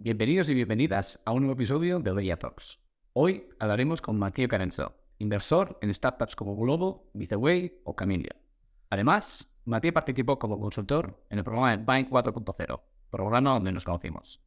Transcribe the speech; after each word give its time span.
Bienvenidos 0.00 0.48
y 0.48 0.54
bienvenidas 0.54 1.18
a 1.24 1.32
un 1.32 1.40
nuevo 1.40 1.54
episodio 1.54 1.98
de 1.98 2.12
Odeya 2.12 2.36
Talks. 2.36 2.78
Hoy 3.14 3.48
hablaremos 3.58 4.00
con 4.00 4.16
Matías 4.16 4.48
Carenzo, 4.48 4.94
inversor 5.18 5.76
en 5.82 5.92
startups 5.92 6.36
como 6.36 6.54
Globo, 6.54 7.10
Viceway 7.14 7.80
o 7.82 7.96
Camilia. 7.96 8.36
Además, 8.90 9.52
Matías 9.64 9.94
participó 9.94 10.38
como 10.38 10.60
consultor 10.60 11.26
en 11.30 11.38
el 11.38 11.44
programa 11.44 11.76
de 11.76 11.82
Bank 11.82 12.10
4.0, 12.10 12.80
programa 13.10 13.54
donde 13.54 13.72
nos 13.72 13.84
conocimos. 13.84 14.40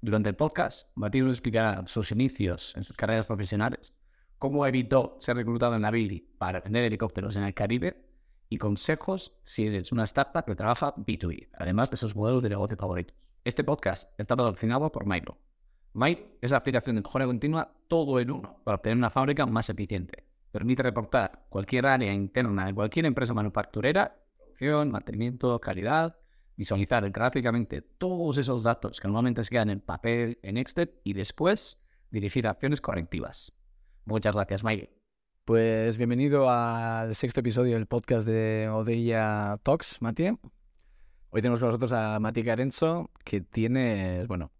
Durante 0.00 0.28
el 0.28 0.34
podcast, 0.34 0.88
Matías 0.96 1.24
nos 1.24 1.34
explicará 1.34 1.86
sus 1.86 2.10
inicios 2.10 2.76
en 2.76 2.82
sus 2.82 2.96
carreras 2.96 3.26
profesionales, 3.26 3.96
cómo 4.40 4.66
evitó 4.66 5.18
ser 5.20 5.36
reclutado 5.36 5.76
en 5.76 5.82
la 5.82 5.92
Billy 5.92 6.34
para 6.36 6.62
vender 6.62 6.82
helicópteros 6.82 7.36
en 7.36 7.44
el 7.44 7.54
Caribe 7.54 8.08
y 8.48 8.58
consejos 8.58 9.38
si 9.44 9.68
eres 9.68 9.92
una 9.92 10.02
startup 10.02 10.44
que 10.44 10.56
trabaja 10.56 10.96
B2B, 10.96 11.50
además 11.52 11.92
de 11.92 11.96
sus 11.96 12.16
modelos 12.16 12.42
de 12.42 12.48
negocio 12.48 12.76
favoritos. 12.76 13.29
Este 13.42 13.64
podcast 13.64 14.12
está 14.18 14.36
patrocinado 14.36 14.92
por 14.92 15.06
Miro. 15.06 15.38
Miro 15.94 16.20
es 16.42 16.50
la 16.50 16.58
aplicación 16.58 16.96
de 16.96 17.02
mejora 17.02 17.24
continua 17.24 17.72
todo 17.88 18.20
en 18.20 18.30
uno 18.30 18.60
para 18.64 18.76
obtener 18.76 18.98
una 18.98 19.08
fábrica 19.08 19.46
más 19.46 19.70
eficiente. 19.70 20.26
Permite 20.52 20.82
reportar 20.82 21.46
cualquier 21.48 21.86
área 21.86 22.12
interna 22.12 22.66
de 22.66 22.74
cualquier 22.74 23.06
empresa 23.06 23.32
manufacturera, 23.32 24.14
producción, 24.36 24.90
mantenimiento, 24.90 25.58
calidad, 25.58 26.18
visualizar 26.54 27.10
gráficamente 27.10 27.80
todos 27.80 28.36
esos 28.36 28.62
datos 28.62 29.00
que 29.00 29.08
normalmente 29.08 29.42
se 29.42 29.50
quedan 29.50 29.70
en 29.70 29.80
papel, 29.80 30.38
en 30.42 30.58
Excel 30.58 31.00
y 31.02 31.14
después 31.14 31.82
dirigir 32.10 32.46
acciones 32.46 32.82
correctivas. 32.82 33.54
Muchas 34.04 34.34
gracias, 34.34 34.62
Mike. 34.62 34.92
Pues 35.46 35.96
bienvenido 35.96 36.50
al 36.50 37.14
sexto 37.14 37.40
episodio 37.40 37.76
del 37.76 37.86
podcast 37.86 38.26
de 38.26 38.68
Odeya 38.68 39.58
Talks, 39.62 40.02
Mati. 40.02 40.28
Hoy 41.32 41.42
tenemos 41.42 41.60
con 41.60 41.68
nosotros 41.68 41.92
a 41.92 42.18
Mati 42.18 42.42
Carenzo, 42.42 43.10
que 43.24 43.40
tiene, 43.40 44.26
bueno, 44.26 44.50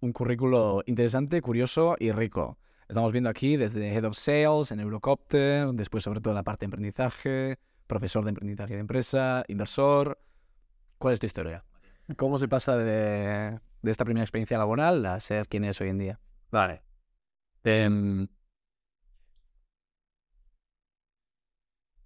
un 0.00 0.12
currículo 0.12 0.84
interesante, 0.86 1.42
curioso 1.42 1.96
y 1.98 2.12
rico. 2.12 2.58
Estamos 2.88 3.10
viendo 3.10 3.28
aquí 3.28 3.56
desde 3.56 3.92
Head 3.92 4.04
of 4.04 4.16
Sales 4.16 4.70
en 4.70 4.78
Eurocopter, 4.78 5.68
después 5.72 6.04
sobre 6.04 6.20
todo 6.20 6.32
la 6.32 6.44
parte 6.44 6.60
de 6.60 6.66
emprendizaje, 6.66 7.58
profesor 7.88 8.22
de 8.22 8.30
emprendizaje 8.30 8.74
de 8.74 8.80
empresa, 8.80 9.42
inversor, 9.48 10.18
¿Cuál 10.98 11.14
es 11.14 11.20
tu 11.20 11.26
historia? 11.26 11.64
¿Cómo 12.16 12.38
se 12.38 12.48
pasa 12.48 12.76
de, 12.76 13.60
esta 13.82 14.04
primera 14.04 14.24
experiencia 14.24 14.56
laboral 14.56 15.04
a 15.06 15.18
ser 15.20 15.48
quien 15.48 15.64
es 15.64 15.80
hoy 15.80 15.88
en 15.88 15.98
día? 15.98 16.20
Vale. 16.50 16.82
Em, 17.64 18.28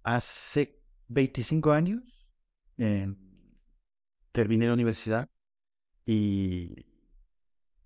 hace 0.03 0.81
25 1.07 1.71
años 1.71 2.27
em, 2.77 3.28
terminé 4.31 4.67
la 4.67 4.73
universidad 4.73 5.29
y 6.05 6.85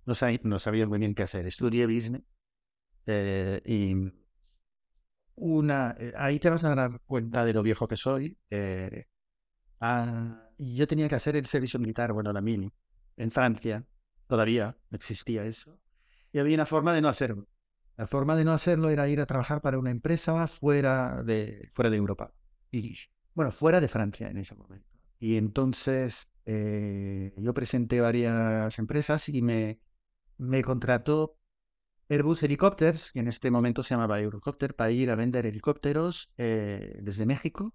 no, 0.06 0.14
sabía, 0.14 0.86
muy 0.86 0.98
bien 0.98 1.14
qué 1.14 1.22
hacer. 1.22 1.46
Estudié 1.46 1.86
business 1.86 2.22
eh, 3.06 3.62
y 3.64 4.12
una, 5.36 5.94
eh, 5.98 6.12
ahí 6.16 6.38
te 6.38 6.50
vas 6.50 6.64
a 6.64 6.74
dar 6.74 7.00
cuenta 7.06 7.44
de 7.44 7.52
lo 7.52 7.62
viejo 7.62 7.88
que 7.88 7.96
soy. 7.96 8.38
Eh, 8.50 9.06
ah, 9.80 10.48
y 10.58 10.76
yo 10.76 10.86
tenía 10.86 11.08
que 11.08 11.14
hacer 11.14 11.36
el 11.36 11.46
servicio 11.46 11.80
militar, 11.80 12.12
bueno, 12.12 12.32
la 12.32 12.40
mini, 12.40 12.72
en 13.16 13.30
Francia, 13.30 13.86
todavía 14.26 14.76
existía 14.92 15.44
eso, 15.44 15.78
y 16.32 16.38
había 16.38 16.54
una 16.54 16.66
forma 16.66 16.92
de 16.92 17.00
no 17.00 17.08
hacerlo. 17.08 17.48
La 17.96 18.06
forma 18.06 18.36
de 18.36 18.44
no 18.44 18.52
hacerlo 18.52 18.90
era 18.90 19.08
ir 19.08 19.20
a 19.20 19.26
trabajar 19.26 19.60
para 19.60 19.78
una 19.78 19.90
empresa 19.90 20.46
fuera 20.48 21.22
de, 21.22 21.68
fuera 21.72 21.90
de 21.90 21.96
Europa. 21.96 22.34
Y, 22.72 22.96
bueno, 23.34 23.52
fuera 23.52 23.80
de 23.80 23.88
Francia 23.88 24.28
en 24.28 24.38
ese 24.38 24.54
momento. 24.56 24.88
Y 25.20 25.36
entonces 25.36 26.28
eh, 26.46 27.32
yo 27.36 27.54
presenté 27.54 28.00
varias 28.00 28.78
empresas 28.78 29.28
y 29.28 29.42
me, 29.42 29.80
me 30.38 30.62
contrató 30.62 31.38
Airbus 32.08 32.42
Helicopters, 32.42 33.12
que 33.12 33.20
en 33.20 33.28
este 33.28 33.50
momento 33.50 33.82
se 33.82 33.94
llamaba 33.94 34.20
Eurocopter, 34.20 34.74
para 34.74 34.90
ir 34.90 35.10
a 35.10 35.14
vender 35.14 35.46
helicópteros 35.46 36.30
eh, 36.36 36.98
desde 37.02 37.26
México. 37.26 37.74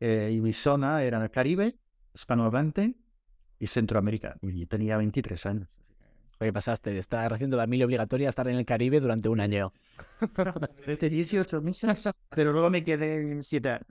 Eh, 0.00 0.32
y 0.34 0.40
mi 0.40 0.52
zona 0.52 1.02
era 1.04 1.22
el 1.22 1.30
Caribe 1.30 1.78
hispanohablante 2.14 2.96
y 3.58 3.66
Centroamérica. 3.66 4.36
Y 4.42 4.66
tenía 4.66 4.96
23 4.96 5.46
años. 5.46 5.68
¿Qué 6.38 6.52
pasaste 6.52 6.90
de 6.90 6.98
estar 6.98 7.32
haciendo 7.32 7.56
la 7.56 7.68
mili 7.68 7.84
obligatoria 7.84 8.28
a 8.28 8.30
estar 8.30 8.48
en 8.48 8.56
el 8.56 8.64
Caribe 8.64 8.98
durante 8.98 9.28
un 9.28 9.38
año? 9.38 9.72
Durante 10.36 11.08
18 11.08 11.62
meses, 11.62 12.08
pero 12.30 12.52
luego 12.52 12.68
me 12.68 12.82
quedé 12.82 13.32
en 13.32 13.44
7 13.44 13.68
años. 13.70 13.86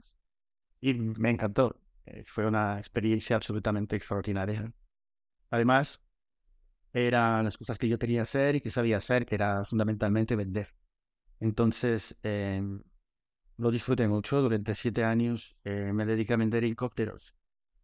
Y 0.82 0.92
me 0.94 1.30
encantó. 1.30 1.76
Eh, 2.06 2.22
fue 2.24 2.46
una 2.46 2.78
experiencia 2.78 3.36
absolutamente 3.36 3.96
extraordinaria. 3.96 4.72
Además, 5.50 6.00
eran 6.92 7.44
las 7.44 7.58
cosas 7.58 7.78
que 7.78 7.88
yo 7.88 7.98
quería 7.98 8.22
hacer 8.22 8.56
y 8.56 8.60
que 8.60 8.70
sabía 8.70 8.98
hacer, 8.98 9.26
que 9.26 9.34
era 9.34 9.64
fundamentalmente 9.64 10.36
vender. 10.36 10.74
Entonces, 11.40 12.16
em, 12.22 12.82
lo 13.56 13.70
disfruté 13.70 14.08
mucho. 14.08 14.42
Durante 14.42 14.74
siete 14.74 15.04
años 15.04 15.56
eh, 15.64 15.92
me 15.92 16.06
dediqué 16.06 16.34
a 16.34 16.36
vender 16.36 16.64
helicópteros 16.64 17.34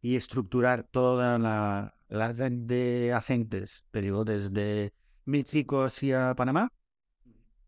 y 0.01 0.17
estructurar 0.17 0.85
toda 0.85 1.39
la, 1.39 1.95
red 2.09 2.53
de 2.53 3.13
agentes, 3.13 3.85
pero 3.91 4.25
desde 4.25 4.93
México 5.25 5.83
hacia 5.85 6.35
Panamá, 6.35 6.73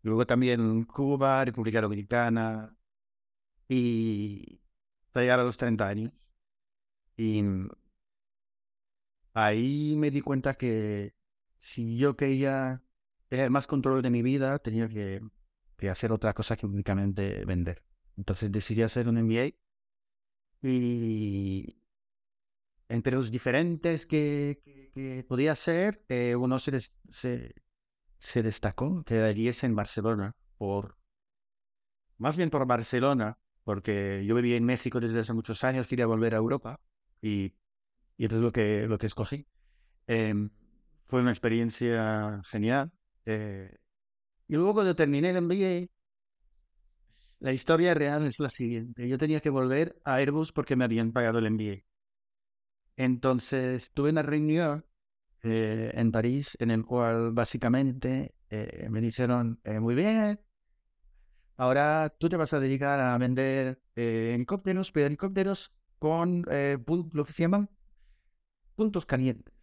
luego 0.03 0.25
también 0.25 0.85
Cuba, 0.85 1.45
República 1.45 1.81
Dominicana, 1.81 2.75
y 3.67 4.61
hasta 5.07 5.21
llegar 5.21 5.39
a 5.39 5.43
los 5.43 5.57
30 5.57 5.87
años. 5.87 6.11
Y 7.17 7.43
ahí 9.33 9.95
me 9.97 10.11
di 10.11 10.21
cuenta 10.21 10.53
que 10.53 11.13
si 11.57 11.97
yo 11.97 12.15
quería 12.17 12.83
tener 13.27 13.49
más 13.49 13.67
control 13.67 14.01
de 14.01 14.09
mi 14.09 14.21
vida, 14.21 14.59
tenía 14.59 14.89
que, 14.89 15.21
hacer 15.89 16.11
otra 16.11 16.33
cosa 16.33 16.55
que 16.57 16.65
únicamente 16.65 17.45
vender. 17.45 17.83
Entonces 18.17 18.51
decidí 18.51 18.83
hacer 18.83 19.07
un 19.07 19.17
MBA 19.17 19.55
y 20.61 21.77
entre 22.87 23.15
los 23.15 23.31
diferentes 23.31 24.05
que, 24.05 25.25
podía 25.27 25.55
ser, 25.55 26.03
eh, 26.09 26.35
uno 26.35 26.59
se, 26.59 26.77
se, 28.19 28.43
destacó, 28.43 29.03
que 29.03 29.15
era 29.15 29.29
en 29.29 29.75
Barcelona, 29.75 30.35
por, 30.57 30.97
más 32.17 32.37
bien 32.37 32.49
por 32.49 32.67
Barcelona, 32.67 33.39
porque 33.63 34.23
yo 34.25 34.35
vivía 34.35 34.57
en 34.57 34.65
México 34.65 34.99
desde 34.99 35.19
hace 35.19 35.33
muchos 35.33 35.63
años, 35.63 35.87
quería 35.87 36.05
volver 36.05 36.35
a 36.35 36.37
Europa 36.37 36.79
y, 37.21 37.53
y 38.17 38.25
eso 38.25 38.35
es 38.35 38.41
lo 38.41 38.51
que, 38.51 38.87
lo 38.87 38.97
que 38.97 39.07
escogí. 39.07 39.47
Em, 40.07 40.49
fue 41.05 41.21
una 41.21 41.31
experiencia 41.31 42.41
genial. 42.45 42.91
Eh, 43.25 43.77
y 44.47 44.55
luego 44.55 44.73
cuando 44.73 44.95
terminé 44.95 45.29
el 45.29 45.37
MBA, 45.37 45.87
la 47.39 47.53
historia 47.53 47.93
real 47.93 48.25
es 48.25 48.39
la 48.39 48.49
siguiente. 48.49 49.07
Yo 49.07 49.17
tenía 49.17 49.39
que 49.41 49.49
volver 49.49 49.99
a 50.03 50.15
Airbus 50.15 50.51
porque 50.51 50.75
me 50.75 50.85
habían 50.85 51.11
pagado 51.11 51.39
el 51.39 51.47
MBA. 51.47 51.83
Entonces 52.97 53.91
tuve 53.91 54.11
una 54.11 54.21
reunión 54.21 54.85
eh, 55.43 55.91
en 55.95 56.11
París 56.11 56.55
en 56.59 56.69
el 56.69 56.85
cual 56.85 57.31
básicamente 57.31 58.35
eh, 58.51 58.87
me 58.91 59.01
dijeron, 59.01 59.59
eh, 59.63 59.79
muy 59.79 59.95
bien, 59.95 60.39
ahora 61.57 62.13
tú 62.19 62.29
te 62.29 62.37
vas 62.37 62.53
a 62.53 62.59
dedicar 62.59 62.99
a 62.99 63.17
vender 63.17 63.81
helicópteros, 63.95 64.91
pero 64.91 65.07
helicópteros 65.07 65.73
con 66.01 66.43
lo 66.47 67.25
que 67.25 67.31
se 67.31 67.43
llaman 67.43 67.69
puntos 68.75 69.05
calientes. 69.05 69.53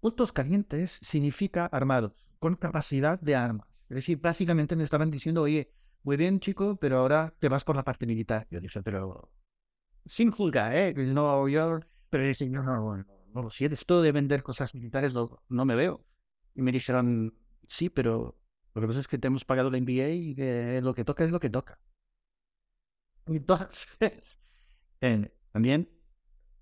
Puntos 0.00 0.32
calientes 0.32 0.98
significa 1.02 1.66
armados, 1.66 2.12
con 2.38 2.56
capacidad 2.56 3.20
de 3.20 3.36
armas. 3.36 3.68
Es 3.90 3.96
decir, 3.96 4.18
básicamente 4.18 4.76
me 4.76 4.82
estaban 4.82 5.10
diciendo, 5.10 5.42
oye, 5.42 5.70
muy 6.04 6.16
bien 6.16 6.40
chico, 6.40 6.76
pero 6.76 7.00
ahora 7.00 7.34
te 7.38 7.50
vas 7.50 7.64
por 7.64 7.76
la 7.76 7.84
parte 7.84 8.06
militar. 8.06 8.46
Yo 8.50 8.60
dije, 8.60 8.82
pero 8.82 9.30
sin 10.06 10.30
juzgar, 10.30 10.74
¿eh? 10.74 10.94
No, 10.94 11.46
yo 11.48 11.80
pero 12.08 12.24
dije, 12.24 12.48
no, 12.48 12.62
no, 12.62 12.96
no, 12.96 13.04
no, 13.34 13.50
si 13.50 13.66
esto 13.66 14.00
de 14.00 14.12
vender 14.12 14.42
cosas 14.42 14.74
militares 14.74 15.12
no, 15.12 15.42
no 15.50 15.66
me 15.66 15.74
veo. 15.74 16.02
Y 16.54 16.62
me 16.62 16.72
dijeron, 16.72 17.36
sí, 17.66 17.90
pero 17.90 18.40
lo 18.72 18.80
que 18.80 18.86
pasa 18.86 19.00
es 19.00 19.08
que 19.08 19.18
te 19.18 19.26
hemos 19.26 19.44
pagado 19.44 19.70
la 19.70 19.76
MBA 19.76 20.08
y 20.08 20.34
que 20.34 20.80
lo 20.82 20.94
que 20.94 21.04
toca 21.04 21.24
es 21.24 21.30
lo 21.30 21.40
que 21.40 21.50
toca. 21.50 21.78
Entonces, 23.26 24.40
eh, 25.02 25.30
también, 25.52 25.90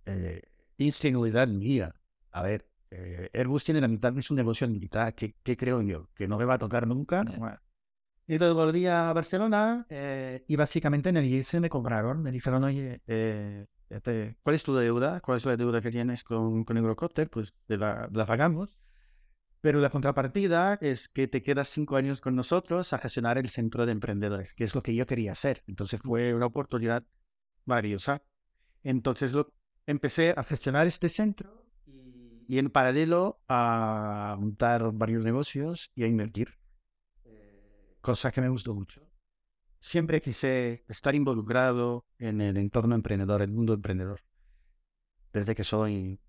eh, 0.07 0.43
ingenuidad 0.79 1.49
mía. 1.49 1.95
A 2.31 2.43
ver, 2.43 2.69
eh, 2.91 3.31
Airbus 3.35 3.65
tiene 3.65 3.81
la 3.81 3.89
mitad 3.89 4.13
de 4.13 4.23
su 4.23 4.35
negocio 4.35 4.69
militar. 4.69 5.15
¿Qué, 5.15 5.35
¿Qué, 5.43 5.57
creo 5.57 5.83
yo? 5.83 6.09
¿Que 6.15 6.29
no 6.29 6.39
me 6.39 6.45
va 6.45 6.55
a 6.55 6.59
tocar 6.59 6.87
nunca? 6.87 7.25
Y 8.29 8.35
entonces 8.35 8.55
volví 8.55 8.87
a 8.87 9.13
Barcelona 9.13 9.87
eh, 9.89 10.45
y 10.49 10.57
básicamente 10.57 11.11
en 11.11 11.17
el 11.17 11.25
IES 11.27 11.55
me 11.61 11.69
compraron. 11.69 12.23
Me 12.23 12.33
dijeron, 12.33 12.65
oye, 12.65 13.01
eh, 13.07 13.67
este, 13.89 14.37
¿cuál 14.43 14.57
es 14.57 14.65
tu 14.65 14.75
deuda? 14.75 15.21
¿Cuál 15.21 15.39
es 15.39 15.45
la 15.47 15.57
deuda 15.57 15.81
que 15.81 15.91
tienes 15.91 16.25
con, 16.25 16.65
con 16.65 16.77
Eurocopter? 16.77 17.31
Pues 17.31 17.55
la, 17.69 18.09
la, 18.13 18.27
pagamos. 18.27 18.79
Pero 19.61 19.81
la 19.81 19.91
contrapartida 19.91 20.75
es 20.81 21.09
que 21.09 21.29
te 21.29 21.43
quedas 21.43 21.69
cinco 21.69 21.97
años 21.97 22.21
con 22.21 22.35
nosotros 22.35 22.93
a 22.93 22.99
gestionar 22.99 23.39
el 23.39 23.49
centro 23.49 23.87
de 23.87 23.93
emprendedores, 23.93 24.55
que 24.55 24.65
es 24.65 24.75
lo 24.75 24.83
que 24.83 24.95
yo 24.95 25.07
quería 25.07 25.33
hacer. 25.33 25.63
Entonces 25.67 26.01
fue 26.01 26.35
una 26.35 26.47
oportunidad 26.47 27.05
valiosa. 27.65 28.23
Entonces 28.89 29.33
lo, 29.33 29.53
empecé 29.85 30.33
a 30.37 30.45
gestionar 30.45 30.87
este 30.87 31.09
centro 31.09 31.67
y, 32.47 32.59
en 32.59 32.71
paralelo 32.71 33.43
a 33.49 34.37
montar 34.39 34.93
varios 34.93 35.25
negocios 35.25 35.91
y 35.97 36.05
a 36.05 36.07
invertir, 36.07 36.57
cosa 38.01 38.31
que 38.31 38.41
me 38.41 38.49
gustó 38.49 38.77
mucho. 38.77 39.03
Siempre 39.81 40.21
quise 40.21 40.85
estar 40.87 41.17
involucrado 41.17 42.07
en 42.19 42.41
el 42.41 42.57
entorno 42.59 42.95
emprendedor, 42.95 43.43
el 43.43 43.51
mundo 43.51 43.75
emprendedor, 43.75 44.21
desde 45.33 45.57
que 45.57 45.65
soy 45.65 46.21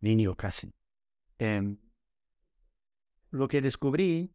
niño 0.00 0.34
casi. 0.36 0.74
Em, 1.38 1.78
lo 3.30 3.46
que 3.46 3.62
descubrí 3.62 4.34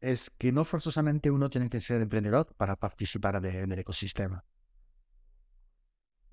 es 0.00 0.30
que 0.30 0.52
no 0.52 0.64
forzosamente 0.64 1.30
uno 1.30 1.50
tiene 1.50 1.68
que 1.68 1.82
ser 1.82 2.00
emprendedor 2.00 2.54
para 2.56 2.76
participar 2.76 3.42
de- 3.42 3.66
del 3.66 3.78
ecosistema. 3.78 4.46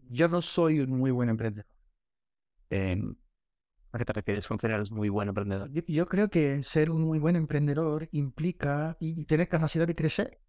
Yo 0.09 0.27
no 0.27 0.41
soy 0.41 0.79
un 0.79 0.91
muy 0.91 1.11
buen 1.11 1.29
emprendedor. 1.29 1.67
Em, 2.69 3.15
¿A 3.91 3.99
qué 3.99 4.05
te 4.05 4.13
refieres 4.13 4.47
con 4.47 4.57
eres 4.63 4.91
muy 4.91 5.09
buen 5.09 5.29
emprendedor? 5.29 5.69
yo, 5.71 5.83
yo 5.85 6.07
creo 6.07 6.29
que 6.29 6.63
ser 6.63 6.89
un 6.89 7.03
muy 7.03 7.19
buen 7.19 7.35
emprendedor 7.35 8.09
implica, 8.11 8.97
y, 8.99 9.21
y 9.21 9.25
tener 9.25 9.47
capacidad 9.47 9.85
de 9.85 9.93
crecer, 9.93 10.39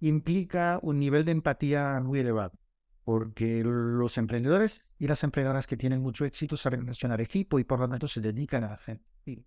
implica 0.00 0.80
un 0.82 0.98
nivel 0.98 1.24
de 1.24 1.32
empatía 1.32 2.00
muy 2.02 2.18
elevado. 2.20 2.58
Porque 3.04 3.62
los 3.64 4.18
emprendedores 4.18 4.84
y 4.98 5.08
las 5.08 5.24
emprendedoras 5.24 5.66
que 5.66 5.76
tienen 5.76 6.02
mucho 6.02 6.24
éxito 6.24 6.56
saben 6.56 6.86
gestionar 6.86 7.20
equipo 7.20 7.58
y 7.58 7.64
por 7.64 7.80
lo 7.80 7.88
tanto 7.88 8.06
se 8.06 8.20
dedican 8.20 8.64
a. 8.64 8.78
Y 9.24 9.44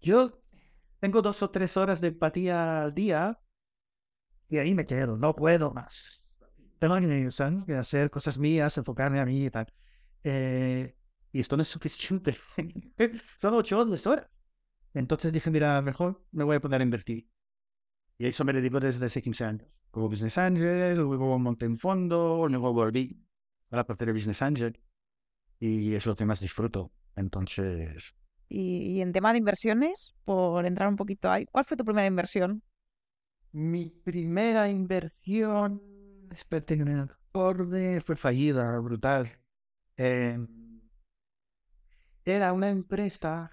Yo 0.00 0.42
tengo 1.00 1.22
dos 1.22 1.42
o 1.42 1.50
tres 1.50 1.76
horas 1.76 2.00
de 2.00 2.08
empatía 2.08 2.82
al 2.82 2.94
día 2.94 3.40
y 4.48 4.58
ahí 4.58 4.74
me 4.74 4.86
quedo, 4.86 5.16
no 5.16 5.34
puedo 5.34 5.72
más. 5.72 6.25
Tengo 6.78 6.96
que, 7.66 7.74
hacer 7.74 8.10
cosas 8.10 8.38
mías, 8.38 8.76
enfocarme 8.76 9.20
a 9.20 9.26
mí 9.26 9.46
y 9.46 9.50
tal. 9.50 9.72
Eh, 10.24 10.94
y 11.32 11.40
esto 11.40 11.56
no 11.56 11.62
es 11.62 11.68
suficiente. 11.68 12.34
Son 13.38 13.54
ocho 13.54 13.78
o 13.78 13.84
diez 13.84 14.06
horas. 14.06 14.28
Entonces 14.94 15.32
dije, 15.32 15.50
mira, 15.50 15.80
mejor 15.82 16.24
me 16.32 16.44
voy 16.44 16.56
a 16.56 16.60
poner 16.60 16.80
a 16.80 16.84
invertir. 16.84 17.28
Y 18.18 18.26
eso 18.26 18.44
me 18.44 18.52
dedico 18.52 18.80
desde 18.80 19.06
hace 19.06 19.22
15 19.22 19.44
años. 19.44 19.68
Como 19.90 20.08
Business 20.08 20.38
Angel, 20.38 20.96
luego 20.96 21.38
monté 21.38 21.66
un 21.66 21.76
fondo, 21.76 22.46
luego 22.48 22.72
volví 22.72 23.22
a 23.70 23.76
la 23.76 23.86
parte 23.86 24.06
de 24.06 24.12
Business 24.12 24.42
Angel. 24.42 24.78
Y 25.58 25.94
es 25.94 26.06
lo 26.06 26.14
que 26.14 26.24
más 26.24 26.40
disfruto. 26.40 26.92
Entonces, 27.14 28.14
Y, 28.48 28.96
y 28.96 29.00
en 29.02 29.12
tema 29.12 29.32
de 29.32 29.38
inversiones, 29.38 30.14
por 30.24 30.66
entrar 30.66 30.88
un 30.88 30.96
poquito 30.96 31.30
ahí, 31.30 31.46
¿cuál 31.46 31.64
fue 31.64 31.76
tu 31.76 31.84
primera 31.84 32.06
inversión? 32.06 32.62
mi 33.56 33.88
primera 33.88 34.68
inversión, 34.68 35.80
espérate 36.36 36.76
que 36.76 36.84
me 36.84 37.00
acorde, 37.00 38.00
fue 38.00 38.14
fallida, 38.14 38.78
brutal. 38.80 39.26
Eh, 39.96 40.38
era 42.24 42.52
una 42.52 42.68
empresa, 42.68 43.50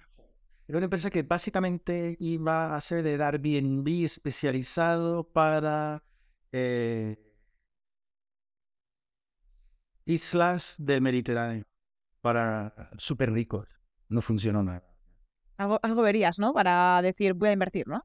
era 0.68 0.78
una 0.78 0.84
empresa 0.84 1.10
que 1.10 1.22
básicamente 1.22 2.16
iba 2.20 2.76
a 2.76 2.80
ser 2.80 3.02
de 3.02 3.22
Airbnb 3.22 4.04
especializado 4.04 5.24
para 5.32 6.04
eh, 6.52 7.16
islas 10.04 10.74
del 10.78 11.00
Mediterráneo, 11.00 11.64
para 12.20 12.90
súper 12.98 13.32
ricos. 13.32 13.66
No 14.08 14.20
funcionó 14.20 14.62
nada. 14.62 14.84
Algo, 15.56 15.80
algo 15.82 16.02
verías, 16.02 16.38
¿no? 16.38 16.52
Para 16.52 17.00
decir, 17.00 17.32
voy 17.32 17.48
a 17.48 17.52
invertir, 17.52 17.86
¿no? 17.88 18.04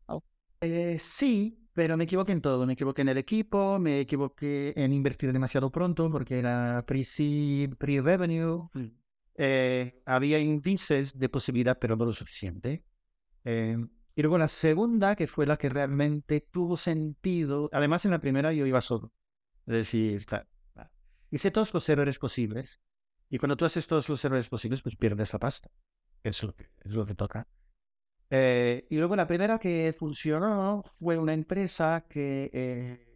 Eh, 0.61 0.97
sí, 0.99 1.68
pero 1.79 1.95
me 1.95 2.03
equivoqué 2.03 2.33
en 2.33 2.41
todo. 2.41 2.65
Me 2.65 2.73
equivoqué 2.73 3.03
en 3.03 3.07
el 3.07 3.17
equipo, 3.17 3.79
me 3.79 4.01
equivoqué 4.01 4.73
en 4.75 4.91
invertir 4.91 5.31
demasiado 5.31 5.71
pronto 5.71 6.11
porque 6.11 6.37
era 6.37 6.83
pre-revenue. 6.85 8.67
Eh, 9.35 10.01
había 10.05 10.39
índices 10.39 11.17
de 11.17 11.29
posibilidad, 11.29 11.79
pero 11.79 11.95
no 11.95 12.03
lo 12.03 12.11
suficiente. 12.11 12.83
Eh, 13.45 13.77
y 14.13 14.21
luego 14.21 14.37
la 14.37 14.49
segunda, 14.49 15.15
que 15.15 15.27
fue 15.27 15.45
la 15.45 15.55
que 15.55 15.69
realmente 15.69 16.41
tuvo 16.41 16.75
sentido. 16.75 17.69
Además, 17.71 18.03
en 18.03 18.11
la 18.11 18.19
primera 18.19 18.51
yo 18.51 18.65
iba 18.65 18.81
solo. 18.81 19.13
Es 19.65 19.75
decir, 19.75 20.25
ta- 20.25 20.49
ta. 20.73 20.91
hice 21.31 21.49
todos 21.49 21.73
los 21.73 21.87
errores 21.87 22.19
posibles. 22.19 22.81
Y 23.29 23.37
cuando 23.37 23.55
tú 23.55 23.63
haces 23.63 23.87
todos 23.87 24.09
los 24.09 24.25
errores 24.25 24.49
posibles, 24.49 24.81
pues 24.81 24.97
pierdes 24.97 25.31
la 25.31 25.39
pasta. 25.39 25.71
Es 26.23 26.43
lo 26.43 26.53
que, 26.53 26.65
es 26.83 26.93
lo 26.93 27.05
que 27.05 27.15
toca. 27.15 27.47
Eh, 28.31 28.85
y 28.89 28.97
luego 28.97 29.15
la 29.15 29.27
primera 29.27 29.57
que 29.57 29.93
funcionó 29.97 30.83
fue 30.99 31.17
una 31.17 31.33
empresa 31.33 32.05
que 32.07 32.51
eh, 32.53 33.09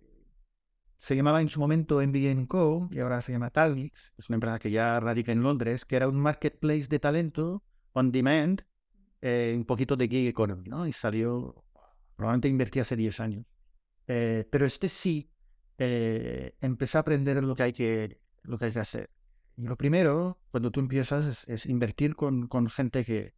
se 1.03 1.17
llamaba 1.17 1.41
en 1.41 1.49
su 1.49 1.59
momento 1.59 2.01
MBN 2.01 2.45
Co. 2.45 2.87
y 2.89 2.99
ahora 2.99 3.19
se 3.19 3.33
llama 3.33 3.49
Talmix. 3.49 4.13
Es 4.17 4.29
una 4.29 4.35
empresa 4.35 4.57
que 4.57 4.71
ya 4.71 4.99
radica 5.01 5.33
en 5.33 5.43
Londres, 5.43 5.83
que 5.83 5.97
era 5.97 6.07
un 6.07 6.17
marketplace 6.17 6.87
de 6.87 6.97
talento 6.97 7.61
on 7.91 8.09
demand, 8.09 8.61
eh, 9.21 9.53
un 9.53 9.65
poquito 9.65 9.97
de 9.97 10.07
gig 10.07 10.27
economy, 10.29 10.63
¿no? 10.69 10.87
Y 10.87 10.93
salió, 10.93 11.63
probablemente 12.15 12.47
invertí 12.47 12.79
hace 12.79 12.95
10 12.95 13.19
años. 13.19 13.45
Eh, 14.07 14.47
pero 14.49 14.65
este 14.65 14.87
sí, 14.87 15.29
eh, 15.77 16.55
empecé 16.61 16.97
a 16.97 17.01
aprender 17.01 17.43
lo 17.43 17.53
que 17.53 17.63
hay 17.63 17.73
que, 17.73 18.21
lo 18.43 18.57
que 18.57 18.65
hay 18.65 18.71
que 18.71 18.79
hacer. 18.79 19.09
Y 19.57 19.63
lo 19.63 19.75
primero, 19.75 20.39
cuando 20.51 20.71
tú 20.71 20.79
empiezas, 20.79 21.25
es, 21.25 21.47
es 21.47 21.65
invertir 21.65 22.15
con, 22.15 22.47
con 22.47 22.69
gente 22.69 23.03
que, 23.03 23.33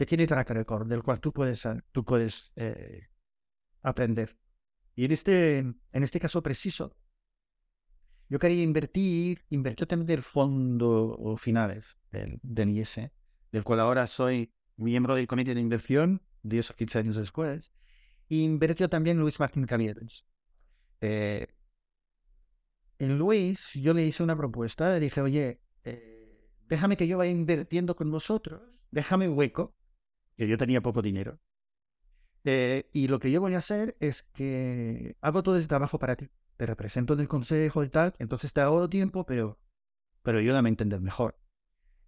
que 0.00 0.06
tiene 0.06 0.26
track 0.26 0.48
record, 0.48 0.88
del 0.88 1.02
cual 1.02 1.20
tú 1.20 1.30
puedes, 1.30 1.68
tú 1.92 2.06
puedes 2.06 2.52
eh, 2.56 3.08
aprender. 3.82 4.34
Y 4.94 5.04
en 5.04 5.12
este, 5.12 5.58
en 5.58 5.76
este 5.92 6.18
caso 6.18 6.42
preciso, 6.42 6.96
yo 8.30 8.38
quería 8.38 8.62
invertir, 8.62 9.44
invertir 9.50 9.86
también 9.86 10.06
del 10.06 10.22
fondo 10.22 11.36
finales 11.36 11.98
del, 12.12 12.40
del 12.42 12.70
IS, 12.70 13.10
del 13.52 13.62
cual 13.62 13.80
ahora 13.80 14.06
soy 14.06 14.54
miembro 14.76 15.14
del 15.14 15.26
comité 15.26 15.54
de 15.54 15.60
inversión, 15.60 16.22
10 16.44 16.70
o 16.70 16.74
15 16.76 16.98
años 17.00 17.16
después, 17.16 17.70
y 18.26 18.42
invirtió 18.42 18.88
también 18.88 19.18
Luis 19.18 19.38
Martín 19.38 19.66
Caviedes. 19.66 20.24
Eh, 21.02 21.46
en 22.98 23.18
Luis 23.18 23.74
yo 23.74 23.92
le 23.92 24.06
hice 24.06 24.22
una 24.22 24.34
propuesta, 24.34 24.88
le 24.88 24.98
dije, 24.98 25.20
oye, 25.20 25.60
eh, 25.84 26.48
déjame 26.68 26.96
que 26.96 27.06
yo 27.06 27.18
vaya 27.18 27.32
invirtiendo 27.32 27.94
con 27.94 28.10
vosotros, 28.10 28.62
déjame 28.90 29.28
hueco, 29.28 29.76
que 30.40 30.48
yo 30.48 30.56
tenía 30.56 30.80
poco 30.80 31.02
dinero. 31.02 31.38
Eh, 32.44 32.88
y 32.94 33.08
lo 33.08 33.18
que 33.18 33.30
yo 33.30 33.42
voy 33.42 33.52
a 33.52 33.58
hacer 33.58 33.94
es 34.00 34.22
que 34.22 35.14
hago 35.20 35.42
todo 35.42 35.58
el 35.58 35.68
trabajo 35.68 35.98
para 35.98 36.16
ti. 36.16 36.30
Te 36.56 36.64
represento 36.64 37.12
en 37.12 37.20
el 37.20 37.28
consejo 37.28 37.84
y 37.84 37.90
tal, 37.90 38.14
entonces 38.18 38.50
te 38.54 38.62
hago 38.62 38.88
tiempo, 38.88 39.26
pero, 39.26 39.58
pero 40.22 40.38
ayúdame 40.38 40.70
a 40.70 40.70
entender 40.70 41.02
mejor. 41.02 41.38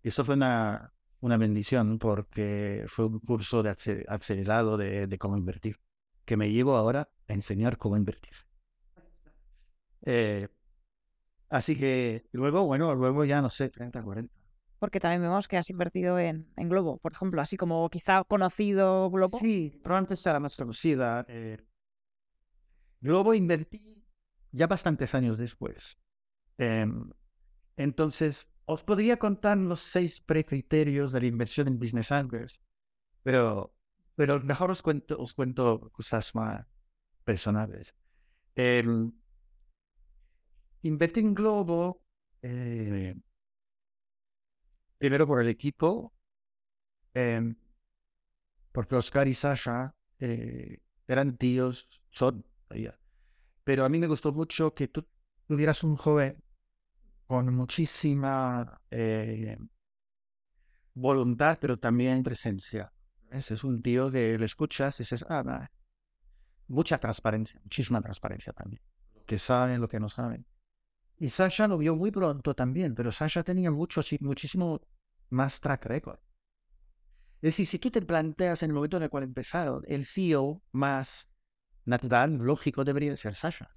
Y 0.03 0.09
esto 0.09 0.25
fue 0.25 0.37
una, 0.37 0.95
una 1.21 1.37
bendición 1.37 1.99
porque 1.99 2.87
fue 2.89 3.05
un 3.05 3.21
curso 3.21 3.63
de 3.63 3.69
acelerado 4.09 4.79
de, 4.79 5.07
de 5.07 5.19
cómo 5.19 5.37
invertir, 5.37 5.79
que 6.25 6.39
me 6.39 6.51
llevo 6.51 6.77
ahora 6.77 7.11
a 7.29 7.35
enseñar 7.35 7.77
cómo 7.77 7.99
invertir. 7.99 8.33
Eh, 10.07 10.49
así 11.51 11.79
que 11.79 12.25
luego, 12.33 12.65
bueno, 12.65 12.95
luego 12.95 13.27
ya 13.27 13.43
no 13.43 13.51
sé, 13.51 13.69
30, 13.69 14.03
40. 14.03 14.42
Porque 14.83 14.99
también 14.99 15.23
vemos 15.23 15.47
que 15.47 15.57
has 15.57 15.71
invertido 15.71 16.19
en, 16.19 16.53
en 16.57 16.69
Globo, 16.69 16.99
por 16.99 17.13
ejemplo, 17.13 17.41
así 17.41 17.57
como 17.57 17.89
quizá 17.89 18.25
conocido 18.25 19.09
Globo. 19.11 19.39
Sí, 19.39 19.79
pero 19.81 19.95
antes 19.97 20.27
era 20.27 20.41
más 20.41 20.57
conocida. 20.57 21.25
eh. 21.29 21.59
Luego 22.99 23.33
invertí 23.33 24.05
ya 24.51 24.67
bastantes 24.67 25.15
años 25.15 25.39
después. 25.39 26.01
Em, 26.59 27.13
entonces, 27.77 28.51
os 28.65 28.83
podría 28.83 29.21
contar 29.21 29.57
los 29.57 29.83
seis 29.83 30.21
precriterios 30.21 31.13
de 31.13 31.21
la 31.21 31.27
inversión 31.29 31.69
en 31.69 31.79
Business 31.79 32.11
Angels, 32.11 32.61
pero, 33.23 33.77
pero 34.17 34.41
mejor 34.41 34.73
os 34.73 34.83
cuento, 34.83 35.17
os 35.17 35.33
cuento 35.33 35.93
cosas 35.93 36.35
más 36.35 36.67
personales. 37.23 37.95
Em, 38.57 39.13
invertí 40.83 41.21
en 41.21 41.35
Globo 41.35 42.05
eh, 42.43 43.15
primero 45.03 45.27
por 45.27 45.41
el 45.41 45.49
equipo, 45.49 46.15
em, 47.13 47.57
porque 48.71 48.95
Oscar 48.95 49.27
y 49.27 49.35
Sasha 49.35 49.97
eh, 50.21 50.79
eran 51.09 51.37
tíos, 51.37 52.05
son. 52.09 52.47
Pero 53.65 53.85
a 53.85 53.89
mí 53.89 53.99
me 53.99 54.07
gustó 54.07 54.33
mucho 54.33 54.73
que 54.75 54.87
tú 54.87 55.05
tuvieras 55.49 55.83
un 55.83 55.97
joven 55.97 56.41
con 57.27 57.53
muchísima 57.53 58.81
eh, 58.93 59.59
voluntad, 60.95 61.59
pero 61.61 61.81
también 61.81 62.23
presencia. 62.23 62.93
Ese 63.33 63.55
es 63.55 63.65
un 63.65 63.83
tío 63.83 64.09
que 64.09 64.39
le 64.39 64.45
escuchas 64.45 65.01
y 65.01 65.03
dices, 65.03 65.27
ah, 65.29 65.43
va". 65.43 65.73
mucha 66.69 66.99
transparencia, 66.99 67.61
muchísima 67.65 68.01
transparencia 68.01 68.53
también. 68.53 68.81
Lo 69.17 69.25
que 69.25 69.39
saben, 69.39 69.81
lo 69.81 69.89
que 69.89 69.99
no 69.99 70.09
saben. 70.09 70.47
Y 71.23 71.29
Sasha 71.29 71.69
lo 71.69 71.79
vio 71.79 71.95
muy 71.95 72.11
pronto 72.11 72.53
también, 72.53 72.97
pero 72.97 73.13
Sasha 73.13 73.45
tenía 73.45 73.71
mucho, 73.71 74.03
muchísimo 74.21 74.81
más 75.33 75.61
track 75.61 75.87
record. 75.87 76.21
Es 77.37 77.49
decir, 77.49 77.67
si 77.67 77.79
tú 77.79 77.91
te 77.91 78.03
planteas 78.03 78.63
en 78.63 78.71
el 78.71 78.75
momento 78.75 78.99
en 78.99 79.03
el 79.05 79.11
cual 79.11 79.25
empezaron, 79.25 79.83
el 79.89 80.07
CEO 80.07 80.63
más 80.71 81.33
natural, 81.85 82.37
lógico, 82.37 82.85
debería 82.85 83.17
ser 83.17 83.35
Sasha. 83.35 83.75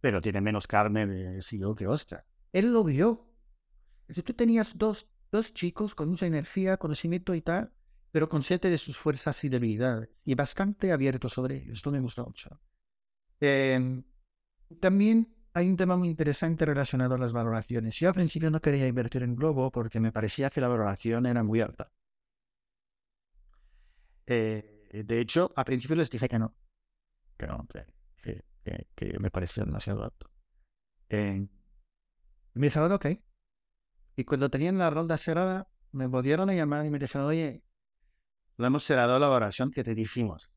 Pero 0.00 0.20
tiene 0.20 0.42
menos 0.42 0.66
carne 0.66 1.06
de 1.06 1.40
CEO 1.40 1.74
que 1.74 1.86
Oscar. 1.86 2.26
Él 2.52 2.72
lo 2.72 2.84
vio. 2.84 3.32
Si 4.10 4.22
tú 4.22 4.34
tenías 4.34 4.76
dos, 4.76 5.08
dos 5.32 5.54
chicos 5.54 5.94
con 5.94 6.10
mucha 6.10 6.26
energía, 6.26 6.76
conocimiento 6.76 7.34
y 7.34 7.40
tal, 7.40 7.72
pero 8.10 8.28
consciente 8.28 8.70
de 8.70 8.78
sus 8.78 8.96
fuerzas 8.96 9.42
y 9.44 9.48
debilidades 9.48 10.10
y 10.24 10.34
bastante 10.34 10.92
abierto 10.92 11.28
sobre 11.28 11.56
ello. 11.56 11.72
Esto 11.72 11.90
me 11.90 12.00
gusta 12.00 12.22
mucho. 12.22 12.60
Em, 13.40 14.04
también 14.80 15.35
hay 15.56 15.70
un 15.70 15.76
tema 15.78 15.96
muy 15.96 16.08
interesante 16.08 16.66
relacionado 16.66 17.14
a 17.14 17.18
las 17.18 17.32
valoraciones. 17.32 17.98
Yo 17.98 18.08
al 18.08 18.14
principio 18.14 18.50
no 18.50 18.60
quería 18.60 18.86
invertir 18.86 19.22
en 19.22 19.34
Globo 19.34 19.70
porque 19.70 20.00
me 20.00 20.12
parecía 20.12 20.50
que 20.50 20.60
la 20.60 20.68
valoración 20.68 21.24
era 21.24 21.42
muy 21.42 21.62
alta. 21.62 21.90
Eh, 24.26 24.90
de 24.92 25.18
hecho, 25.18 25.50
al 25.56 25.64
principio 25.64 25.96
les 25.96 26.10
dije 26.10 26.28
que 26.28 26.38
no, 26.38 26.54
que 27.38 27.46
no, 27.46 27.66
que, 28.22 28.44
que, 28.64 28.86
que 28.94 29.18
me 29.18 29.30
parecía 29.30 29.64
demasiado 29.64 30.04
alto. 30.04 30.30
Eh, 31.08 31.48
me 32.52 32.66
dijeron, 32.66 32.92
ok. 32.92 33.06
Y 34.14 34.24
cuando 34.24 34.50
tenían 34.50 34.76
la 34.76 34.90
ronda 34.90 35.16
cerrada, 35.16 35.70
me 35.90 36.06
volvieron 36.06 36.50
a 36.50 36.54
llamar 36.54 36.84
y 36.84 36.90
me 36.90 36.98
dijeron, 36.98 37.28
oye, 37.28 37.64
lo 38.58 38.66
hemos 38.66 38.84
cerrado 38.84 39.18
la 39.18 39.28
valoración 39.28 39.70
que 39.70 39.82
te 39.82 39.94
dijimos. 39.94 40.50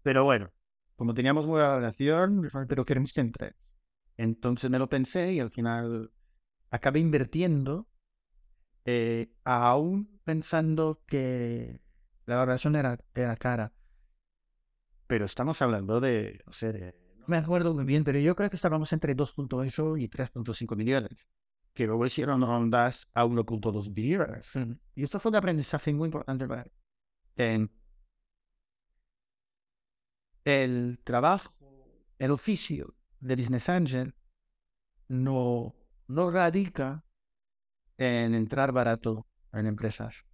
Pero 0.00 0.24
bueno, 0.24 0.54
como 0.96 1.12
teníamos 1.12 1.44
buena 1.44 1.68
valoración, 1.68 2.48
pero 2.66 2.86
queremos 2.86 3.12
que 3.12 3.20
entre. 3.20 3.56
Entonces 4.20 4.70
me 4.70 4.78
lo 4.78 4.90
pensé 4.90 5.32
y 5.32 5.40
al 5.40 5.48
final 5.48 6.12
acabé 6.70 7.00
invirtiendo, 7.00 7.88
eh, 8.84 9.32
aún 9.44 10.20
pensando 10.24 11.02
que 11.06 11.80
la 12.26 12.36
valoración 12.36 12.76
era, 12.76 12.98
era 13.14 13.34
cara. 13.36 13.72
Pero 15.06 15.24
estamos 15.24 15.62
hablando 15.62 16.00
de, 16.00 16.38
de- 16.60 16.94
no 17.16 17.24
me 17.28 17.38
acuerdo 17.38 17.72
muy 17.72 17.84
bien, 17.86 18.04
pero 18.04 18.18
yo 18.18 18.36
creo 18.36 18.50
que 18.50 18.56
estábamos 18.56 18.92
entre 18.92 19.14
2.8 19.16 19.96
y 19.98 20.06
3.5 20.08 20.76
millones. 20.76 21.26
Que 21.72 21.86
luego 21.86 22.04
hicieron 22.04 22.42
rondas 22.42 23.08
a 23.14 23.24
1.2 23.24 23.94
billones. 23.94 24.50
Y 24.96 25.02
esto 25.02 25.18
fue 25.18 25.30
un 25.30 25.36
aprendizaje 25.36 25.94
muy 25.94 26.08
importante 26.08 26.46
para 26.46 26.64
mí. 26.64 26.70
En 27.36 27.70
el 30.44 31.00
trabajo, 31.04 31.54
el 32.18 32.32
oficio 32.32 32.99
de 33.20 33.36
Business 33.36 33.68
Angel 33.68 34.14
no, 35.08 35.74
no 36.08 36.30
radica 36.30 37.04
en 37.98 38.34
entrar 38.34 38.72
barato 38.72 39.26
en 39.52 39.66
empresas. 39.66 40.24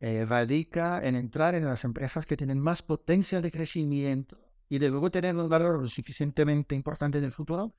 Eh, 0.00 0.24
radica 0.24 1.00
en 1.06 1.14
entrar 1.14 1.54
en 1.54 1.66
las 1.66 1.84
empresas 1.84 2.24
que 2.24 2.36
tienen 2.36 2.58
más 2.58 2.82
potencial 2.82 3.42
de 3.42 3.50
crecimiento 3.50 4.38
y 4.68 4.78
de 4.78 4.88
luego 4.88 5.10
tener 5.10 5.36
un 5.36 5.48
valor 5.48 5.80
lo 5.82 5.88
suficientemente 5.88 6.74
importante 6.74 7.18
en 7.18 7.24
el 7.24 7.32
futuro 7.32 7.74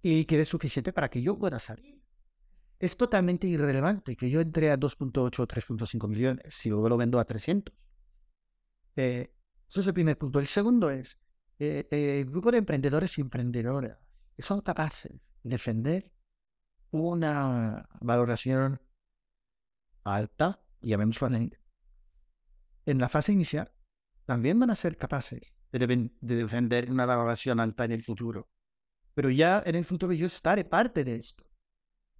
y 0.00 0.24
que 0.26 0.40
es 0.40 0.48
suficiente 0.48 0.92
para 0.92 1.10
que 1.10 1.22
yo 1.22 1.36
pueda 1.36 1.58
salir. 1.58 2.00
Es 2.78 2.96
totalmente 2.96 3.46
irrelevante 3.46 4.16
que 4.16 4.30
yo 4.30 4.40
entre 4.40 4.70
a 4.70 4.78
2.8 4.78 5.40
o 5.40 5.48
3.5 5.48 6.08
millones 6.08 6.54
si 6.54 6.68
luego 6.68 6.88
lo 6.88 6.96
vendo 6.96 7.18
a 7.18 7.24
300. 7.24 7.74
Eh, 8.96 9.32
eso 9.68 9.80
es 9.80 9.86
el 9.86 9.94
primer 9.94 10.16
punto. 10.16 10.38
El 10.38 10.46
segundo 10.46 10.90
es, 10.90 11.18
eh, 11.58 11.88
eh, 11.90 12.24
grupo 12.28 12.50
de 12.50 12.58
emprendedores 12.58 13.16
y 13.18 13.22
emprendedoras 13.22 13.98
que 14.34 14.42
son 14.42 14.60
capaces 14.60 15.12
de 15.42 15.50
defender 15.50 16.12
una 16.90 17.88
valoración 18.00 18.80
alta, 20.04 20.62
llamémoslo 20.82 21.26
así, 21.28 21.50
en 22.84 22.98
la 22.98 23.08
fase 23.08 23.32
inicial, 23.32 23.72
también 24.26 24.58
van 24.58 24.70
a 24.70 24.76
ser 24.76 24.96
capaces 24.96 25.54
de, 25.72 26.10
defender 26.20 26.90
una 26.90 27.06
valoración 27.06 27.60
alta 27.60 27.84
en 27.84 27.92
el 27.92 28.02
futuro. 28.02 28.48
Pero 29.14 29.30
ya 29.30 29.62
en 29.64 29.74
el 29.74 29.84
futuro 29.84 30.12
yo 30.12 30.26
estaré 30.26 30.64
parte 30.64 31.04
de 31.04 31.14
esto. 31.14 31.44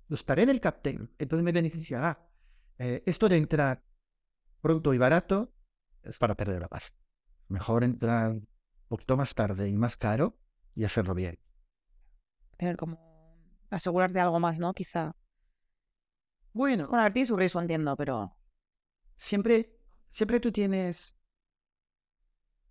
Yo 0.09 0.15
estaré 0.15 0.45
en 0.45 0.51
el 0.51 0.61
cap 0.61 0.83
table, 0.83 1.09
entonces 1.19 1.45
me 1.45 1.53
beneficiará. 1.53 2.27
Eh, 2.79 3.03
esto 3.07 3.29
de 3.29 3.37
entrar 3.37 3.85
pronto 4.61 4.95
y 4.95 4.99
barato 4.99 5.53
es 6.03 6.19
para 6.19 6.37
perder 6.37 6.61
la 6.61 6.69
paz. 6.69 6.95
Mejor 7.49 7.85
entrar 7.85 8.41
poquito 8.89 9.17
más 9.17 9.35
tarde 9.35 9.69
y 9.69 9.77
más 9.77 9.97
caro 9.97 10.39
y 10.75 10.85
hacerlo 10.85 11.15
bien. 11.15 11.39
Tener 12.57 12.77
como 12.77 12.99
asegurarte 13.71 14.21
algo 14.21 14.41
más, 14.41 14.59
¿no? 14.59 14.73
Quizá. 14.73 15.15
Bueno, 16.53 16.89
Bueno, 16.89 17.13
tiene 17.13 17.27
su 17.27 17.37
riesgo, 17.37 17.61
entiendo, 17.61 17.97
pero 17.97 18.37
siempre, 19.15 19.79
siempre 20.09 20.41
tú 20.41 20.51
tienes 20.51 21.17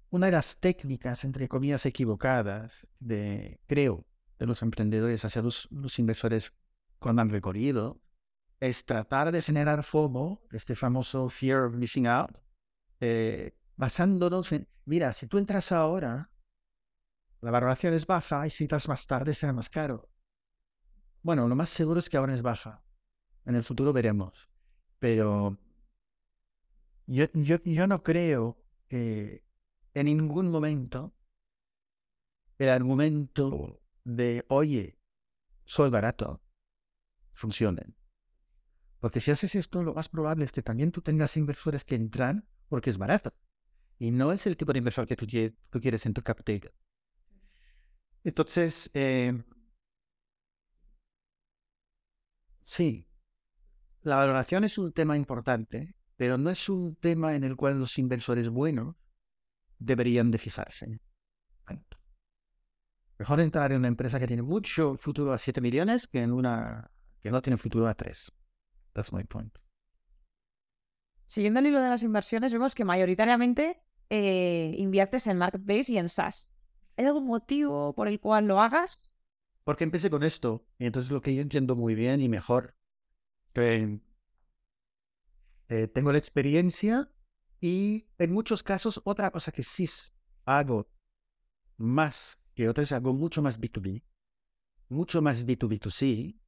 una 0.09 0.27
de 0.27 0.31
las 0.31 0.57
técnicas, 0.59 1.23
entre 1.23 1.47
comillas, 1.47 1.85
equivocadas 1.85 2.87
de, 2.99 3.59
creo, 3.67 4.05
de 4.39 4.45
los 4.45 4.61
emprendedores 4.61 5.23
hacia 5.25 5.41
los, 5.41 5.67
los 5.71 5.99
inversores 5.99 6.53
cuando 6.99 7.21
han 7.21 7.29
recorrido, 7.29 8.01
es 8.59 8.85
tratar 8.85 9.31
de 9.31 9.41
generar 9.41 9.83
FOMO, 9.83 10.41
este 10.51 10.75
famoso 10.75 11.29
fear 11.29 11.63
of 11.63 11.75
missing 11.75 12.07
out, 12.07 12.31
eh, 13.01 13.55
basándonos 13.75 14.51
en, 14.51 14.67
mira, 14.85 15.13
si 15.13 15.27
tú 15.27 15.37
entras 15.37 15.71
ahora, 15.71 16.31
la 17.41 17.51
valoración 17.51 17.93
es 17.93 18.05
baja 18.05 18.47
y 18.47 18.49
si 18.49 18.63
entras 18.63 18.87
más 18.87 19.05
tarde 19.07 19.33
será 19.33 19.53
más 19.53 19.69
caro. 19.69 20.09
Bueno, 21.21 21.47
lo 21.47 21.55
más 21.55 21.69
seguro 21.69 21.99
es 21.99 22.09
que 22.09 22.17
ahora 22.17 22.33
es 22.33 22.41
baja. 22.41 22.83
En 23.45 23.55
el 23.55 23.63
futuro 23.63 23.93
veremos. 23.93 24.49
Pero 24.99 25.57
yo, 27.07 27.25
yo, 27.33 27.57
yo 27.63 27.87
no 27.87 28.03
creo 28.03 28.57
que 28.87 29.43
en 29.93 30.05
ningún 30.05 30.49
momento 30.49 31.15
el 32.57 32.69
argumento 32.69 33.81
de, 34.03 34.45
oye, 34.47 34.97
soy 35.65 35.89
barato, 35.89 36.41
funcione. 37.31 37.95
Porque 38.99 39.19
si 39.19 39.31
haces 39.31 39.55
esto, 39.55 39.83
lo 39.83 39.93
más 39.93 40.09
probable 40.09 40.45
es 40.45 40.51
que 40.51 40.63
también 40.63 40.91
tú 40.91 41.01
tengas 41.01 41.37
inversores 41.37 41.83
que 41.83 41.95
entran 41.95 42.47
porque 42.69 42.89
es 42.89 42.97
barato. 42.97 43.33
Y 43.97 44.11
no 44.11 44.31
es 44.31 44.45
el 44.45 44.57
tipo 44.57 44.73
de 44.73 44.79
inversor 44.79 45.07
que 45.07 45.15
tú, 45.15 45.25
quie- 45.25 45.55
tú 45.69 45.79
quieres 45.79 46.05
en 46.05 46.13
tu 46.13 46.21
cap 46.21 46.43
table. 46.43 46.71
Entonces, 48.23 48.89
eh, 48.93 49.33
sí, 52.61 53.07
la 54.01 54.15
valoración 54.17 54.63
es 54.63 54.77
un 54.77 54.91
tema 54.91 55.15
importante, 55.15 55.95
pero 56.15 56.37
no 56.37 56.49
es 56.49 56.69
un 56.69 56.95
tema 56.95 57.35
en 57.35 57.43
el 57.43 57.55
cual 57.55 57.79
los 57.79 57.97
inversores 57.97 58.49
buenos 58.49 58.95
deberían 59.79 60.31
de 60.31 60.37
fijarse. 60.37 60.99
Mejor 63.17 63.39
entrar 63.39 63.71
en 63.71 63.77
una 63.77 63.87
empresa 63.87 64.19
que 64.19 64.27
tiene 64.27 64.41
mucho 64.41 64.95
futuro 64.95 65.31
a 65.31 65.37
7 65.37 65.61
millones 65.61 66.05
que 66.05 66.21
en 66.21 66.33
una 66.33 66.91
que 67.21 67.31
no 67.31 67.41
tiene 67.41 67.55
futuro 67.57 67.87
a 67.87 67.93
3. 67.93 68.31
That's 68.93 69.13
my 69.13 69.23
point. 69.23 69.57
siguiendo 71.25 71.59
el 71.59 71.67
hilo 71.67 71.81
de 71.81 71.89
las 71.89 72.03
inversiones, 72.03 72.53
vemos 72.53 72.75
que 72.75 72.85
mayoritariamente 72.85 73.81
eh, 74.09 74.73
inviertes 74.77 75.27
en 75.27 75.37
Marketplace 75.37 75.91
y 75.91 75.97
en 75.97 76.09
SaaS. 76.09 76.51
¿Hay 76.97 77.05
algún 77.05 77.25
motivo 77.25 77.93
por 77.93 78.07
el 78.07 78.19
cual 78.19 78.45
lo 78.45 78.61
hagas? 78.61 79.09
Porque 79.63 79.83
empecé 79.83 80.09
con 80.09 80.23
esto, 80.23 80.65
y 80.77 80.85
entonces 80.85 81.11
lo 81.11 81.21
que 81.21 81.33
yo 81.33 81.41
entiendo 81.41 81.75
muy 81.75 81.95
bien 81.95 82.21
y 82.21 82.29
mejor, 82.29 82.75
que 83.53 83.99
eh, 85.69 85.87
tengo 85.87 86.11
la 86.11 86.17
experiencia 86.17 87.11
y 87.59 88.07
en 88.19 88.31
muchos 88.31 88.61
casos 88.61 89.01
otra 89.05 89.31
cosa 89.31 89.51
que 89.51 89.63
sí 89.63 89.89
hago 90.45 90.87
más 91.77 92.39
que 92.53 92.69
otras, 92.69 92.91
hago 92.91 93.13
mucho 93.13 93.41
más 93.41 93.59
B2B, 93.59 94.03
mucho 94.89 95.21
más 95.21 95.45
B2B2C 95.45 96.39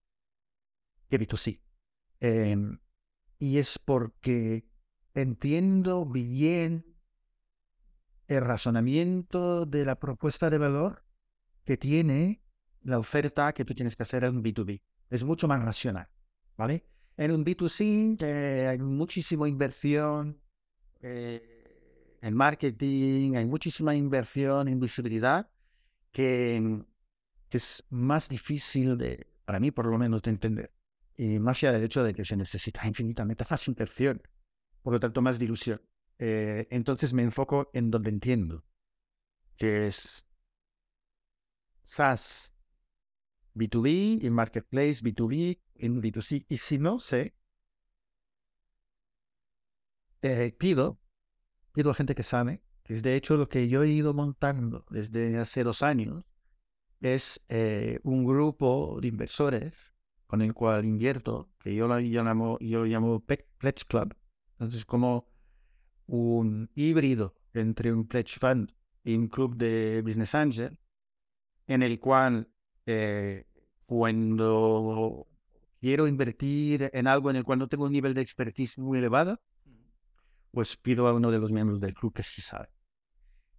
que 1.10 1.20
B2C. 1.20 1.62
Em, 2.20 2.80
y 3.40 3.58
es 3.58 3.80
porque 3.80 4.70
entiendo 5.14 6.06
bien 6.06 6.97
el 8.28 8.42
razonamiento 8.42 9.66
de 9.66 9.86
la 9.86 10.00
propuesta 10.00 10.50
de 10.50 10.58
valor 10.58 11.04
que 11.64 11.78
tiene 11.78 12.42
la 12.82 13.00
oferta 13.00 13.54
que 13.54 13.66
tú 13.66 13.74
tienes 13.74 13.96
que 13.96 14.04
hacer 14.04 14.24
en 14.24 14.38
un 14.38 14.44
B2B. 14.44 14.82
Es 15.10 15.24
mucho 15.24 15.48
más 15.48 15.64
racional, 15.64 16.10
¿vale? 16.58 16.86
En 17.18 17.32
un 17.32 17.44
B2C 17.44 18.18
eh, 18.22 18.68
hay 18.68 18.78
muchísima 18.80 19.48
inversión 19.48 20.40
eh, 21.02 22.18
en 22.22 22.34
marketing, 22.34 23.36
hay 23.36 23.46
muchísima 23.46 23.96
inversión 23.96 24.68
en 24.68 24.80
visibilidad 24.80 25.50
que, 26.12 26.84
que 27.50 27.58
es 27.58 27.86
más 27.90 28.30
difícil 28.30 28.98
de, 28.98 29.28
para 29.46 29.60
mí 29.60 29.72
por 29.72 29.88
lo 29.88 29.98
menos, 29.98 30.22
de 30.22 30.32
entender. 30.32 30.74
Y 31.16 31.40
más 31.40 31.58
allá 31.58 31.74
del 31.74 31.84
hecho 31.84 32.04
de 32.04 32.14
que 32.14 32.26
se 32.26 32.36
necesita 32.36 32.86
infinitamente 32.86 33.46
más 33.50 33.68
inversión, 33.68 34.22
por 34.82 34.94
lo 34.94 35.00
tanto 35.00 35.22
más 35.22 35.40
dilución. 35.40 35.82
Eh, 36.20 36.68
entonces 36.72 37.14
me 37.14 37.24
enfoco 37.24 37.70
en 37.74 37.92
donde 37.92 38.10
entiendo, 38.10 38.66
que 39.58 39.88
es 39.88 40.26
SaaS 41.84 42.54
B2B 43.56 44.24
y 44.24 44.30
Marketplace 44.30 45.02
B2B 45.04 45.60
en 45.76 46.02
B2C. 46.02 46.46
Y 46.50 46.58
si 46.58 46.78
no 46.78 47.00
sé, 47.00 47.36
eh, 50.22 50.56
pido, 50.58 51.00
pido 51.74 51.92
a 51.92 51.94
gente 51.94 52.16
que 52.16 52.24
sabe, 52.24 52.62
que 52.84 52.94
es 52.94 53.04
de 53.04 53.16
hecho 53.16 53.38
lo 53.38 53.50
que 53.50 53.68
yo 53.68 53.84
he 53.84 53.90
ido 53.90 54.14
montando 54.14 54.86
desde 54.90 55.38
hace 55.38 55.64
dos 55.64 55.82
años, 55.84 56.30
es 57.02 57.42
eh, 57.50 58.00
un 58.04 58.26
grupo 58.26 59.00
de 59.02 59.08
inversores 59.08 59.94
con 60.26 60.42
el 60.42 60.54
cual 60.54 60.86
invierto, 60.86 61.50
que 61.60 61.74
yo 61.76 61.88
lo 61.88 62.00
llamo, 62.00 62.58
yo 62.60 62.80
lo 62.80 62.86
llamo 62.86 63.20
Pledge 63.22 63.86
Club. 63.88 64.16
Entonces, 64.54 64.84
como 64.86 65.28
un 66.08 66.70
híbrido 66.76 67.36
entre 67.54 67.94
un 67.94 68.08
Pledge 68.08 68.40
Fund 68.40 68.72
y 69.04 69.16
un 69.16 69.28
club 69.28 69.56
de 69.56 70.02
Business 70.02 70.36
Angel, 70.36 70.78
en 71.68 71.84
el 71.84 72.00
cual 72.00 72.50
eh, 72.86 73.46
cuando 73.86 75.28
quiero 75.80 76.08
invertir 76.08 76.90
en 76.94 77.08
algo 77.08 77.30
en 77.30 77.36
el 77.38 77.44
cual 77.44 77.60
no 77.60 77.68
tengo 77.68 77.86
un 77.86 77.92
nivel 77.92 78.14
de 78.14 78.22
expertise 78.22 78.78
muy 78.78 78.98
elevado, 79.00 79.42
pues 80.52 80.76
pido 80.78 81.08
a 81.08 81.14
uno 81.14 81.30
de 81.32 81.40
los 81.40 81.52
miembros 81.52 81.80
del 81.80 81.94
club 81.94 82.14
que 82.14 82.24
sí 82.24 82.42
sabe. 82.42 82.70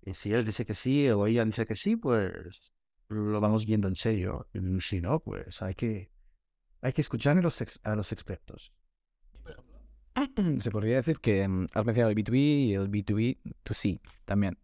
Y 0.02 0.14
si 0.14 0.32
él 0.32 0.44
dice 0.44 0.64
que 0.64 0.74
sí 0.74 1.08
o 1.10 1.26
ella 1.26 1.44
dice 1.44 1.66
que 1.66 1.74
sí, 1.74 1.96
pues 1.96 2.72
lo 3.08 3.40
vamos 3.40 3.66
viendo 3.66 3.88
en 3.88 3.96
serio. 3.96 4.48
Y 4.52 4.80
si 4.80 5.00
no, 5.00 5.20
pues 5.20 5.62
hay 5.62 5.74
que, 5.74 6.10
hay 6.80 6.92
que 6.92 7.02
escuchar 7.02 7.36
a 7.38 7.42
los, 7.42 7.60
ex- 7.60 7.80
a 7.82 7.94
los 7.94 8.10
expertos. 8.12 8.72
Se 10.60 10.70
podría 10.70 10.96
decir 10.96 11.20
que 11.20 11.46
mm, 11.46 11.66
has 11.74 11.84
mencionado 11.84 12.10
el 12.10 12.16
B2B 12.16 12.36
y 12.36 12.74
el 12.74 12.90
B2B2C 12.90 14.00
también. 14.24 14.58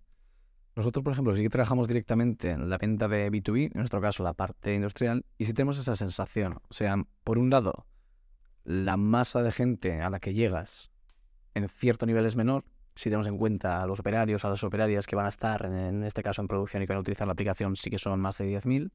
Nosotros, 0.77 1.05
por 1.05 1.13
ejemplo, 1.13 1.37
sí 1.37 1.43
que 1.43 1.51
trabajamos 1.51 1.87
directamente 1.87 2.51
en 2.51 2.69
la 2.69 2.79
venta 2.79 3.07
de 3.07 3.31
B2B, 3.31 3.67
en 3.67 3.73
nuestro 3.75 4.01
caso 4.01 4.25
la 4.25 4.33
parte 4.33 4.75
industrial, 4.75 5.25
y 5.39 5.45
sí 5.45 5.53
tenemos 5.53 5.79
esa 5.79 5.95
sensación. 5.95 6.55
O 6.69 6.75
sea, 6.75 6.97
por 7.23 7.39
un 7.39 7.51
lado, 7.51 7.87
la 8.65 8.97
masa 8.97 9.43
de 9.43 9.53
gente 9.53 10.01
a 10.01 10.11
la 10.11 10.19
que 10.19 10.35
llegas 10.35 10.91
en 11.55 11.69
cierto 11.69 12.07
nivel 12.07 12.27
es 12.27 12.35
menor, 12.35 12.65
si 12.97 13.05
tenemos 13.11 13.29
en 13.29 13.39
cuenta 13.39 13.83
a 13.83 13.87
los 13.87 14.01
operarios, 14.01 14.45
a 14.45 14.49
las 14.49 14.65
operarias 14.65 15.07
que 15.07 15.15
van 15.15 15.27
a 15.27 15.29
estar, 15.29 15.65
en, 15.67 15.75
en 15.75 16.05
este 16.05 16.23
caso 16.25 16.43
en 16.43 16.49
producción 16.49 16.83
y 16.83 16.87
que 16.87 16.93
van 16.93 16.99
a 16.99 17.03
utilizar 17.03 17.29
la 17.29 17.33
aplicación, 17.33 17.77
sí 17.77 17.91
que 17.91 17.99
son 17.99 18.21
más 18.21 18.39
de 18.39 18.61
10.000, 18.61 18.91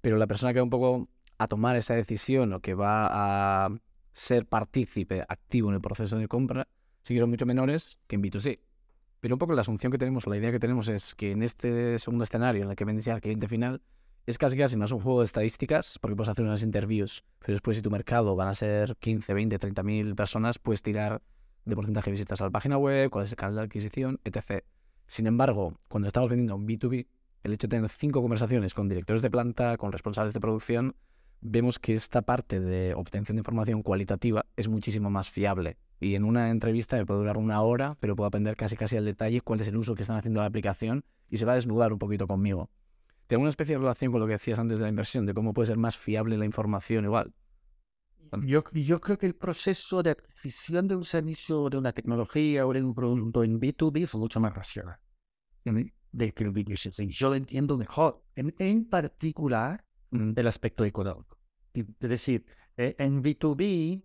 pero 0.00 0.16
la 0.16 0.26
persona 0.26 0.54
que 0.54 0.60
va 0.60 0.64
un 0.64 0.70
poco 0.70 1.08
a 1.36 1.46
tomar 1.46 1.76
esa 1.76 1.94
decisión 1.94 2.52
o 2.54 2.60
que 2.60 2.74
va 2.74 3.66
a 3.66 3.68
ser 4.18 4.46
partícipe 4.46 5.24
activo 5.28 5.68
en 5.68 5.76
el 5.76 5.80
proceso 5.80 6.18
de 6.18 6.26
compra, 6.26 6.66
sí 7.02 7.14
que 7.14 7.20
son 7.20 7.30
mucho 7.30 7.46
menores 7.46 7.98
que 8.08 8.16
en 8.16 8.22
B2C. 8.22 8.58
Pero 9.20 9.36
un 9.36 9.38
poco 9.38 9.52
la 9.52 9.60
asunción 9.60 9.92
que 9.92 9.98
tenemos, 9.98 10.26
la 10.26 10.36
idea 10.36 10.50
que 10.50 10.58
tenemos 10.58 10.88
es 10.88 11.14
que 11.14 11.30
en 11.30 11.42
este 11.42 11.98
segundo 11.98 12.24
escenario 12.24 12.64
en 12.64 12.70
el 12.70 12.76
que 12.76 12.84
vendes 12.84 13.06
al 13.08 13.20
cliente 13.20 13.46
final, 13.48 13.80
es 14.26 14.36
casi 14.36 14.58
casi 14.58 14.76
más 14.76 14.92
un 14.92 15.00
juego 15.00 15.20
de 15.20 15.26
estadísticas, 15.26 15.98
porque 16.00 16.16
puedes 16.16 16.28
hacer 16.28 16.44
unas 16.44 16.62
interviews, 16.62 17.24
pero 17.38 17.52
después 17.52 17.76
si 17.76 17.82
tu 17.82 17.90
mercado 17.90 18.34
van 18.34 18.48
a 18.48 18.54
ser 18.54 18.96
15, 18.96 19.32
20, 19.32 19.58
30 19.58 19.82
mil 19.84 20.14
personas, 20.16 20.58
puedes 20.58 20.82
tirar 20.82 21.22
de 21.64 21.74
porcentaje 21.76 22.10
de 22.10 22.12
visitas 22.12 22.40
a 22.40 22.44
la 22.44 22.50
página 22.50 22.76
web, 22.76 23.10
cuál 23.10 23.24
es 23.24 23.30
el 23.30 23.36
canal 23.36 23.54
de 23.54 23.62
adquisición, 23.62 24.20
etc. 24.24 24.64
Sin 25.06 25.26
embargo, 25.28 25.78
cuando 25.88 26.08
estamos 26.08 26.28
vendiendo 26.28 26.56
un 26.56 26.66
B2B, 26.66 27.06
el 27.44 27.52
hecho 27.52 27.68
de 27.68 27.76
tener 27.76 27.90
cinco 27.90 28.20
conversaciones 28.20 28.74
con 28.74 28.88
directores 28.88 29.22
de 29.22 29.30
planta, 29.30 29.76
con 29.76 29.92
responsables 29.92 30.34
de 30.34 30.40
producción, 30.40 30.96
vemos 31.40 31.78
que 31.78 31.94
esta 31.94 32.22
parte 32.22 32.60
de 32.60 32.94
obtención 32.94 33.36
de 33.36 33.40
información 33.40 33.82
cualitativa 33.82 34.46
es 34.56 34.68
muchísimo 34.68 35.10
más 35.10 35.30
fiable. 35.30 35.76
Y 36.00 36.14
en 36.14 36.24
una 36.24 36.50
entrevista 36.50 36.96
me 36.96 37.06
puede 37.06 37.20
durar 37.20 37.36
una 37.36 37.60
hora, 37.62 37.96
pero 38.00 38.16
puedo 38.16 38.28
aprender 38.28 38.56
casi 38.56 38.76
casi 38.76 38.96
al 38.96 39.04
detalle 39.04 39.40
cuál 39.40 39.60
es 39.60 39.68
el 39.68 39.76
uso 39.76 39.94
que 39.94 40.02
están 40.02 40.16
haciendo 40.16 40.40
la 40.40 40.46
aplicación 40.46 41.04
y 41.28 41.38
se 41.38 41.44
va 41.44 41.52
a 41.52 41.54
desnudar 41.56 41.92
un 41.92 41.98
poquito 41.98 42.26
conmigo. 42.26 42.70
¿Tiene 43.26 43.42
una 43.42 43.50
especie 43.50 43.74
de 43.74 43.80
relación 43.80 44.12
con 44.12 44.20
lo 44.20 44.26
que 44.26 44.34
decías 44.34 44.58
antes 44.58 44.78
de 44.78 44.84
la 44.84 44.88
inversión, 44.88 45.26
de 45.26 45.34
cómo 45.34 45.52
puede 45.52 45.66
ser 45.66 45.76
más 45.76 45.98
fiable 45.98 46.38
la 46.38 46.44
información 46.44 47.04
igual? 47.04 47.34
Yo, 48.44 48.62
yo 48.72 49.00
creo 49.00 49.18
que 49.18 49.26
el 49.26 49.34
proceso 49.34 50.02
de 50.02 50.10
adquisición 50.10 50.86
de 50.86 50.96
un 50.96 51.04
servicio, 51.04 51.68
de 51.70 51.78
una 51.78 51.92
tecnología 51.92 52.66
o 52.66 52.72
de 52.72 52.82
un 52.82 52.94
producto 52.94 53.42
en 53.42 53.58
B2B 53.58 54.04
es 54.04 54.14
mucho 54.14 54.38
más 54.40 54.54
racional 54.54 54.98
de 56.12 56.32
que 56.32 56.44
el 56.44 56.52
B2C. 56.52 57.06
Yo 57.08 57.30
lo 57.30 57.34
entiendo 57.34 57.76
mejor, 57.76 58.22
en, 58.34 58.54
en 58.58 58.84
particular 58.88 59.84
del 60.10 60.46
aspecto 60.46 60.84
económico. 60.84 61.38
Es 61.74 62.08
decir, 62.08 62.46
eh, 62.76 62.94
en 62.98 63.22
B2B 63.22 64.04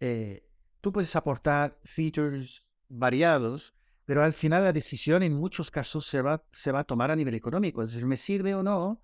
eh, 0.00 0.48
tú 0.80 0.92
puedes 0.92 1.14
aportar 1.16 1.78
features 1.84 2.66
variados, 2.88 3.74
pero 4.04 4.22
al 4.22 4.32
final 4.32 4.64
la 4.64 4.72
decisión 4.72 5.22
en 5.22 5.34
muchos 5.34 5.70
casos 5.70 6.06
se 6.06 6.22
va, 6.22 6.44
se 6.52 6.72
va 6.72 6.80
a 6.80 6.84
tomar 6.84 7.10
a 7.10 7.16
nivel 7.16 7.34
económico. 7.34 7.82
Es 7.82 7.92
decir, 7.92 8.06
me 8.06 8.16
sirve 8.16 8.54
o 8.54 8.62
no 8.62 9.02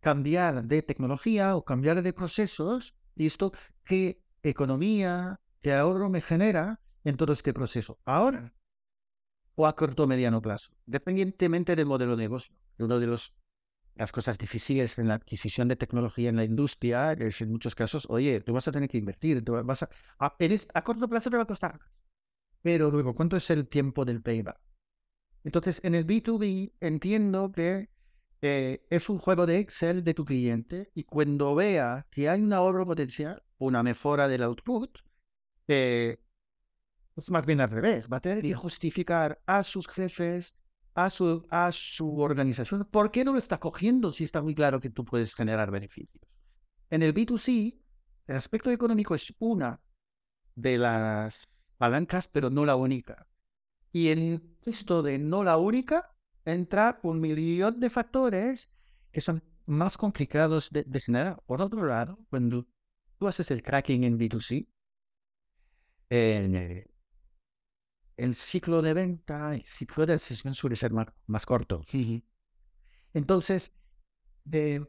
cambiar 0.00 0.64
de 0.64 0.82
tecnología 0.82 1.56
o 1.56 1.64
cambiar 1.64 2.02
de 2.02 2.12
procesos, 2.12 2.94
y 3.16 3.26
esto 3.26 3.52
qué 3.84 4.22
economía, 4.42 5.40
qué 5.62 5.72
ahorro 5.72 6.10
me 6.10 6.20
genera 6.20 6.80
en 7.04 7.16
todo 7.16 7.32
este 7.32 7.54
proceso. 7.54 7.98
Ahora 8.04 8.54
o 9.56 9.66
a 9.66 9.76
corto 9.76 10.04
o 10.04 10.06
mediano 10.06 10.42
plazo, 10.42 10.70
dependientemente 10.86 11.76
del 11.76 11.86
modelo 11.86 12.16
de 12.16 12.24
negocio. 12.24 12.54
Uno 12.78 12.98
de 12.98 13.06
los 13.06 13.34
las 13.96 14.12
cosas 14.12 14.38
difíciles 14.38 14.98
en 14.98 15.08
la 15.08 15.14
adquisición 15.14 15.68
de 15.68 15.76
tecnología 15.76 16.28
en 16.28 16.36
la 16.36 16.44
industria 16.44 17.12
es 17.12 17.40
en 17.40 17.50
muchos 17.50 17.74
casos, 17.74 18.06
oye, 18.10 18.40
tú 18.40 18.52
vas 18.52 18.66
a 18.68 18.72
tener 18.72 18.88
que 18.88 18.98
invertir, 18.98 19.44
tú 19.44 19.52
vas 19.64 19.82
a, 19.84 19.90
a, 20.18 20.36
eres- 20.38 20.68
a 20.74 20.82
corto 20.84 21.08
plazo 21.08 21.30
te 21.30 21.36
va 21.36 21.44
a 21.44 21.46
costar. 21.46 21.80
Pero 22.62 22.90
luego, 22.90 23.14
¿cuánto 23.14 23.36
es 23.36 23.50
el 23.50 23.68
tiempo 23.68 24.04
del 24.04 24.22
payback? 24.22 24.58
Entonces, 25.44 25.80
en 25.84 25.94
el 25.94 26.04
B2B 26.04 26.72
entiendo 26.80 27.52
que 27.52 27.90
eh, 28.42 28.86
es 28.90 29.08
un 29.08 29.18
juego 29.18 29.46
de 29.46 29.58
Excel 29.58 30.04
de 30.04 30.14
tu 30.14 30.24
cliente 30.24 30.90
y 30.94 31.04
cuando 31.04 31.54
vea 31.54 32.06
que 32.10 32.28
hay 32.28 32.42
un 32.42 32.52
ahorro 32.52 32.86
potencial, 32.86 33.42
una 33.58 33.82
mejora 33.82 34.28
del 34.28 34.42
output, 34.42 34.98
eh, 35.68 36.18
es 37.16 37.30
más 37.30 37.46
bien 37.46 37.60
al 37.60 37.70
revés, 37.70 38.08
va 38.12 38.18
a 38.18 38.20
tener 38.20 38.42
que 38.42 38.54
justificar 38.54 39.40
a 39.46 39.62
sus 39.62 39.86
jefes, 39.88 40.54
a 40.94 41.10
su, 41.10 41.44
a 41.50 41.72
su 41.72 42.20
organización, 42.20 42.86
¿por 42.90 43.10
qué 43.10 43.24
no 43.24 43.32
lo 43.32 43.38
está 43.38 43.58
cogiendo 43.58 44.12
si 44.12 44.24
está 44.24 44.40
muy 44.40 44.54
claro 44.54 44.80
que 44.80 44.90
tú 44.90 45.04
puedes 45.04 45.34
generar 45.34 45.70
beneficios? 45.70 46.22
En 46.90 47.02
el 47.02 47.12
B2C, 47.12 47.76
el 48.26 48.36
aspecto 48.36 48.70
económico 48.70 49.14
es 49.14 49.34
una 49.38 49.80
de 50.54 50.78
las 50.78 51.46
palancas, 51.76 52.28
pero 52.28 52.50
no 52.50 52.64
la 52.64 52.76
única. 52.76 53.26
Y 53.92 54.08
en 54.08 54.56
esto 54.64 55.02
de 55.02 55.18
no 55.18 55.42
la 55.42 55.56
única, 55.56 56.14
entra 56.44 57.00
un 57.02 57.20
millón 57.20 57.80
de 57.80 57.90
factores 57.90 58.70
que 59.10 59.20
son 59.20 59.42
más 59.66 59.96
complicados 59.96 60.70
de, 60.70 60.84
de 60.84 61.00
generar. 61.00 61.42
Por 61.46 61.60
otro 61.60 61.84
lado, 61.86 62.18
cuando 62.30 62.66
tú 63.18 63.26
haces 63.26 63.50
el 63.50 63.62
cracking 63.62 64.04
en 64.04 64.18
B2C, 64.18 64.68
eh, 66.10 66.86
el 68.16 68.34
ciclo 68.34 68.82
de 68.82 68.94
venta, 68.94 69.54
el 69.54 69.64
ciclo 69.64 70.06
de 70.06 70.14
decisión 70.14 70.54
suele 70.54 70.76
ser 70.76 70.92
más, 70.92 71.06
más 71.26 71.46
corto. 71.46 71.82
Entonces, 73.12 73.72
eh, 74.52 74.84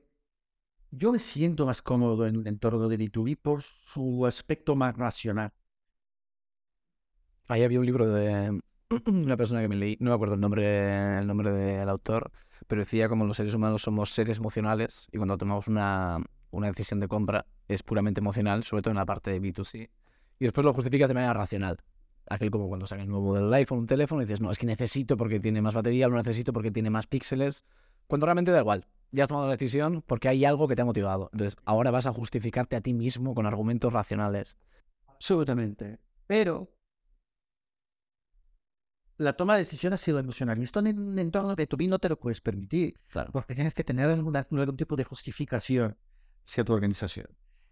yo 0.92 1.12
me 1.12 1.20
siento 1.20 1.66
más 1.66 1.82
cómodo 1.82 2.26
en 2.28 2.38
un 2.38 2.48
entorno 2.48 2.88
de 2.88 2.98
B2B 2.98 3.38
por 3.42 3.62
su 3.62 4.26
aspecto 4.26 4.76
más 4.76 4.96
racional. 4.96 5.52
Ahí 7.48 7.64
había 7.64 7.80
un 7.80 7.86
libro 7.86 8.08
de 8.08 8.60
una 9.06 9.38
persona 9.38 9.62
que 9.62 9.68
me 9.68 9.76
leí, 9.76 9.98
no 10.00 10.10
me 10.10 10.16
acuerdo 10.16 10.36
el 10.36 10.42
nombre, 10.42 11.20
el 11.20 11.28
nombre 11.28 11.52
del 11.52 11.90
autor, 11.90 12.32
pero 12.68 12.82
decía 12.82 13.10
como 13.10 13.26
los 13.26 13.38
seres 13.38 13.54
humanos 13.54 13.82
somos 13.84 14.12
seres 14.12 14.38
emocionales 14.38 15.08
y 15.12 15.18
cuando 15.18 15.38
tomamos 15.38 15.68
una, 15.68 16.18
una 16.52 16.68
decisión 16.68 17.00
de 17.00 17.08
compra 17.08 17.46
es 17.68 17.84
puramente 17.84 18.20
emocional, 18.22 18.64
sobre 18.64 18.82
todo 18.82 18.92
en 18.92 18.98
la 18.98 19.06
parte 19.06 19.32
de 19.32 19.42
B2C, 19.42 19.90
y 20.40 20.46
después 20.46 20.66
lo 20.66 20.74
justificas 20.74 21.08
de 21.08 21.14
manera 21.14 21.34
racional. 21.34 21.78
Aquel 22.28 22.50
como 22.52 22.68
cuando 22.68 22.88
sale 22.88 23.04
el 23.04 23.10
nuevo 23.10 23.26
modelo 23.28 23.46
del 23.46 23.54
iPhone, 23.56 23.80
un 23.80 23.88
teléfono, 23.88 24.22
y 24.22 24.26
dices, 24.26 24.42
no, 24.42 24.52
es 24.52 24.58
que 24.58 24.66
necesito 24.66 25.16
porque 25.18 25.40
tiene 25.40 25.62
más 25.62 25.74
batería, 25.76 26.08
lo 26.08 26.16
necesito 26.16 26.54
porque 26.54 26.72
tiene 26.72 26.90
más 26.90 27.08
píxeles, 27.08 27.66
cuando 28.08 28.26
realmente 28.26 28.52
da 28.52 28.60
igual. 28.60 28.88
Ya 29.12 29.24
has 29.24 29.30
tomado 29.30 29.48
la 29.48 29.54
decisión 29.54 30.02
porque 30.06 30.28
hay 30.28 30.44
algo 30.46 30.68
que 30.68 30.76
te 30.76 30.82
ha 30.82 30.86
motivado. 30.86 31.30
Entonces, 31.32 31.58
ahora 31.66 31.92
vas 31.92 32.06
a 32.06 32.14
justificarte 32.14 32.76
a 32.76 32.82
ti 32.82 32.94
mismo 32.94 33.34
con 33.34 33.46
argumentos 33.46 33.94
racionales. 33.94 34.58
Absolutamente. 35.08 36.00
Pero 36.28 36.76
la 39.18 39.34
toma 39.34 39.54
de 39.54 39.60
decisión 39.60 39.94
ha 39.94 39.98
sido 39.98 40.20
emocional. 40.20 40.60
Y 40.60 40.64
esto 40.64 40.80
en 40.80 41.00
un 41.00 41.18
entorno 41.20 41.56
de 41.56 41.68
B2B 41.68 41.88
no 41.88 42.00
te 42.00 42.10
lo 42.10 42.20
puedes 42.20 42.42
permitir. 42.42 43.00
Claro. 43.08 43.32
Porque 43.32 43.56
tienes 43.56 43.74
que 43.74 43.84
tener 43.84 44.10
alguna- 44.10 44.46
algún 44.52 44.76
tipo 44.76 44.96
de 44.96 45.06
justificación 45.06 45.98
hacia 46.46 46.66
tu 46.66 46.74
organización. 46.74 47.28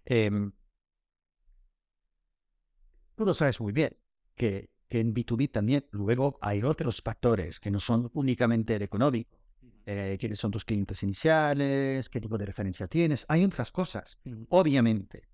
Em, 0.06 0.54
tú 3.16 3.26
lo 3.26 3.34
sabes 3.34 3.60
muy 3.60 3.74
bien, 3.74 3.98
que, 4.36 4.70
que 4.88 5.00
en 5.00 5.14
B2B 5.14 5.48
también 5.52 5.86
luego 5.92 6.38
hay 6.42 6.64
otros 6.64 7.02
factores 7.02 7.60
que 7.60 7.72
no 7.72 7.80
son 7.80 8.10
únicamente 8.14 8.76
el 8.76 8.82
económico. 8.84 9.38
Eh, 9.86 10.18
¿Quiénes 10.20 10.40
son 10.40 10.52
tus 10.52 10.64
clientes 10.66 11.04
iniciales? 11.04 12.10
¿Qué 12.10 12.22
tipo 12.22 12.38
de 12.38 12.46
referencia 12.46 12.88
tienes? 12.88 13.26
Hay 13.28 13.44
otras 13.44 13.72
cosas, 13.72 14.18
obviamente. 14.50 15.28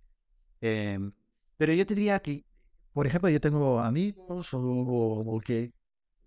Em, 0.61 1.11
pero 1.57 1.73
yo 1.73 1.85
te 1.85 1.95
diría 1.95 2.19
que, 2.19 2.45
por 2.93 3.07
ejemplo, 3.07 3.29
yo 3.29 3.39
tengo 3.41 3.79
amigos 3.79 4.53
o, 4.53 4.59
o- 4.59 5.35
o 5.37 5.39
que, 5.41 5.71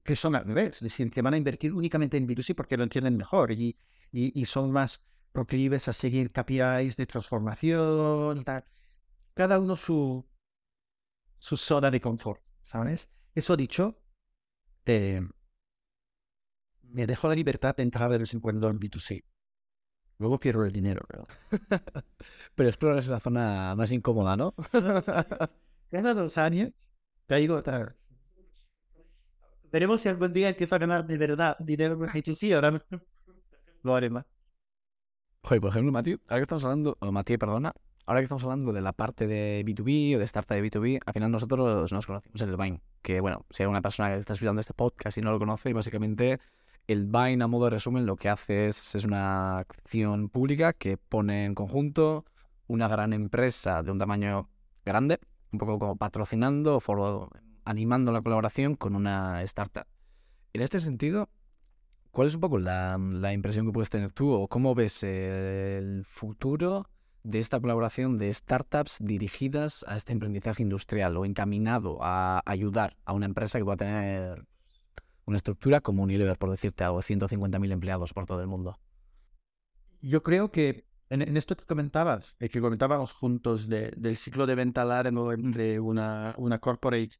que 0.05 0.17
son 0.17 0.35
al 0.37 0.45
revés, 0.45 0.75
es 0.77 0.81
decir, 0.83 1.11
que 1.11 1.23
van 1.23 1.35
a 1.35 1.37
invertir 1.39 1.73
únicamente 1.73 2.17
en 2.17 2.27
B2C 2.27 2.55
porque 2.55 2.77
lo 2.77 2.85
entienden 2.85 3.17
mejor 3.17 3.53
y, 3.53 3.77
y, 4.13 4.39
y 4.41 4.45
son 4.47 4.71
más 4.73 5.01
proclives 5.33 5.89
a 5.89 5.93
seguir 5.93 6.33
KPIs 6.33 6.97
de 6.97 7.07
transformación 7.07 8.45
tal. 8.45 8.65
Cada 9.35 9.59
uno 9.61 9.77
su, 9.77 10.25
su 11.39 11.57
zona 11.57 11.91
de 11.91 12.01
confort, 12.01 12.41
¿sabes? 12.64 13.09
Eso 13.35 13.57
dicho, 13.57 13.98
eh, 14.87 15.20
me 16.83 17.07
dejo 17.07 17.29
la 17.29 17.35
libertad 17.35 17.75
de 17.77 17.83
entrar 17.83 18.11
de 18.11 18.18
vez 18.18 18.35
en 18.35 18.40
cuando 18.40 18.68
en 18.68 18.79
B2C. 18.79 19.25
Luego 20.18 20.38
pierdo 20.38 20.64
el 20.64 20.72
dinero, 20.72 21.05
pero... 21.09 21.27
Pero 22.55 22.68
exploras 22.68 23.05
esa 23.05 23.18
zona 23.18 23.75
más 23.75 23.90
incómoda, 23.90 24.37
¿no? 24.37 24.55
Cada 25.90 26.14
dos 26.14 26.38
años 26.38 26.70
caigo 27.27 27.57
otra 27.57 27.96
Veremos 29.72 30.03
si 30.03 30.09
algún 30.11 30.33
día 30.33 30.51
empiezo 30.51 30.75
a 30.75 30.79
ganar 30.79 31.07
de 31.07 31.16
verdad 31.16 31.57
dinero 31.59 31.98
con 31.98 32.09
HTC. 32.09 32.53
Ahora 32.53 32.70
no. 32.72 32.81
lo 33.83 33.94
haré 33.94 34.11
más. 34.11 34.27
Joder, 35.42 35.61
por 35.61 35.70
ejemplo, 35.70 35.90
Matthew, 35.90 36.20
ahora 36.29 36.37
que 36.37 36.42
estamos 36.42 36.64
hablando, 36.64 36.96
o 37.01 37.11
Matías, 37.11 37.38
perdona, 37.38 37.72
ahora 38.07 38.21
que 38.21 38.25
estamos 38.25 38.43
hablando 38.45 38.73
de 38.73 38.81
la 38.81 38.93
parte 38.93 39.27
de 39.27 39.65
B2B 39.65 40.17
o 40.17 40.19
de 40.19 40.25
startup 40.25 40.57
de 40.57 40.71
B2B, 40.71 41.01
al 41.05 41.12
final 41.12 41.31
nosotros 41.31 41.93
nos 41.93 42.07
conocimos 42.07 42.41
en 42.43 42.49
el 42.49 42.57
Vine, 42.57 42.81
que 43.03 43.21
bueno, 43.21 43.47
si 43.51 43.62
hay 43.62 43.69
una 43.69 43.83
persona 43.83 44.11
que 44.11 44.19
está 44.19 44.33
escuchando 44.33 44.61
este 44.61 44.75
podcast 44.75 45.19
y 45.19 45.21
no 45.21 45.31
lo 45.31 45.38
conoce, 45.38 45.73
básicamente 45.73 46.41
el 46.88 47.07
Vine, 47.07 47.45
a 47.45 47.47
modo 47.47 47.65
de 47.65 47.71
resumen, 47.71 48.07
lo 48.07 48.17
que 48.17 48.29
hace 48.29 48.67
es, 48.67 48.95
es 48.95 49.05
una 49.05 49.59
acción 49.59 50.29
pública 50.29 50.73
que 50.73 50.97
pone 50.97 51.45
en 51.45 51.55
conjunto 51.55 52.25
una 52.67 52.88
gran 52.88 53.12
empresa 53.12 53.83
de 53.83 53.93
un 53.93 53.99
tamaño 53.99 54.49
grande, 54.85 55.21
un 55.53 55.59
poco 55.59 55.79
como 55.79 55.97
patrocinando 55.97 56.81
animando 57.65 58.11
la 58.11 58.23
colaboración 58.23 58.75
con 58.75 58.97
una 58.97 59.43
startup. 59.43 59.87
En 60.53 60.62
este 60.62 60.81
sentido, 60.81 61.29
¿cuál 62.11 62.27
es 62.27 62.35
un 62.35 62.41
poco 62.41 62.59
la, 62.59 62.99
la 62.99 63.33
impresión 63.33 63.67
que 63.67 63.73
puedes 63.73 63.91
tener 63.91 64.12
tú 64.12 64.33
o 64.33 64.49
cómo 64.49 64.75
ves 64.75 65.05
el 65.05 66.05
futuro 66.05 66.88
de 67.25 67.39
esta 67.39 67.61
colaboración 67.61 68.19
de 68.19 68.33
startups 68.33 68.97
dirigidas 69.01 69.85
a 69.89 69.97
este 69.97 70.13
emprendizaje 70.13 70.63
industrial 70.63 71.17
o 71.17 71.25
encaminado 71.25 71.99
a 72.03 72.43
ayudar 72.47 72.97
a 73.05 73.13
una 73.13 73.27
empresa 73.27 73.59
que 73.59 73.65
va 73.65 73.75
a 73.75 73.77
tener 73.77 74.47
una 75.25 75.37
estructura 75.37 75.81
como 75.81 76.03
Unilever, 76.03 76.37
por 76.37 76.51
decirte 76.51 76.85
algo, 76.85 77.01
150.000 77.01 77.73
empleados 77.73 78.13
por 78.13 78.27
todo 78.27 78.41
el 78.41 78.49
mundo. 78.49 78.79
Yo 80.01 80.23
creo 80.23 80.51
que 80.51 80.87
en, 81.11 81.37
esto 81.37 81.55
que 81.57 81.65
comentabas, 81.65 82.37
el 82.39 82.51
que 82.51 82.61
comentábamos 82.61 83.13
juntos 83.13 83.69
del 83.69 84.17
ciclo 84.17 84.47
de 84.47 84.55
venta 84.55 84.85
largo 84.85 85.33
entre 85.33 85.79
una, 85.79 86.35
una 86.39 86.59
corporate 86.59 87.17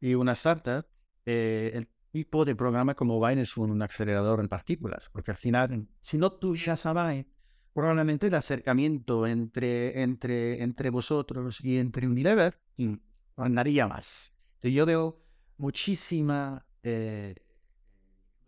y 0.00 0.14
una 0.14 0.32
startup, 0.32 0.86
eh, 1.26 1.70
el 1.74 1.88
tipo 2.10 2.44
de 2.44 2.56
programa 2.56 2.94
como 2.94 3.20
Vine 3.20 3.42
es 3.42 3.56
un, 3.56 3.82
acelerador 3.82 4.40
en 4.40 4.48
partículas, 4.48 5.10
porque 5.12 5.30
al 5.30 5.36
final, 5.36 5.88
si 6.00 6.16
no 6.16 6.32
tú 6.32 6.56
ya 6.56 6.76
sabes, 6.76 7.26
probablemente 7.74 8.28
el 8.28 8.34
acercamiento 8.34 9.26
entre, 9.26 10.02
entre, 10.02 10.62
entre 10.62 10.90
vosotros 10.90 11.60
y 11.62 11.78
entre 11.78 12.06
Unilever 12.06 12.58
mm, 12.78 12.94
andaría 13.36 13.86
más. 13.86 14.32
yo 14.62 14.86
veo 14.86 15.20
muchísima 15.58 16.64
eh, 16.82 17.34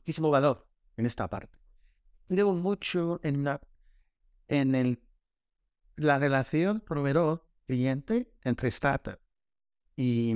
muchísimo 0.06 0.30
valor 0.30 0.68
en 0.96 1.06
esta 1.06 1.28
parte. 1.28 1.58
Creo 2.28 2.52
mucho 2.54 3.18
en 3.24 3.42
la, 3.42 3.60
en 4.46 4.74
el, 4.76 5.02
la 5.96 6.18
relación 6.18 6.80
proveedor-cliente 6.80 8.32
entre 8.44 8.68
startup 8.68 9.18
y, 9.96 10.32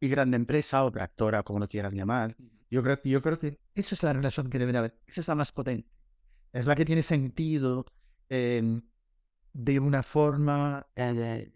y 0.00 0.08
grande 0.08 0.36
empresa 0.36 0.84
o 0.84 0.88
actora, 1.00 1.42
como 1.42 1.58
lo 1.60 1.68
quieras 1.68 1.94
llamar. 1.94 2.36
Yo 2.70 2.82
creo, 2.82 3.00
yo 3.02 3.22
creo 3.22 3.38
que 3.38 3.58
esa 3.74 3.94
es 3.94 4.02
la 4.02 4.12
relación 4.12 4.50
que 4.50 4.58
debe 4.58 4.76
haber. 4.76 5.00
Esa 5.06 5.22
es 5.22 5.28
la 5.28 5.34
más 5.34 5.52
potente. 5.52 5.88
Es 6.52 6.66
la 6.66 6.74
que 6.74 6.84
tiene 6.84 7.02
sentido 7.02 7.86
em, 8.28 8.82
de 9.52 9.80
una 9.80 10.02
forma 10.02 10.86
eh, 10.96 11.52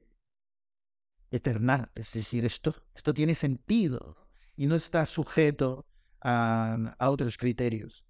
eterna. 1.30 1.90
Es 1.94 2.12
decir, 2.12 2.44
esto, 2.44 2.74
esto 2.94 3.12
tiene 3.12 3.35
sentido 3.35 4.16
y 4.57 4.66
no 4.66 4.74
está 4.76 5.04
sujeto 5.07 5.87
a, 6.20 6.94
otros 7.00 7.37
criterios. 7.37 8.04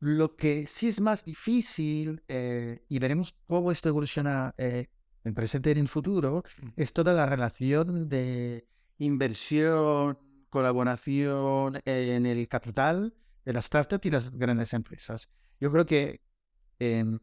Lo 0.00 0.36
que 0.36 0.66
sí 0.66 0.88
es 0.88 1.00
más 1.00 1.24
difícil, 1.24 2.22
eh, 2.28 2.84
y 2.88 2.98
veremos 2.98 3.34
cómo 3.46 3.72
esto 3.72 3.88
evoluciona 3.88 4.54
eh, 4.56 4.86
en 5.24 5.34
presente 5.34 5.70
y 5.70 5.72
en 5.72 5.78
el 5.78 5.88
futuro, 5.88 6.44
es 6.76 6.92
toda 6.92 7.14
la 7.14 7.26
relación 7.26 8.08
de 8.08 8.68
inversión, 8.98 10.18
colaboración 10.50 11.80
en 11.84 12.26
el 12.26 12.46
capital 12.48 13.14
de 13.44 13.52
las 13.52 13.64
startups 13.64 14.06
y 14.06 14.10
las 14.10 14.30
grandes 14.30 14.72
empresas. 14.72 15.30
Yo 15.60 15.70
creo 15.72 15.86
que 15.86 16.20
em, 16.78 17.18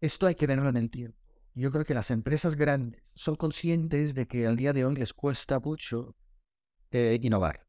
esto 0.00 0.26
hay 0.26 0.34
que 0.34 0.46
verlo 0.46 0.68
en 0.68 0.76
el 0.76 0.90
tiempo. 0.90 1.18
Yo 1.54 1.70
creo 1.70 1.84
que 1.84 1.94
las 1.94 2.10
empresas 2.10 2.56
grandes 2.56 3.02
son 3.14 3.36
conscientes 3.36 4.14
de 4.14 4.26
que 4.26 4.46
al 4.46 4.56
día 4.56 4.72
de 4.72 4.84
hoy 4.84 4.96
les 4.96 5.12
cuesta 5.12 5.60
mucho 5.60 6.16
eh, 6.90 7.18
innovar 7.20 7.66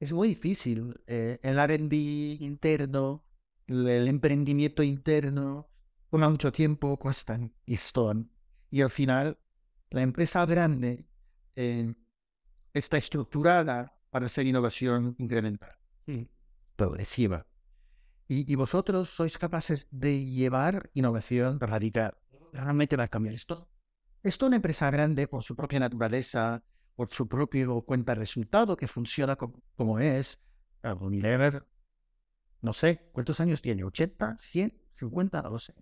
es 0.00 0.12
muy 0.12 0.28
difícil. 0.28 1.00
Eh, 1.06 1.38
el 1.42 1.58
RD 1.58 2.42
interno, 2.42 3.24
el, 3.66 4.08
emprendimiento 4.08 4.82
interno, 4.82 5.68
toma 6.10 6.28
mucho 6.28 6.52
tiempo, 6.52 6.96
cuestan 6.98 7.54
y 7.64 7.76
son. 7.76 8.30
Y 8.70 8.82
al 8.82 8.90
final, 8.90 9.38
la 9.90 10.02
empresa 10.02 10.44
grande 10.46 11.06
eh, 11.54 11.94
está 12.72 12.96
estructurada 12.96 13.98
para 14.10 14.26
hacer 14.26 14.46
innovación 14.46 15.14
incremental, 15.18 15.76
mm. 16.06 16.22
progresiva. 16.76 17.46
Y, 18.28 18.50
y, 18.50 18.54
vosotros 18.56 19.08
sois 19.08 19.38
capaces 19.38 19.86
de 19.90 20.24
llevar 20.24 20.90
innovación 20.94 21.60
radical. 21.60 22.16
Realmente 22.52 22.96
va 22.96 23.04
a 23.04 23.08
cambiar 23.08 23.34
esto. 23.34 23.68
Esto 24.22 24.46
una 24.46 24.56
empresa 24.56 24.90
grande, 24.90 25.28
por 25.28 25.44
su 25.44 25.54
propia 25.54 25.78
naturaleza, 25.78 26.64
por 26.96 27.08
su 27.08 27.28
propio 27.28 27.82
cuenta 27.82 28.12
de 28.12 28.20
resultado 28.20 28.76
que 28.76 28.88
funciona 28.88 29.36
como, 29.36 29.98
es. 30.00 30.40
Unilever, 30.82 31.66
no 32.62 32.72
sé, 32.72 33.08
¿cuántos 33.12 33.40
años 33.40 33.60
tiene? 33.60 33.84
¿80? 33.84 34.36
¿100? 34.36 34.72
¿50? 34.98 35.50
No 35.50 35.58
sé. 35.58 35.74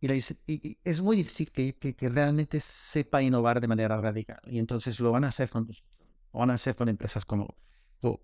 Y, 0.00 0.12
y, 0.46 0.78
es 0.84 1.00
muy 1.00 1.16
difícil 1.16 1.50
que, 1.50 1.76
que, 1.76 2.08
realmente 2.08 2.60
sepa 2.60 3.22
innovar 3.22 3.60
de 3.60 3.68
manera 3.68 3.98
radical. 3.98 4.40
Y 4.44 4.58
entonces 4.58 5.00
lo 5.00 5.12
van 5.12 5.24
a 5.24 5.28
hacer 5.28 5.48
con, 5.48 5.66
lo 5.66 6.38
van 6.38 6.50
a 6.50 6.54
hacer 6.54 6.76
con 6.76 6.88
empresas 6.88 7.24
como, 7.24 7.56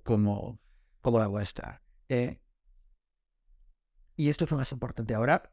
como, 0.02 0.60
como 1.00 1.18
la 1.18 1.26
vuestra. 1.26 1.82
Eh, 2.08 2.40
y 4.16 4.28
esto 4.28 4.44
es 4.44 4.50
lo 4.50 4.56
más 4.56 4.72
importante. 4.72 5.14
Ahora, 5.14 5.52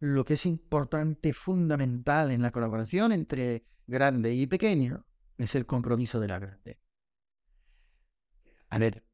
lo 0.00 0.24
que 0.24 0.34
es 0.34 0.46
importante, 0.46 1.32
fundamental 1.32 2.30
en 2.30 2.42
la 2.42 2.50
colaboración 2.50 3.12
entre 3.12 3.64
grande 3.86 4.34
y 4.34 4.46
pequeño, 4.46 5.06
es 5.38 5.54
el 5.54 5.66
compromiso 5.66 6.20
de 6.20 6.28
la 6.28 6.38
grande. 6.38 6.80
A 8.68 8.78
ver, 8.78 9.04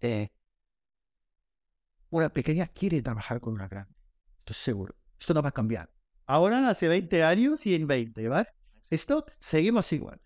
eh, 0.00 0.28
una 2.10 2.28
pequeña 2.28 2.66
quiere 2.66 3.02
trabajar 3.02 3.40
con 3.40 3.54
una 3.54 3.68
grande. 3.68 3.94
Estoy 4.38 4.54
seguro. 4.54 4.96
Esto 5.18 5.34
no 5.34 5.42
va 5.42 5.48
a 5.50 5.52
cambiar. 5.52 5.90
Ahora 6.26 6.68
hace 6.68 6.88
20 6.88 7.24
años 7.24 7.66
y 7.66 7.74
en 7.74 7.86
20, 7.86 8.28
¿vale? 8.28 8.48
Esto 8.90 9.24
seguimos 9.38 9.92
igual. 9.92 10.20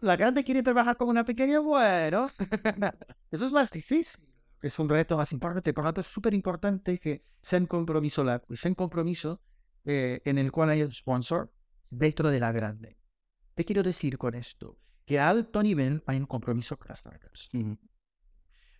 La 0.00 0.16
grande 0.16 0.44
quiere 0.44 0.62
trabajar 0.62 0.96
con 0.96 1.08
una 1.08 1.24
pequeña, 1.24 1.60
bueno, 1.60 2.30
eso 3.30 3.46
es 3.46 3.52
más 3.52 3.70
difícil. 3.70 4.25
Es 4.62 4.78
un 4.78 4.88
reto 4.88 5.16
más 5.16 5.32
importante. 5.32 5.72
Por 5.72 5.84
lo 5.84 5.88
tanto, 5.88 6.00
es 6.00 6.06
súper 6.06 6.34
importante 6.34 6.98
que 6.98 7.24
sea 7.42 7.58
un 7.58 7.66
compromiso 7.66 8.24
largo, 8.24 8.54
sea 8.56 8.70
un 8.70 8.74
compromiso 8.74 9.40
eh, 9.84 10.20
en 10.24 10.38
el 10.38 10.50
cual 10.50 10.70
hay 10.70 10.82
un 10.82 10.92
sponsor 10.92 11.52
dentro 11.90 12.30
de 12.30 12.40
la 12.40 12.52
grande. 12.52 12.98
¿Qué 13.54 13.64
quiero 13.64 13.82
decir 13.82 14.18
con 14.18 14.34
esto? 14.34 14.78
Que 15.04 15.18
a 15.18 15.28
alto 15.28 15.62
nivel 15.62 16.02
hay 16.06 16.18
un 16.18 16.26
compromiso 16.26 16.76
con 16.76 16.88
las 16.88 17.00
startups. 17.00 17.48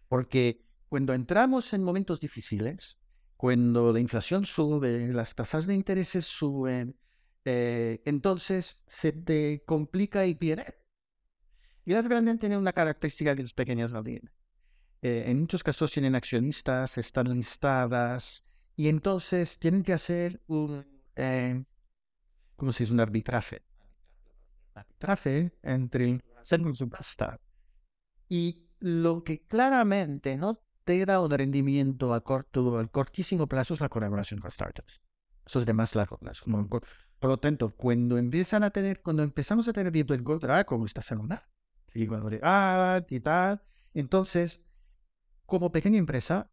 Porque 0.09 0.67
cuando 0.89 1.15
entramos 1.15 1.73
en 1.73 1.83
momentos 1.83 2.21
difíciles, 2.21 2.99
cuando 3.37 3.93
la 3.93 4.01
inflación 4.01 4.45
sube, 4.45 5.09
las 5.13 5.35
tasas 5.35 5.67
de 5.67 5.75
intereses 5.75 6.25
suben, 6.25 6.99
eh, 7.45 8.03
entonces 8.05 8.79
se 8.87 9.13
te 9.13 9.63
complica 9.65 10.27
y 10.27 10.35
pierde. 10.35 10.75
Y 11.85 11.93
las 11.93 12.09
grandes 12.09 12.41
tienen 12.41 12.59
una 12.59 12.73
característica 12.73 13.37
que 13.37 13.43
las 13.43 13.53
pequeñas 13.53 13.93
no 13.93 14.03
tienen. 14.03 14.33
Eh, 15.07 15.31
en 15.31 15.39
muchos 15.39 15.63
casos 15.63 15.93
tienen 15.93 16.17
accionistas, 16.17 16.99
están 16.99 17.33
listadas, 17.33 18.45
y 18.75 18.89
entonces 18.89 19.57
tienen 19.57 19.85
que 19.85 19.93
hacer 19.93 20.43
un, 20.49 20.85
eh, 21.15 21.63
¿cómo 22.57 22.73
se 22.73 22.83
dice? 22.83 22.93
Un 22.93 22.99
arbitraje 22.99 23.63
arbitraje 24.75 25.53
entre 25.63 26.21
ser 26.43 26.61
subasta. 26.75 27.39
Y 28.29 28.67
lo 28.81 29.23
que 29.23 29.47
claramente 29.47 30.37
no 30.37 30.61
te 30.83 31.07
da 31.07 31.21
un 31.21 31.31
rendimiento 31.31 32.13
a 32.13 32.25
corto, 32.25 32.77
al 32.77 32.91
cortísimo 32.91 33.47
plazo 33.47 33.75
es 33.75 33.81
la 33.81 33.89
colaboración 33.89 34.41
con 34.41 34.51
startups. 34.51 35.01
Eso 35.47 35.61
es 35.61 35.67
de 35.67 35.73
más 35.73 35.95
largo 35.95 36.19
plazo. 36.19 36.45
Por 36.49 37.31
lo 37.31 37.39
tanto, 37.39 37.77
cuando 37.77 38.19
empiezan 38.19 38.65
a 38.65 38.71
tener, 38.71 39.03
cuando 39.03 39.23
empezamos 39.23 39.69
a 39.69 39.73
tener 39.73 39.93
viento 39.93 40.15
el 40.15 40.25
contra, 40.25 40.65
como 40.65 40.85
esta 40.85 41.01
semana, 41.01 41.49
y 41.95 42.09
cuando 42.09 42.29
ah, 42.43 43.01
y 43.09 43.21
tal, 43.21 43.63
entonces, 43.95 44.61
como 45.47 45.73
pequeña 45.73 45.99
empresa 45.99 46.51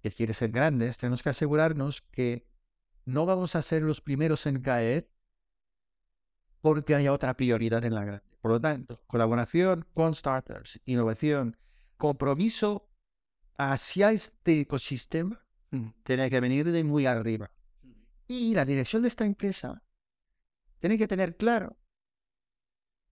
que 0.00 0.12
quiere 0.12 0.34
ser 0.34 0.50
grandes, 0.50 0.98
tenemos 0.98 1.22
que 1.22 1.30
asegurarnos 1.30 2.02
que 2.02 2.46
no 3.04 3.26
vamos 3.26 3.56
a 3.56 3.62
ser 3.62 3.82
los 3.82 4.00
primeros 4.00 4.46
en 4.46 4.60
caer 4.60 5.10
porque 6.60 6.94
hay 6.94 7.08
otra 7.08 7.36
prioridad 7.36 7.84
en 7.84 7.94
la 7.94 8.04
grande. 8.04 8.24
Por 8.40 8.50
lo 8.50 8.60
tanto, 8.60 9.02
colaboración 9.06 9.86
con 9.94 10.14
startups, 10.14 10.80
innovación, 10.84 11.56
compromiso 11.96 12.88
hacia 13.56 14.12
este 14.12 14.60
ecosistema 14.60 15.44
Mm. 15.74 15.88
Tiene 16.04 16.30
que 16.30 16.40
venir 16.40 16.70
de 16.70 16.84
muy 16.84 17.06
arriba. 17.06 17.50
Y 18.28 18.54
la 18.54 18.64
dirección 18.64 19.02
de 19.02 19.08
esta 19.08 19.24
empresa 19.24 19.82
tiene 20.78 20.96
que 20.96 21.08
tener 21.08 21.36
claro 21.36 21.76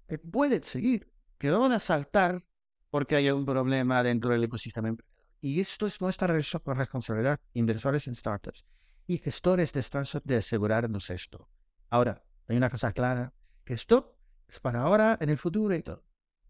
que 0.06 0.18
pueden 0.18 0.62
seguir, 0.62 1.12
que 1.38 1.48
no 1.48 1.60
van 1.60 1.72
a 1.72 1.80
saltar 1.80 2.44
porque 2.92 3.16
hay 3.16 3.30
un 3.30 3.46
problema 3.46 4.02
dentro 4.02 4.30
del 4.30 4.44
ecosistema. 4.44 4.94
Y 5.40 5.60
esto 5.60 5.86
es 5.86 5.98
nuestra 6.02 6.26
res- 6.26 6.52
responsabilidad, 6.66 7.40
inversores 7.54 8.06
en 8.06 8.14
startups 8.14 8.66
y 9.06 9.16
gestores 9.16 9.72
de 9.72 9.82
startups, 9.82 10.20
de 10.24 10.36
asegurarnos 10.36 11.08
esto. 11.08 11.48
Ahora, 11.88 12.22
hay 12.46 12.56
una 12.58 12.68
cosa 12.68 12.92
clara, 12.92 13.32
que 13.64 13.72
esto 13.72 14.18
es 14.46 14.60
para 14.60 14.82
ahora, 14.82 15.16
en 15.22 15.30
el 15.30 15.38
futuro 15.38 15.74
y 15.74 15.82
todo. 15.82 16.04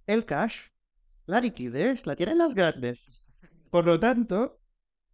El 0.05 0.26
cash, 0.26 0.70
la 1.26 1.40
liquidez, 1.40 2.07
la 2.07 2.16
tienen 2.16 2.38
las 2.38 2.55
grandes. 2.55 3.22
Por 3.70 3.87
lo 3.87 4.00
tanto, 4.00 4.61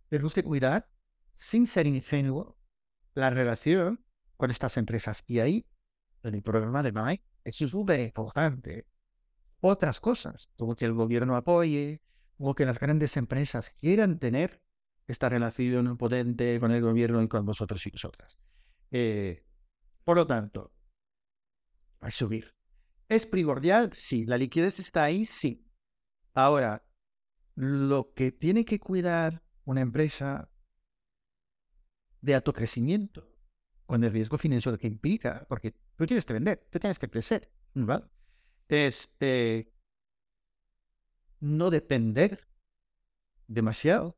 tenemos 0.08 0.32
que 0.32 0.42
cuidar, 0.42 0.88
sin 1.34 1.66
ser 1.66 1.86
ingenuo, 1.86 2.56
la 3.12 3.28
relación 3.28 4.02
con 4.38 4.50
estas 4.50 4.78
empresas. 4.78 5.24
Y 5.26 5.40
ahí, 5.40 5.66
en 6.22 6.36
el 6.36 6.42
programa 6.42 6.82
de 6.82 6.92
Mike, 6.92 7.24
es 7.44 7.56
súper 7.56 8.00
importante. 8.00 8.86
Otras 9.60 10.00
cosas, 10.00 10.48
como 10.56 10.76
que 10.76 10.84
el 10.84 10.92
gobierno 10.92 11.36
apoye, 11.36 12.00
o 12.38 12.54
que 12.54 12.64
las 12.64 12.78
grandes 12.78 13.16
empresas 13.16 13.70
quieran 13.70 14.18
tener 14.18 14.62
esta 15.06 15.28
relación 15.28 15.96
potente 15.96 16.60
con 16.60 16.70
el 16.70 16.82
gobierno 16.82 17.22
y 17.22 17.28
con 17.28 17.44
vosotros 17.44 17.84
y 17.86 17.90
vosotras. 17.90 18.38
Eh, 18.90 19.44
por 20.04 20.16
lo 20.16 20.26
tanto, 20.26 20.72
a 22.00 22.10
subir. 22.10 22.54
¿Es 23.08 23.26
primordial? 23.26 23.90
Sí. 23.92 24.24
¿La 24.24 24.38
liquidez 24.38 24.78
está 24.78 25.04
ahí? 25.04 25.24
Sí. 25.24 25.66
Ahora, 26.34 26.86
lo 27.54 28.12
que 28.14 28.30
tiene 28.30 28.64
que 28.64 28.78
cuidar 28.78 29.42
una 29.64 29.80
empresa 29.80 30.50
de 32.20 32.34
alto 32.34 32.52
crecimiento, 32.52 33.34
con 33.86 34.04
el 34.04 34.12
riesgo 34.12 34.38
financiero 34.38 34.78
que 34.78 34.86
implica, 34.86 35.46
porque 35.48 35.72
tú 35.96 36.06
tienes 36.06 36.24
que 36.24 36.34
vender, 36.34 36.68
tú 36.70 36.78
tienes 36.78 36.98
que 36.98 37.08
crecer, 37.08 37.50
¿vale? 37.74 38.04
Es 38.68 39.10
eh, 39.20 39.72
no 41.40 41.70
depender 41.70 42.46
demasiado 43.46 44.16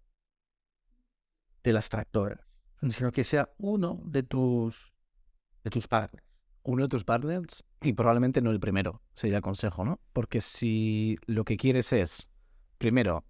de 1.63 1.73
las 1.73 1.89
tractoras, 1.89 2.41
sino 2.89 3.13
que 3.13 3.25
sea 3.25 3.53
uno 3.59 4.01
de 4.05 4.23
tus, 4.23 4.93
de 5.63 5.71
tus 5.71 5.87
partners. 5.87 6.25
uno 6.63 6.83
de 6.83 6.89
tus 6.89 7.05
partners 7.05 7.65
y 7.81 7.93
probablemente 7.93 8.41
no 8.43 8.51
el 8.51 8.61
primero, 8.61 9.03
sería 9.15 9.37
el 9.37 9.43
consejo, 9.43 9.85
¿no? 9.85 10.01
Porque 10.13 10.41
si 10.41 11.17
lo 11.27 11.45
que 11.45 11.57
quieres 11.57 11.93
es, 11.93 12.29
primero, 12.79 13.25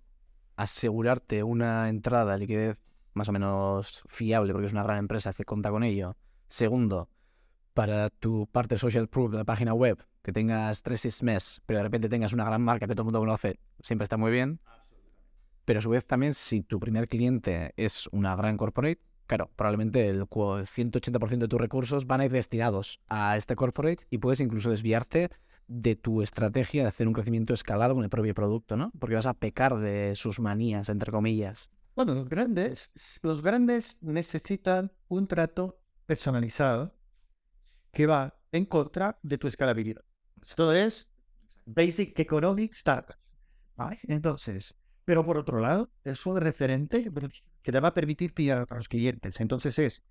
asegurarte 0.57 1.43
una 1.43 1.89
entrada 1.89 2.33
de 2.33 2.39
liquidez 2.39 2.79
más 3.15 3.29
o 3.29 3.33
menos 3.33 4.03
fiable, 4.09 4.53
porque 4.53 4.67
es 4.67 4.73
una 4.73 4.83
gran 4.83 4.99
empresa 4.99 5.33
que 5.33 5.45
cuenta 5.45 5.71
con 5.71 5.83
ello. 5.83 6.17
Segundo, 6.49 7.09
para 7.75 8.09
tu 8.09 8.47
parte 8.47 8.79
social 8.79 9.09
proof 9.09 9.33
de 9.33 9.39
la 9.39 9.45
página 9.45 9.75
web, 9.75 10.05
que 10.23 10.33
tengas 10.33 10.83
tres 10.83 11.01
seis 11.03 11.23
meses, 11.23 11.63
pero 11.67 11.79
de 11.79 11.85
repente 11.85 12.09
tengas 12.09 12.33
una 12.33 12.45
gran 12.45 12.63
marca 12.63 12.87
que 12.87 12.93
todo 12.95 13.03
el 13.03 13.07
mundo 13.07 13.21
conoce, 13.21 13.59
siempre 13.81 14.05
está 14.05 14.17
muy 14.17 14.31
bien. 14.33 14.61
Pero 15.65 15.79
a 15.79 15.83
su 15.83 15.91
vez 15.91 16.05
también, 16.07 16.35
si 16.35 16.63
tu 16.63 16.81
primer 16.81 17.09
cliente 17.09 17.73
es 17.77 18.09
una 18.13 18.35
gran 18.35 18.57
corporate, 18.57 19.01
claro, 19.27 19.51
probablemente 19.55 20.09
el 20.09 20.27
cu- 20.27 20.65
180% 20.65 21.45
de 21.47 21.49
tus 21.49 21.61
recursos 21.61 22.07
van 22.07 22.21
a 22.21 22.25
ir 22.25 22.33
destinados 22.33 23.01
a 23.09 23.37
este 23.37 23.55
corporate 23.57 24.05
y 24.11 24.19
puedes 24.19 24.41
incluso 24.41 24.71
desviarte 24.71 25.31
de 25.69 25.95
tu 25.95 26.23
estrategia 26.23 26.83
de 26.83 26.89
hacer 26.89 27.07
un 27.07 27.13
crecimiento 27.15 27.55
escalado 27.55 27.95
con 27.95 28.03
el 28.03 28.11
propio 28.11 28.35
producto, 28.35 28.77
¿no? 28.77 28.91
Porque 28.99 29.15
vas 29.15 29.27
a 29.27 29.35
pecar 29.35 29.77
de 29.79 30.15
sus 30.17 30.41
manías, 30.41 30.89
entre 30.89 31.13
comillas. 31.13 31.71
Bueno, 31.95 32.15
los 32.15 32.29
grandes, 32.29 32.91
los 33.23 33.41
grandes 33.43 33.97
necesitan 34.01 34.91
un 35.09 35.29
trato 35.29 35.79
personalizado 36.07 36.97
que 37.93 38.07
va 38.07 38.35
en 38.51 38.65
contra 38.65 39.19
de 39.23 39.39
tu 39.39 39.47
escalabilidad. 39.47 40.03
Esto 40.43 40.73
es 40.73 41.11
Basic 41.67 42.19
Economic 42.19 42.73
Startups. 42.73 43.19
Entonces, 44.03 44.77
pero 45.05 45.25
por 45.25 45.39
otro 45.39 45.59
lado, 45.61 45.91
es 46.05 46.25
un 46.27 46.41
referente 46.41 47.11
que 47.63 47.73
te 47.73 47.81
va 47.81 47.89
a 47.89 47.95
permitir 47.95 48.35
pillar 48.35 48.59
a 48.59 48.63
otros 48.65 48.89
clientes. 48.89 49.41
Entonces 49.41 49.79
es 49.79 50.03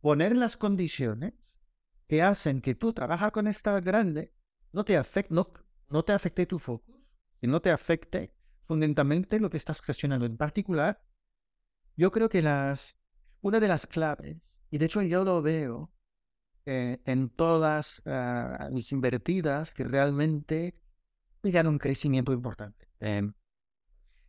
poner 0.00 0.36
las 0.36 0.56
condiciones 0.56 1.34
que 2.06 2.22
hacen 2.22 2.60
que 2.60 2.74
tú 2.74 2.92
trabajas 2.92 3.32
con 3.32 3.46
esta 3.46 3.80
grande 3.80 4.34
no 4.72 4.84
te 4.84 4.96
afecte, 4.96 5.34
no, 5.34 5.52
no 5.88 6.04
te 6.04 6.12
afecte 6.12 6.46
tu 6.46 6.58
focus 6.58 6.96
y 7.40 7.46
no 7.46 7.60
te 7.60 7.70
afecte 7.70 8.34
fundamentalmente 8.64 9.40
lo 9.40 9.50
que 9.50 9.56
estás 9.56 9.80
gestionando. 9.80 10.26
En 10.26 10.36
particular, 10.36 11.02
yo 11.96 12.10
creo 12.10 12.28
que 12.28 12.42
las, 12.42 12.96
una 13.40 13.60
de 13.60 13.68
las 13.68 13.86
claves, 13.86 14.36
y 14.70 14.78
de 14.78 14.86
hecho 14.86 15.02
yo 15.02 15.24
lo 15.24 15.42
veo 15.42 15.92
eh, 16.66 17.00
en 17.04 17.30
todas 17.30 18.02
ah, 18.06 18.68
mis 18.72 18.92
invertidas 18.92 19.72
que 19.72 19.84
realmente 19.84 20.74
llegan 21.42 21.66
un 21.66 21.78
crecimiento 21.78 22.32
importante. 22.32 22.88
Eh, 23.00 23.30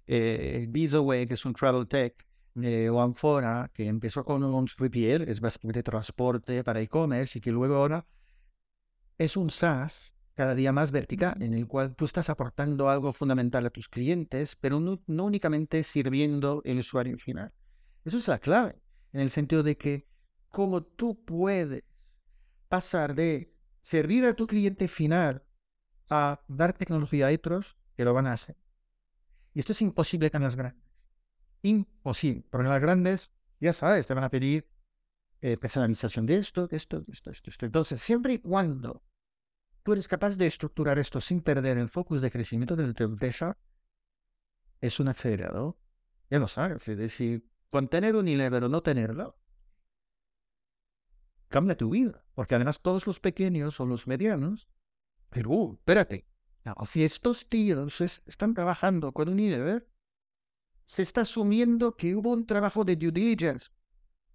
eh, 0.08 0.65
Bizaway, 0.70 1.28
que 1.28 1.36
es 1.36 1.46
un 1.46 1.54
travel 1.54 1.88
tech, 1.88 2.26
eh, 2.62 2.89
o 2.89 3.00
Amphora, 3.00 3.72
que 3.74 3.88
empezó 3.88 4.26
con 4.26 4.44
un 4.44 4.67
3PL, 4.67 5.28
es 5.28 5.39
básicamente 5.39 5.84
transporte 5.84 6.63
para 6.63 6.82
e-commerce, 6.82 7.38
y 7.38 7.41
que 7.41 7.52
luego 7.52 7.76
ahora 7.76 8.06
es 9.17 9.38
un 9.38 9.50
SaaS 9.52 10.13
cada 10.34 10.56
día 10.56 10.72
más 10.72 10.91
vertical, 10.91 11.41
en 11.41 11.54
el 11.54 11.67
cual 11.67 11.96
tú 11.96 12.06
estás 12.06 12.30
aportando 12.30 12.89
algo 12.89 13.13
fundamental 13.13 13.65
a 13.65 13.70
tus 13.70 13.88
clientes, 13.88 14.56
pero 14.56 14.80
no, 14.80 15.02
no 15.08 15.26
únicamente 15.26 15.84
sirviendo 15.84 16.62
el 16.65 16.80
usuario 16.80 17.17
final. 17.17 17.54
Eso 18.04 18.17
es 18.17 18.28
la 18.28 18.39
clave, 18.39 18.82
en 19.13 19.22
el 19.22 19.30
sentido 19.30 19.63
de 19.63 19.78
que 19.78 20.08
como 20.50 20.82
tú 20.84 21.24
puedes 21.24 21.84
pasar 22.71 23.15
de 23.15 23.53
servir 23.81 24.23
a 24.23 24.34
tu 24.34 24.47
cliente 24.47 24.88
final 24.88 25.43
a 26.10 26.41
dar 26.47 26.71
tecnología 26.71 27.27
a 27.27 27.34
otros 27.34 27.75
que 27.97 28.05
lo 28.05 28.13
van 28.13 28.27
a 28.27 28.34
hacer. 28.34 28.55
Y 29.53 29.60
esto 29.60 29.73
es 29.73 29.81
imposible 29.81 30.31
con 30.31 30.41
las 30.41 30.55
grandes. 30.55 30.89
Imposible. 31.63 32.47
Porque 32.49 32.69
las 32.69 32.79
grandes, 32.79 33.29
ya 33.60 33.73
sabes, 33.73 34.07
te 34.07 34.13
van 34.13 34.23
a 34.23 34.29
pedir 34.29 34.71
eh, 35.41 35.57
personalización 35.57 36.25
de 36.25 36.38
esto, 36.38 36.67
de 36.67 36.77
esto, 36.77 37.01
de 37.01 37.12
esto, 37.12 37.29
de 37.29 37.34
esto, 37.34 37.49
esto. 37.49 37.65
Entonces, 37.65 38.01
siempre 38.01 38.36
y 38.36 38.39
cuando 38.39 39.03
tú 39.84 39.91
eres 39.91 40.07
capaz 40.07 40.38
de 40.38 40.47
estructurar 40.47 40.97
esto 40.97 41.19
sin 41.19 41.41
perder 41.41 41.77
el 41.77 41.89
focus 41.89 42.21
de 42.21 42.31
crecimiento 42.31 42.77
de 42.77 42.93
tu 42.93 43.03
empresa, 43.03 43.57
es 44.79 44.97
un 45.01 45.10
acelerador. 45.10 45.77
Ya 46.29 46.39
lo 46.39 46.47
sabes. 46.47 46.88
Es 46.88 46.97
decir, 46.97 47.45
con 47.69 47.89
tener 47.89 48.15
un 48.15 48.23
nivel 48.23 48.63
o 48.63 48.69
no 48.69 48.81
tenerlo, 48.81 49.40
cambia 51.52 51.78
tu 51.78 51.92
vida. 51.92 52.26
Porque 52.34 52.56
además 52.56 52.82
todos 52.82 53.06
los 53.06 53.20
pequeños 53.20 53.80
o 53.80 53.86
los 53.86 54.08
medianos, 54.08 54.68
pero, 55.30 55.52
uh, 55.52 55.74
espérate, 55.76 56.28
si 56.88 57.04
estos 57.04 57.48
tíos 57.48 58.02
es- 58.02 58.24
están 58.26 58.54
trabajando 58.54 59.12
con 59.12 59.30
Unilever, 59.30 59.88
se 60.86 61.04
está 61.04 61.22
asumiendo 61.22 61.96
que 61.96 62.16
hubo 62.16 62.32
un 62.34 62.46
trabajo 62.46 62.84
de 62.84 62.96
due 62.96 63.12
diligence 63.12 63.70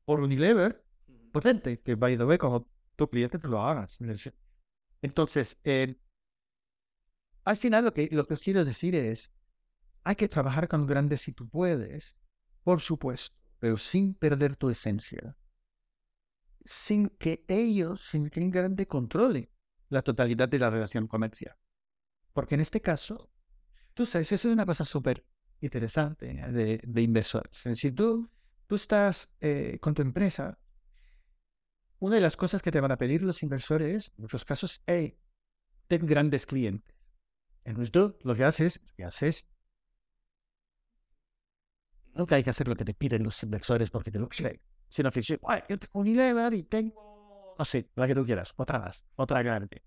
por 0.05 0.21
Unilever 0.21 0.85
potente, 1.33 1.81
que 1.81 1.97
by 1.97 2.17
the 2.17 2.25
way, 2.25 2.39
como 2.39 2.71
tu 2.97 3.11
cliente 3.11 3.39
te 3.39 3.49
lo 3.49 3.61
hagas. 3.61 3.99
Entonces, 5.03 5.59
eh, 5.65 6.01
al 7.45 7.57
final 7.57 7.85
lo 7.85 7.93
que, 7.93 8.09
lo 8.11 8.27
que 8.27 8.35
os 8.35 8.43
quiero 8.43 8.65
decir 8.65 8.95
es, 8.95 9.33
hay 10.03 10.17
que 10.17 10.29
trabajar 10.29 10.69
con 10.69 10.87
grandes 10.87 11.21
si 11.23 11.33
tú 11.33 11.49
puedes, 11.49 12.17
por 12.63 12.81
supuesto, 12.81 13.37
pero 13.59 13.77
sin 13.77 14.15
perder 14.15 14.57
tu 14.57 14.71
esencia. 14.71 15.37
Sin 16.67 17.09
que 17.09 17.45
ellos, 17.49 18.09
sin 18.09 18.29
que 18.29 18.47
grande 18.51 18.87
controle 18.87 19.51
la 19.89 20.03
totalidad 20.03 20.49
de 20.49 20.59
la 20.59 20.69
relación 20.69 21.07
comercial. 21.07 21.57
Porque 22.33 22.57
en 22.57 22.61
este 22.61 22.81
caso, 22.81 23.31
tú 23.95 24.05
sabes, 24.05 24.33
eso 24.33 24.49
es 24.49 24.53
una 24.53 24.67
cosa 24.67 24.85
súper 24.85 25.25
interesante 25.61 26.31
¿eh? 26.31 26.53
de, 26.53 26.81
de 26.85 27.03
inversores. 27.03 27.59
Es 27.59 27.65
decir, 27.65 27.95
tú, 27.95 28.29
tú 28.67 28.75
estás 28.75 29.33
eh, 29.41 29.79
con 29.81 29.95
tu 29.95 30.03
empresa, 30.03 30.59
una 31.99 32.17
de 32.17 32.21
las 32.21 32.37
cosas 32.37 32.63
que 32.63 32.71
te 32.71 32.81
van 32.81 32.93
a 32.93 32.99
pedir 32.99 33.23
los 33.23 33.43
inversores, 33.43 34.13
en 34.17 34.23
muchos 34.23 34.45
casos, 34.45 34.83
hey, 34.87 35.19
ten 35.87 36.05
grandes 36.05 36.47
clientes. 36.47 36.95
Entonces 37.65 37.91
tú 37.91 38.19
lo 38.23 38.35
que 38.35 38.45
haces, 38.45 38.81
es 38.85 38.93
que 38.93 39.05
haces, 39.05 39.49
nunca 42.13 42.37
hay 42.37 42.45
que 42.45 42.51
hacer 42.51 42.69
lo 42.69 42.77
que 42.77 42.85
te 42.85 42.95
piden 42.95 43.23
los 43.23 43.43
inversores 43.43 43.91
porque 43.91 44.11
te 44.11 44.19
lo 44.19 44.29
piden, 44.29 44.61
sino 44.97 45.11
dices, 45.11 45.39
"Ay, 45.47 45.61
yo 45.69 45.79
tengo 45.79 46.01
Unilever 46.01 46.55
y 46.55 46.63
tengo, 46.63 47.55
no 47.59 47.65
sé, 47.67 47.91
la 47.95 48.07
que 48.07 48.15
tú 48.15 48.25
quieras, 48.25 48.55
otra 48.57 48.79
más, 48.79 49.05
otra 49.17 49.43
grande. 49.43 49.83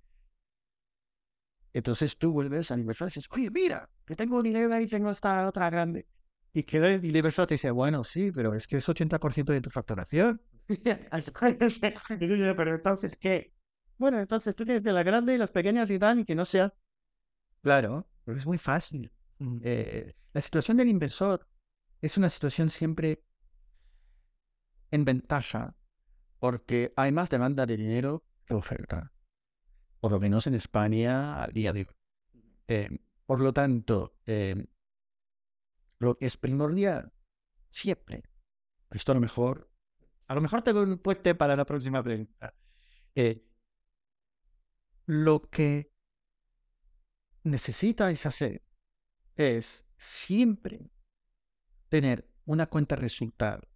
Entonces 1.73 2.15
tú 2.17 2.31
vuelves 2.31 2.69
al 2.69 2.79
inversor 2.79 3.07
y 3.07 3.09
dices, 3.09 3.27
oye, 3.31 3.49
mira, 3.49 3.89
que 4.05 4.15
tengo 4.15 4.37
Unilever 4.37 4.81
y 4.81 4.87
tengo 4.87 5.09
esta 5.09 5.47
otra 5.47 5.69
grande. 5.71 6.07
Y 6.53 6.63
que 6.63 6.77
el 6.77 7.03
inversor 7.03 7.47
te 7.47 7.55
dice, 7.55 7.71
bueno, 7.71 8.03
sí, 8.03 8.31
pero 8.31 8.53
es 8.53 8.67
que 8.67 8.77
es 8.77 8.87
80% 8.87 9.51
de 9.51 9.61
tu 9.61 9.71
facturación. 9.71 10.41
pero 12.55 12.75
entonces, 12.75 13.15
¿qué? 13.15 13.53
Bueno, 13.97 14.19
entonces 14.19 14.55
tú 14.55 14.63
tienes 14.63 14.83
de 14.83 14.93
la 14.93 15.01
grande 15.01 15.33
y 15.33 15.37
las 15.39 15.49
pequeñas 15.51 15.89
y 15.89 15.97
tal, 15.97 16.19
y 16.19 16.23
que 16.23 16.35
no 16.35 16.45
sea. 16.45 16.71
Claro, 17.61 18.07
pero 18.23 18.37
es 18.37 18.45
muy 18.45 18.59
fácil. 18.59 19.11
Eh, 19.63 20.13
la 20.33 20.41
situación 20.41 20.77
del 20.77 20.87
inversor 20.87 21.47
es 22.01 22.17
una 22.17 22.29
situación 22.29 22.69
siempre 22.69 23.23
en 24.91 25.05
ventaja 25.05 25.75
porque 26.39 26.93
hay 26.95 27.11
más 27.11 27.29
demanda 27.29 27.65
de 27.65 27.77
dinero 27.77 28.25
que 28.45 28.53
oferta. 28.53 29.13
Por 29.99 30.11
lo 30.11 30.19
menos 30.19 30.47
en 30.47 30.55
España 30.55 31.43
al 31.43 31.51
día 31.51 31.73
de 31.73 31.81
hoy. 31.81 31.87
Eh, 32.67 32.89
por 33.25 33.41
lo 33.41 33.53
tanto, 33.53 34.15
eh, 34.25 34.67
lo 35.99 36.17
que 36.17 36.25
es 36.25 36.37
primordial 36.37 37.13
siempre, 37.69 38.23
esto 38.91 39.11
a 39.11 39.15
lo 39.15 39.21
mejor, 39.21 39.71
a 40.27 40.35
lo 40.35 40.41
mejor 40.41 40.61
tengo 40.61 40.81
un 40.81 40.97
puente 40.97 41.35
para 41.35 41.55
la 41.55 41.65
próxima 41.65 42.01
pregunta. 42.01 42.55
Eh, 43.15 43.45
lo 45.05 45.49
que 45.49 45.91
necesitáis 47.43 48.25
hacer 48.25 48.63
es 49.35 49.87
siempre 49.97 50.91
tener 51.89 52.29
una 52.45 52.67
cuenta 52.67 52.95
resultado 52.95 53.68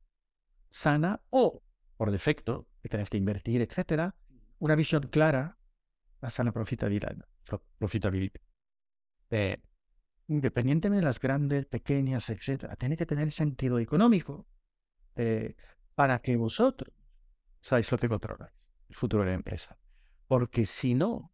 sana 0.74 1.22
o, 1.30 1.62
por 1.98 2.10
defecto, 2.10 2.68
que 2.82 2.90
tenés 2.90 3.12
que 3.12 3.18
invertir, 3.18 3.62
etcétera, 3.62 4.16
una 4.58 4.74
visión 4.76 5.04
clara, 5.08 5.60
la 6.20 6.32
sana 6.32 6.52
profitabilidad. 6.52 7.16
profitabilidad. 7.78 8.42
Eh, 9.30 9.62
independientemente 10.28 11.02
de 11.02 11.06
las 11.06 11.20
grandes, 11.20 11.68
pequeñas, 11.68 12.28
etcétera, 12.32 12.76
tiene 12.76 12.98
que 12.98 13.06
tener 13.06 13.32
sentido 13.32 13.78
económico 13.78 14.48
eh, 15.16 15.56
para 15.94 16.20
que 16.20 16.38
vosotros 16.38 16.92
sabéis 17.60 17.92
lo 17.92 18.00
que 18.00 18.10
controláis, 18.10 18.54
el 18.90 18.96
futuro 18.96 19.24
de 19.24 19.30
la 19.30 19.36
empresa. 19.36 19.78
Porque 20.28 20.66
si 20.66 20.96
no, 20.96 21.32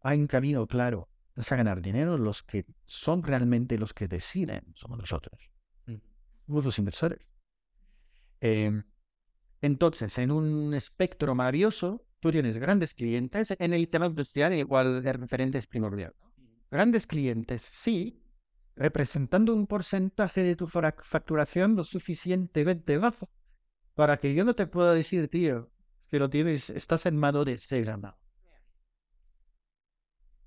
hay 0.00 0.20
un 0.20 0.28
camino 0.28 0.64
claro 0.68 1.08
a 1.34 1.56
ganar 1.56 1.82
dinero, 1.82 2.18
los 2.18 2.44
que 2.44 2.66
son 2.84 3.24
realmente 3.24 3.78
los 3.78 3.92
que 3.92 4.06
deciden 4.06 4.72
somos 4.74 4.96
nosotros, 4.96 5.50
somos 6.46 6.64
los 6.64 6.78
inversores. 6.78 7.18
Em, 8.46 8.84
entonces, 9.60 10.18
en 10.18 10.30
un 10.30 10.72
espectro 10.74 11.34
maravilloso, 11.34 12.06
tú 12.20 12.30
tienes 12.30 12.58
grandes 12.58 12.94
clientes. 12.94 13.52
En 13.58 13.72
el 13.72 13.88
tema 13.88 14.06
industrial, 14.06 14.52
igual 14.54 15.02
de 15.02 15.12
referente 15.12 15.58
es 15.58 15.66
primordial. 15.66 16.14
Grandes 16.70 17.06
clientes, 17.08 17.68
sí, 17.72 18.22
representando 18.76 19.52
un 19.52 19.66
porcentaje 19.66 20.42
de 20.42 20.54
tu 20.54 20.68
facturación 20.68 21.74
lo 21.74 21.82
suficientemente 21.82 22.98
bajo 22.98 23.28
para 23.94 24.18
que 24.18 24.34
yo 24.34 24.44
no 24.44 24.54
te 24.54 24.66
pueda 24.66 24.94
decir, 24.94 25.28
tío, 25.28 25.70
que 26.08 26.18
lo 26.18 26.30
tienes, 26.30 26.70
estás 26.70 27.06
en 27.06 27.16
mano 27.16 27.44
de. 27.44 27.58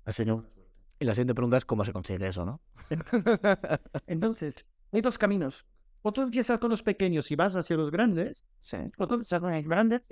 Así 0.04 0.24
Y 1.00 1.04
la 1.04 1.14
siguiente 1.14 1.34
pregunta 1.34 1.58
es 1.58 1.64
cómo 1.66 1.84
se 1.84 1.92
consigue 1.92 2.28
eso, 2.28 2.46
¿no? 2.46 2.62
Entonces, 4.06 4.66
hay 4.92 5.02
dos 5.02 5.18
caminos. 5.18 5.66
O 6.02 6.12
tú 6.12 6.22
empiezas 6.22 6.58
con 6.58 6.70
los 6.70 6.82
pequeños 6.82 7.30
y 7.30 7.36
vas 7.36 7.54
hacia 7.54 7.76
los 7.76 7.90
grandes, 7.90 8.44
sí. 8.60 8.78
o 8.96 9.06
tú 9.06 9.14
empiezas 9.14 9.40
con 9.40 9.52
los 9.52 9.66
grandes 9.66 10.02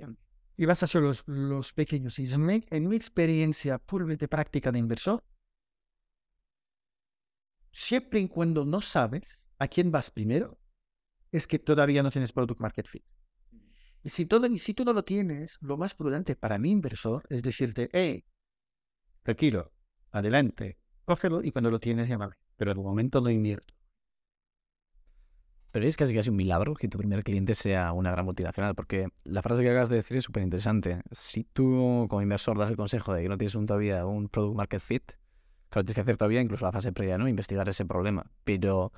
y 0.55 0.65
vas 0.65 0.83
hacia 0.83 0.99
los, 0.99 1.23
los 1.27 1.73
pequeños. 1.73 2.19
Y 2.19 2.25
en 2.31 2.87
mi 2.87 2.95
experiencia 2.95 3.79
puramente 3.79 4.27
práctica 4.27 4.71
de 4.71 4.79
inversor, 4.79 5.23
siempre 7.71 8.19
y 8.19 8.27
cuando 8.27 8.65
no 8.65 8.81
sabes 8.81 9.43
a 9.57 9.67
quién 9.67 9.91
vas 9.91 10.11
primero, 10.11 10.59
es 11.31 11.47
que 11.47 11.59
todavía 11.59 12.03
no 12.03 12.11
tienes 12.11 12.31
product 12.31 12.59
market 12.59 12.87
fit. 12.87 13.03
Y 14.01 14.09
si, 14.09 14.25
todo, 14.25 14.47
y 14.47 14.59
si 14.59 14.73
tú 14.73 14.85
no 14.85 14.93
lo 14.93 15.03
tienes, 15.03 15.57
lo 15.61 15.77
más 15.77 15.93
prudente 15.93 16.35
para 16.35 16.57
mi 16.57 16.71
inversor 16.71 17.25
es 17.29 17.43
decirte, 17.43 17.89
hey, 17.91 18.25
tranquilo, 19.23 19.73
adelante, 20.11 20.79
cógelo 21.05 21.43
y 21.43 21.51
cuando 21.51 21.69
lo 21.69 21.79
tienes, 21.79 22.07
llámame. 22.07 22.35
Pero 22.55 22.73
de 22.73 22.81
momento 22.81 23.21
no 23.21 23.29
invierto. 23.29 23.73
Pero 25.71 25.85
es 25.85 25.95
casi 25.97 26.15
casi 26.15 26.29
un 26.29 26.35
milagro 26.35 26.73
que 26.73 26.87
tu 26.87 26.97
primer 26.97 27.23
cliente 27.23 27.53
sea 27.53 27.93
una 27.93 28.11
gran 28.11 28.25
multinacional, 28.25 28.73
porque 28.73 29.07
la 29.23 29.41
frase 29.41 29.61
que 29.61 29.69
acabas 29.69 29.89
de 29.89 29.97
decir 29.97 30.17
es 30.17 30.23
súper 30.23 30.41
interesante. 30.41 31.01
Si 31.11 31.43
tú 31.43 32.07
como 32.09 32.21
inversor 32.21 32.57
das 32.57 32.71
el 32.71 32.75
consejo 32.75 33.13
de 33.13 33.23
que 33.23 33.29
no 33.29 33.37
tienes 33.37 33.55
un, 33.55 33.67
todavía 33.67 34.05
un 34.05 34.29
product 34.29 34.57
market 34.57 34.81
fit, 34.81 35.11
claro, 35.69 35.85
tienes 35.85 35.95
que 35.95 36.01
hacer 36.01 36.17
todavía 36.17 36.41
incluso 36.41 36.65
la 36.65 36.71
fase 36.71 36.91
previa, 36.91 37.17
¿no? 37.17 37.27
Investigar 37.27 37.69
ese 37.69 37.85
problema. 37.85 38.25
Pero, 38.43 38.91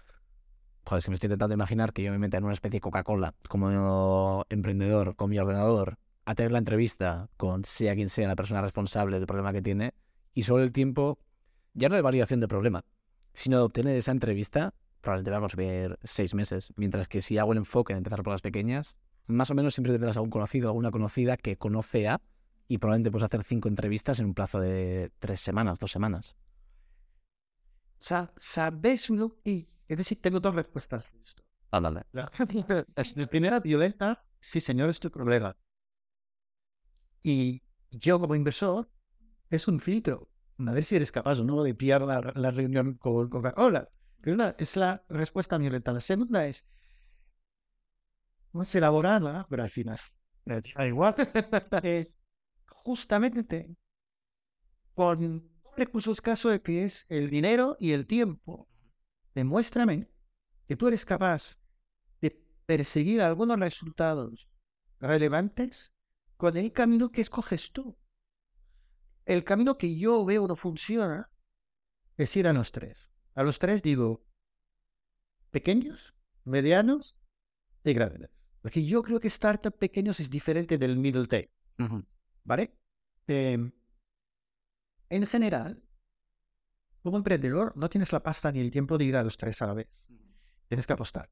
joder, 0.85 0.99
es 0.99 1.05
que 1.05 1.11
me 1.11 1.15
estoy 1.15 1.27
intentando 1.27 1.53
imaginar 1.53 1.91
que 1.91 2.03
yo 2.03 2.11
me 2.11 2.19
meta 2.19 2.37
en 2.37 2.45
una 2.45 2.53
especie 2.53 2.77
de 2.77 2.81
Coca-Cola 2.81 3.35
como 3.49 4.45
emprendedor, 4.49 5.17
con 5.17 5.29
mi 5.29 5.39
ordenador, 5.39 5.97
a 6.23 6.35
tener 6.35 6.53
la 6.53 6.59
entrevista 6.59 7.29
con 7.35 7.65
sea 7.65 7.95
quien 7.95 8.07
sea 8.07 8.27
la 8.27 8.35
persona 8.35 8.61
responsable 8.61 9.17
del 9.17 9.27
problema 9.27 9.51
que 9.51 9.61
tiene, 9.61 9.93
y 10.33 10.43
solo 10.43 10.63
el 10.63 10.71
tiempo, 10.71 11.19
ya 11.73 11.89
no 11.89 11.95
de 11.95 12.01
validación 12.01 12.39
del 12.39 12.47
problema, 12.47 12.85
sino 13.33 13.57
de 13.57 13.63
obtener 13.63 13.97
esa 13.97 14.11
entrevista, 14.11 14.73
probablemente 15.01 15.31
va 15.31 15.37
a 15.37 15.41
consumir 15.41 15.99
seis 16.03 16.33
meses. 16.33 16.73
Mientras 16.75 17.07
que 17.07 17.21
si 17.21 17.37
hago 17.37 17.51
el 17.51 17.57
enfoque 17.57 17.93
de 17.93 17.97
empezar 17.97 18.23
por 18.23 18.33
las 18.33 18.41
pequeñas, 18.41 18.97
más 19.27 19.49
o 19.51 19.55
menos 19.55 19.73
siempre 19.73 19.93
tendrás 19.93 20.17
algún 20.17 20.29
conocido, 20.29 20.69
alguna 20.69 20.91
conocida 20.91 21.37
que 21.37 21.57
conoce 21.57 22.07
a 22.07 22.21
y 22.67 22.77
probablemente 22.77 23.11
puedes 23.11 23.25
hacer 23.25 23.43
cinco 23.43 23.67
entrevistas 23.67 24.19
en 24.19 24.27
un 24.27 24.33
plazo 24.33 24.59
de 24.59 25.11
tres 25.19 25.41
semanas, 25.41 25.79
dos 25.79 25.91
semanas. 25.91 26.35
¿sabes 27.99 29.09
uno? 29.09 29.35
Y, 29.43 29.67
es 29.87 29.97
decir, 29.97 30.19
tengo 30.21 30.39
dos 30.39 30.55
respuestas. 30.55 31.11
Ándale. 31.69 32.03
La, 32.11 32.31
la 33.15 33.27
primera, 33.27 33.59
violenta, 33.59 34.25
sí, 34.39 34.59
señor, 34.59 34.89
es 34.89 34.99
tu 34.99 35.11
problema. 35.11 35.55
Y 37.23 37.61
yo 37.91 38.19
como 38.19 38.35
inversor, 38.35 38.89
es 39.49 39.67
un 39.67 39.79
filtro. 39.79 40.29
A 40.57 40.71
ver 40.71 40.83
si 40.83 40.95
eres 40.95 41.11
capaz 41.11 41.39
o 41.39 41.43
no 41.43 41.63
de 41.63 41.75
pillar 41.75 42.01
la, 42.01 42.33
la 42.35 42.51
reunión 42.51 42.95
con 42.95 43.29
Coca-Cola. 43.29 43.89
Es 44.23 44.75
la 44.75 45.03
respuesta 45.09 45.57
violenta. 45.57 45.91
La 45.91 46.01
segunda 46.01 46.45
es 46.45 46.65
más 48.51 48.73
elaborada, 48.75 49.47
pero 49.49 49.63
al 49.63 49.69
final 49.69 49.99
da 50.45 50.87
igual. 50.87 51.15
es 51.83 52.21
justamente 52.67 53.75
con 54.93 55.23
un 55.23 55.51
recurso 55.75 56.11
escaso 56.11 56.49
de 56.49 56.61
que 56.61 56.83
es 56.83 57.05
el 57.09 57.29
dinero 57.29 57.77
y 57.79 57.93
el 57.93 58.05
tiempo. 58.05 58.67
Demuéstrame 59.33 60.09
que 60.67 60.75
tú 60.75 60.87
eres 60.87 61.05
capaz 61.05 61.57
de 62.19 62.31
perseguir 62.65 63.21
algunos 63.21 63.59
resultados 63.59 64.49
relevantes 64.99 65.93
con 66.37 66.57
el 66.57 66.71
camino 66.71 67.11
que 67.11 67.21
escoges 67.21 67.71
tú. 67.71 67.97
El 69.25 69.43
camino 69.43 69.77
que 69.77 69.97
yo 69.97 70.25
veo 70.25 70.47
no 70.47 70.55
funciona 70.55 71.31
es 72.17 72.35
ir 72.35 72.47
a 72.47 72.53
los 72.53 72.71
tres. 72.71 73.10
A 73.33 73.43
los 73.43 73.59
tres 73.59 73.81
digo 73.81 74.25
pequeños, 75.51 76.15
medianos 76.43 77.15
y 77.83 77.93
grandes. 77.93 78.29
Porque 78.61 78.85
yo 78.85 79.01
creo 79.01 79.19
que 79.19 79.27
startup 79.27 79.77
pequeños 79.77 80.19
es 80.19 80.29
diferente 80.29 80.77
del 80.77 80.97
middle 80.97 81.27
tail. 81.27 81.49
¿Vale? 82.43 82.77
Em, 83.27 83.71
en 85.09 85.27
general, 85.27 85.83
como 87.01 87.17
emprendedor, 87.17 87.75
no 87.75 87.89
tienes 87.89 88.11
la 88.11 88.21
pasta 88.21 88.51
ni 88.51 88.59
el 88.59 88.71
tiempo 88.71 88.97
de 88.97 89.05
ir 89.05 89.15
a 89.15 89.23
los 89.23 89.37
tres 89.37 89.61
a 89.61 89.67
la 89.67 89.73
vez. 89.73 90.05
Tienes 90.67 90.85
que 90.85 90.93
apostar. 90.93 91.29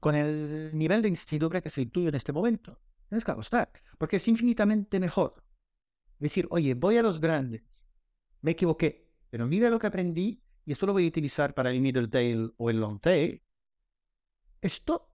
Con 0.00 0.14
el 0.14 0.70
nivel 0.74 1.02
de 1.02 1.08
incertidumbre 1.08 1.62
que 1.62 1.68
es 1.68 1.78
el 1.78 1.90
tuyo 1.90 2.08
en 2.08 2.14
este 2.14 2.32
momento, 2.32 2.80
tienes 3.08 3.24
que 3.24 3.30
apostar. 3.30 3.72
Porque 3.98 4.16
es 4.16 4.28
infinitamente 4.28 4.98
mejor 4.98 5.44
decir, 6.18 6.46
oye, 6.50 6.74
voy 6.74 6.96
a 6.98 7.02
los 7.02 7.20
grandes, 7.20 7.64
me 8.40 8.52
equivoqué, 8.52 9.03
pero 9.34 9.48
mira 9.48 9.68
lo 9.68 9.80
que 9.80 9.88
aprendí 9.88 10.40
y 10.64 10.70
esto 10.70 10.86
lo 10.86 10.92
voy 10.92 11.06
a 11.06 11.08
utilizar 11.08 11.54
para 11.54 11.72
el 11.72 11.80
middle 11.80 12.06
tail 12.06 12.54
o 12.56 12.70
el 12.70 12.78
long 12.78 13.00
tail. 13.00 13.42
Esto 14.60 15.12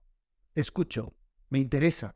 escucho, 0.53 1.15
me 1.49 1.57
interesa. 1.57 2.15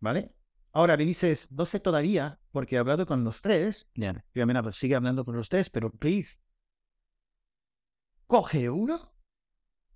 ¿Vale? 0.00 0.34
Ahora 0.72 0.96
me 0.96 1.04
dices, 1.04 1.48
no 1.52 1.64
sé 1.64 1.78
todavía, 1.78 2.40
porque 2.50 2.74
he 2.74 2.78
hablado 2.80 3.06
con 3.06 3.22
los 3.22 3.40
tres. 3.40 3.88
Yeah. 3.94 4.24
Y 4.34 4.40
sigue 4.72 4.96
hablando 4.96 5.24
con 5.24 5.36
los 5.36 5.48
tres, 5.48 5.70
pero 5.70 5.92
please. 5.92 6.40
Coge 8.26 8.68
uno, 8.68 9.14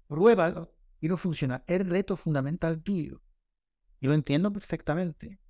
pruébalo 0.06 0.76
y 1.00 1.08
no 1.08 1.16
funciona. 1.16 1.64
Es 1.66 1.88
reto 1.88 2.16
fundamental 2.16 2.84
tuyo. 2.84 3.20
Y 3.98 4.06
lo 4.06 4.14
entiendo 4.14 4.52
perfectamente. 4.52 5.40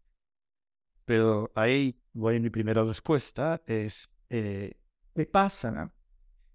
Pero 1.05 1.53
ahí 1.55 2.01
voy 2.15 2.41
mi 2.41 2.49
primera 2.49 2.83
respuesta, 2.83 3.63
es 3.67 4.11
eh, 4.31 4.80
¿Qué 5.15 5.27
pasa 5.27 5.93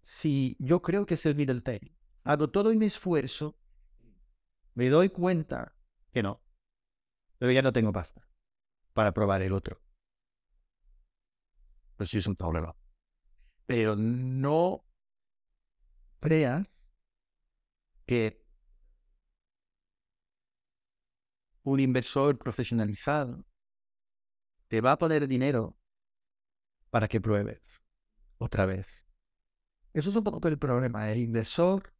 si 0.02 0.56
yo 0.60 0.82
creo 0.82 1.06
que 1.06 1.16
es 1.16 1.26
el 1.26 1.36
middle 1.36 1.62
tail? 1.62 1.96
Hago 2.24 2.50
todo 2.50 2.74
mi 2.74 2.86
esfuerzo, 2.86 3.60
me 4.74 4.90
doy 4.90 5.10
cuenta 5.10 5.76
que 6.12 6.24
no, 6.24 6.42
pero 7.38 7.52
ya 7.52 7.62
no 7.62 7.74
tengo 7.74 7.92
pasta 7.92 8.28
para 8.94 9.14
probar 9.14 9.42
el 9.42 9.52
otro. 9.52 9.82
Pues 11.98 12.10
sí 12.10 12.18
es 12.18 12.28
un 12.28 12.36
problema. 12.36 12.76
Pero 13.66 13.96
no 13.96 14.86
creas 16.20 16.68
que 18.06 18.44
un 21.64 21.80
inversor 21.80 22.38
profesionalizado 22.38 23.44
te 24.68 24.82
va 24.82 24.94
a 24.94 24.98
poner 24.98 25.28
dinero 25.28 25.78
para 26.90 27.08
que 27.08 27.20
pruebes 27.20 27.85
otra 28.38 28.66
vez. 28.66 28.88
Eso 29.94 30.10
es 30.10 30.16
un 30.16 30.24
poco 30.24 30.48
el 30.48 30.58
problema. 30.58 31.12
El 31.12 31.20
inversor 31.20 31.96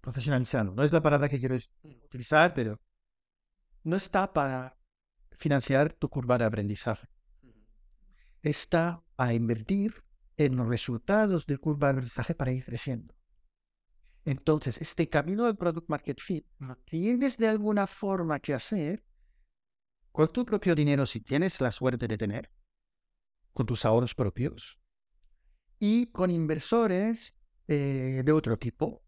profesionalizando, 0.00 0.74
no 0.74 0.82
es 0.82 0.92
la 0.92 1.02
palabra 1.02 1.28
que 1.28 1.38
quiero 1.38 1.56
mm. 1.56 2.04
utilizar, 2.06 2.54
pero 2.54 2.80
no 3.84 3.96
está 3.96 4.32
para 4.32 4.78
financiar 5.32 5.92
tu 5.92 6.08
curva 6.08 6.38
de 6.38 6.44
aprendizaje. 6.44 7.08
Está 8.42 9.04
a 9.18 9.34
invertir 9.34 10.02
en 10.38 10.56
los 10.56 10.66
resultados 10.66 11.46
de 11.46 11.58
curva 11.58 11.88
de 11.88 11.92
aprendizaje 11.92 12.34
para 12.34 12.52
ir 12.52 12.64
creciendo. 12.64 13.14
Entonces, 14.24 14.78
este 14.78 15.08
camino 15.08 15.44
del 15.44 15.56
Product 15.56 15.88
Market 15.88 16.20
Fit 16.20 16.46
lo 16.58 16.76
tienes 16.76 17.36
de 17.36 17.48
alguna 17.48 17.86
forma 17.86 18.40
que 18.40 18.54
hacer 18.54 19.04
con 20.18 20.32
tu 20.32 20.44
propio 20.44 20.74
dinero 20.74 21.06
si 21.06 21.20
tienes 21.20 21.60
la 21.60 21.70
suerte 21.70 22.08
de 22.08 22.18
tener, 22.18 22.50
con 23.52 23.66
tus 23.66 23.84
ahorros 23.84 24.16
propios 24.16 24.80
y 25.78 26.06
con 26.06 26.32
inversores 26.32 27.36
eh, 27.68 28.22
de 28.24 28.32
otro 28.32 28.58
tipo. 28.58 29.04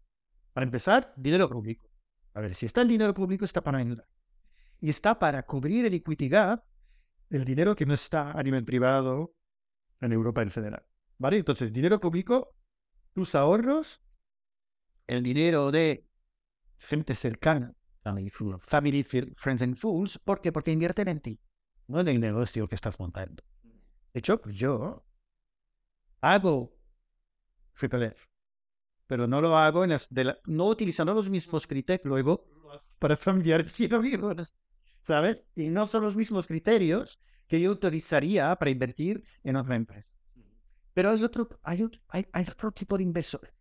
Para 0.53 0.63
empezar, 0.63 1.13
dinero 1.17 1.49
público. 1.49 1.91
A 2.33 2.39
ver, 2.39 2.55
si 2.55 2.65
está 2.65 2.81
el 2.81 2.87
dinero 2.87 3.13
público, 3.13 3.43
está 3.43 3.61
para 3.61 3.79
ayudar. 3.79 4.07
Y 4.79 4.89
está 4.89 5.19
para 5.19 5.45
cubrir 5.45 5.85
el 5.85 5.95
equity 5.95 6.29
gap, 6.29 6.63
el 7.29 7.43
dinero 7.43 7.75
que 7.75 7.85
no 7.85 7.93
está 7.93 8.31
a 8.31 8.41
nivel 8.41 8.63
privado 8.63 9.35
en 9.99 10.13
Europa 10.13 10.41
en 10.41 10.49
federal. 10.49 10.85
¿Vale? 11.17 11.35
Entonces, 11.35 11.73
dinero 11.73 11.99
público, 11.99 12.55
tus 13.11 13.35
ahorros, 13.35 14.01
el 15.07 15.23
dinero 15.23 15.71
de 15.71 16.07
gente 16.77 17.15
cercana, 17.15 17.75
family, 18.03 19.03
fri- 19.03 19.33
friends 19.37 19.61
and 19.61 19.75
fools, 19.75 20.17
¿por 20.19 20.41
qué? 20.41 20.51
Porque 20.51 20.71
invierten 20.71 21.07
en 21.07 21.19
ti, 21.19 21.39
no 21.87 21.99
en 21.99 22.07
el 22.07 22.19
negocio 22.19 22.67
que 22.67 22.75
estás 22.75 22.99
montando. 22.99 23.43
De 24.13 24.19
hecho, 24.19 24.41
pues 24.41 24.55
yo 24.55 25.05
hago 26.21 26.77
Triple 27.73 28.07
F, 28.07 28.25
pero 29.07 29.27
no 29.27 29.41
lo 29.41 29.57
hago 29.57 29.83
en 29.83 29.91
las 29.91 30.07
de 30.09 30.23
la- 30.25 30.39
no 30.45 30.67
utilizando 30.67 31.13
los 31.13 31.29
mismos 31.29 31.65
criterios 31.67 32.05
luego 32.05 32.45
para 32.99 33.15
familiares 33.17 33.79
y 33.79 33.93
amigos, 33.93 34.55
¿sabes? 35.01 35.43
Y 35.55 35.69
no 35.69 35.87
son 35.87 36.03
los 36.03 36.15
mismos 36.15 36.47
criterios 36.47 37.19
que 37.47 37.59
yo 37.59 37.71
utilizaría 37.71 38.55
para 38.55 38.71
invertir 38.71 39.23
en 39.43 39.55
otra 39.55 39.75
empresa. 39.75 40.07
Pero 40.93 41.09
hay 41.11 41.23
otro, 41.23 41.49
hay 41.63 41.83
otro, 41.83 42.01
hay, 42.09 42.27
hay 42.33 42.45
otro 42.49 42.71
tipo 42.71 42.97
de 42.97 43.03
inversor. 43.03 43.53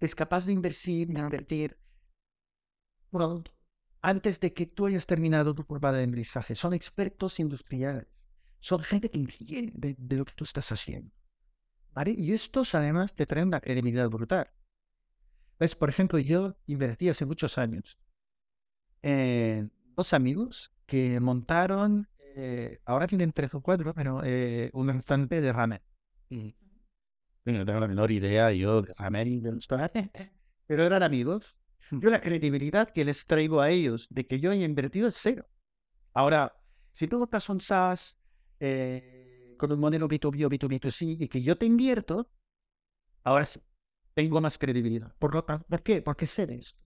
Es 0.00 0.14
capaz 0.14 0.46
de 0.46 0.52
invertir, 0.52 1.08
de 1.08 1.20
invertir 1.20 1.78
pronto, 3.10 3.52
antes 4.02 4.40
de 4.40 4.52
que 4.52 4.66
tú 4.66 4.86
hayas 4.86 5.06
terminado 5.06 5.54
tu 5.54 5.64
curva 5.64 5.92
de 5.92 6.02
aprendizaje. 6.02 6.54
Son 6.54 6.72
expertos 6.74 7.40
industriales. 7.40 8.06
Son 8.60 8.82
gente 8.82 9.10
que 9.10 9.18
entiende 9.18 9.94
de, 9.98 10.16
lo 10.16 10.24
que 10.24 10.32
tú 10.34 10.44
estás 10.44 10.70
haciendo. 10.72 11.14
¿Vale? 11.92 12.14
Y 12.16 12.32
estos 12.32 12.74
además 12.74 13.14
te 13.14 13.26
traen 13.26 13.48
una 13.48 13.60
credibilidad 13.60 14.08
brutal. 14.08 14.50
¿Ves? 15.58 15.74
Por 15.74 15.88
ejemplo, 15.88 16.18
yo 16.18 16.56
invertí 16.66 17.08
hace 17.08 17.26
muchos 17.26 17.58
años 17.58 17.98
en 19.02 19.72
dos 19.96 20.12
amigos 20.12 20.72
que 20.86 21.20
montaron, 21.20 22.08
eh, 22.36 22.80
ahora 22.84 23.06
tienen 23.06 23.32
tres 23.32 23.54
o 23.54 23.60
cuatro, 23.60 23.94
pero 23.94 24.22
eh, 24.24 24.70
un 24.72 24.88
restaurante 24.88 25.40
de 25.40 25.52
ramen. 25.52 25.82
No 26.30 27.64
tengo 27.64 27.80
la 27.80 27.88
menor 27.88 28.10
idea 28.10 28.52
yo 28.52 28.82
de 28.82 28.92
ramen 28.94 29.28
y 29.28 29.40
de 29.40 29.52
restaurante, 29.52 30.10
pero 30.66 30.84
eran 30.84 31.02
amigos. 31.02 31.57
Yo 31.90 32.10
la 32.10 32.20
credibilidad 32.20 32.90
que 32.90 33.04
les 33.04 33.24
traigo 33.26 33.60
a 33.60 33.70
ellos 33.70 34.08
de 34.10 34.26
que 34.26 34.40
yo 34.40 34.52
he 34.52 34.56
invertido 34.56 35.08
es 35.08 35.16
cero. 35.16 35.48
Ahora, 36.12 36.54
si 36.92 37.06
tú 37.06 37.18
montas 37.18 37.48
un 37.48 37.60
SaaS 37.60 38.16
eh, 38.60 39.54
con 39.58 39.72
un 39.72 39.80
modelo 39.80 40.08
B2B 40.08 40.44
o 40.44 40.50
B2B2C 40.50 41.16
y 41.20 41.28
que 41.28 41.42
yo 41.42 41.56
te 41.56 41.66
invierto, 41.66 42.30
ahora 43.24 43.46
sí, 43.46 43.60
tengo 44.14 44.40
más 44.40 44.58
credibilidad. 44.58 45.14
Por, 45.18 45.34
lo, 45.34 45.46
¿por 45.46 45.82
qué? 45.82 46.02
Porque 46.02 46.26
sé 46.26 46.46
de 46.46 46.56
esto. 46.56 46.80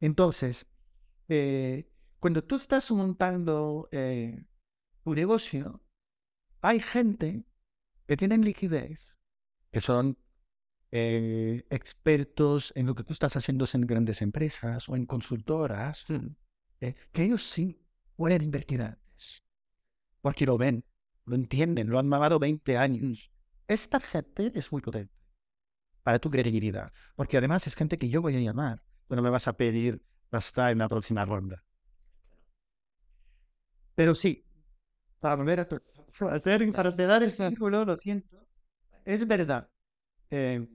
Entonces, 0.00 0.66
eh, 1.28 1.90
cuando 2.18 2.42
tú 2.42 2.56
estás 2.56 2.90
montando 2.90 3.88
eh, 3.92 4.44
tu 5.02 5.14
negocio, 5.14 5.82
hay 6.60 6.80
gente 6.80 7.44
que 8.06 8.16
tienen 8.16 8.44
liquidez, 8.44 9.06
que 9.70 9.80
son 9.80 10.18
eh, 10.96 11.64
expertos 11.70 12.72
en 12.76 12.86
lo 12.86 12.94
que 12.94 13.02
tú 13.02 13.12
estás 13.12 13.34
haciendo 13.36 13.66
en 13.74 13.80
grandes 13.82 14.22
empresas 14.22 14.88
o 14.88 14.94
en 14.94 15.06
consultoras, 15.06 16.06
eh, 16.80 16.94
que 17.12 17.24
ellos 17.24 17.42
sí 17.42 17.80
pueden 18.16 18.42
invertir 18.42 18.80
antes. 18.82 19.42
Porque 20.22 20.46
lo 20.46 20.58
ven, 20.58 20.84
lo 21.26 21.34
entienden, 21.36 21.90
lo 21.90 21.98
han 21.98 22.08
mamado 22.08 22.38
20 22.38 22.78
años. 22.78 23.30
Esta 23.68 24.00
gente 24.00 24.52
es 24.54 24.70
muy 24.72 24.82
potente 24.82 25.12
para 26.04 26.20
tu 26.20 26.30
credibilidad. 26.30 26.92
Porque 27.16 27.38
además 27.38 27.66
es 27.66 27.74
gente 27.74 27.98
que 27.98 28.08
yo 28.08 28.22
voy 28.22 28.36
a 28.36 28.40
llamar 28.40 28.82
cuando 29.08 29.22
me 29.22 29.30
vas 29.30 29.48
a 29.48 29.56
pedir 29.56 30.02
hasta 30.30 30.70
en 30.70 30.78
la 30.78 30.88
próxima 30.88 31.24
ronda. 31.24 31.64
Pero 33.94 34.14
sí, 34.14 34.44
para 35.20 35.36
volver 35.36 35.60
a 35.60 35.68
tu- 35.68 35.78
para 36.20 36.36
hacer, 36.36 36.72
para 36.72 36.92
cerrar 36.92 37.22
el 37.22 37.32
círculo, 37.32 37.84
lo 37.84 37.96
siento, 37.96 38.46
es 39.04 39.26
verdad 39.26 39.68
eh, 40.30 40.66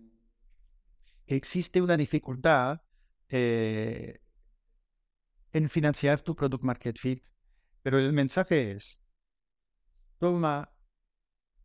existe 1.35 1.81
una 1.81 1.97
dificultad 1.97 2.81
eh, 3.29 4.21
en 5.51 5.69
financiar 5.69 6.21
tu 6.21 6.35
product 6.35 6.63
market 6.63 6.97
fit, 6.97 7.23
pero 7.81 7.99
el 7.99 8.13
mensaje 8.13 8.71
es, 8.71 9.01
toma, 10.17 10.71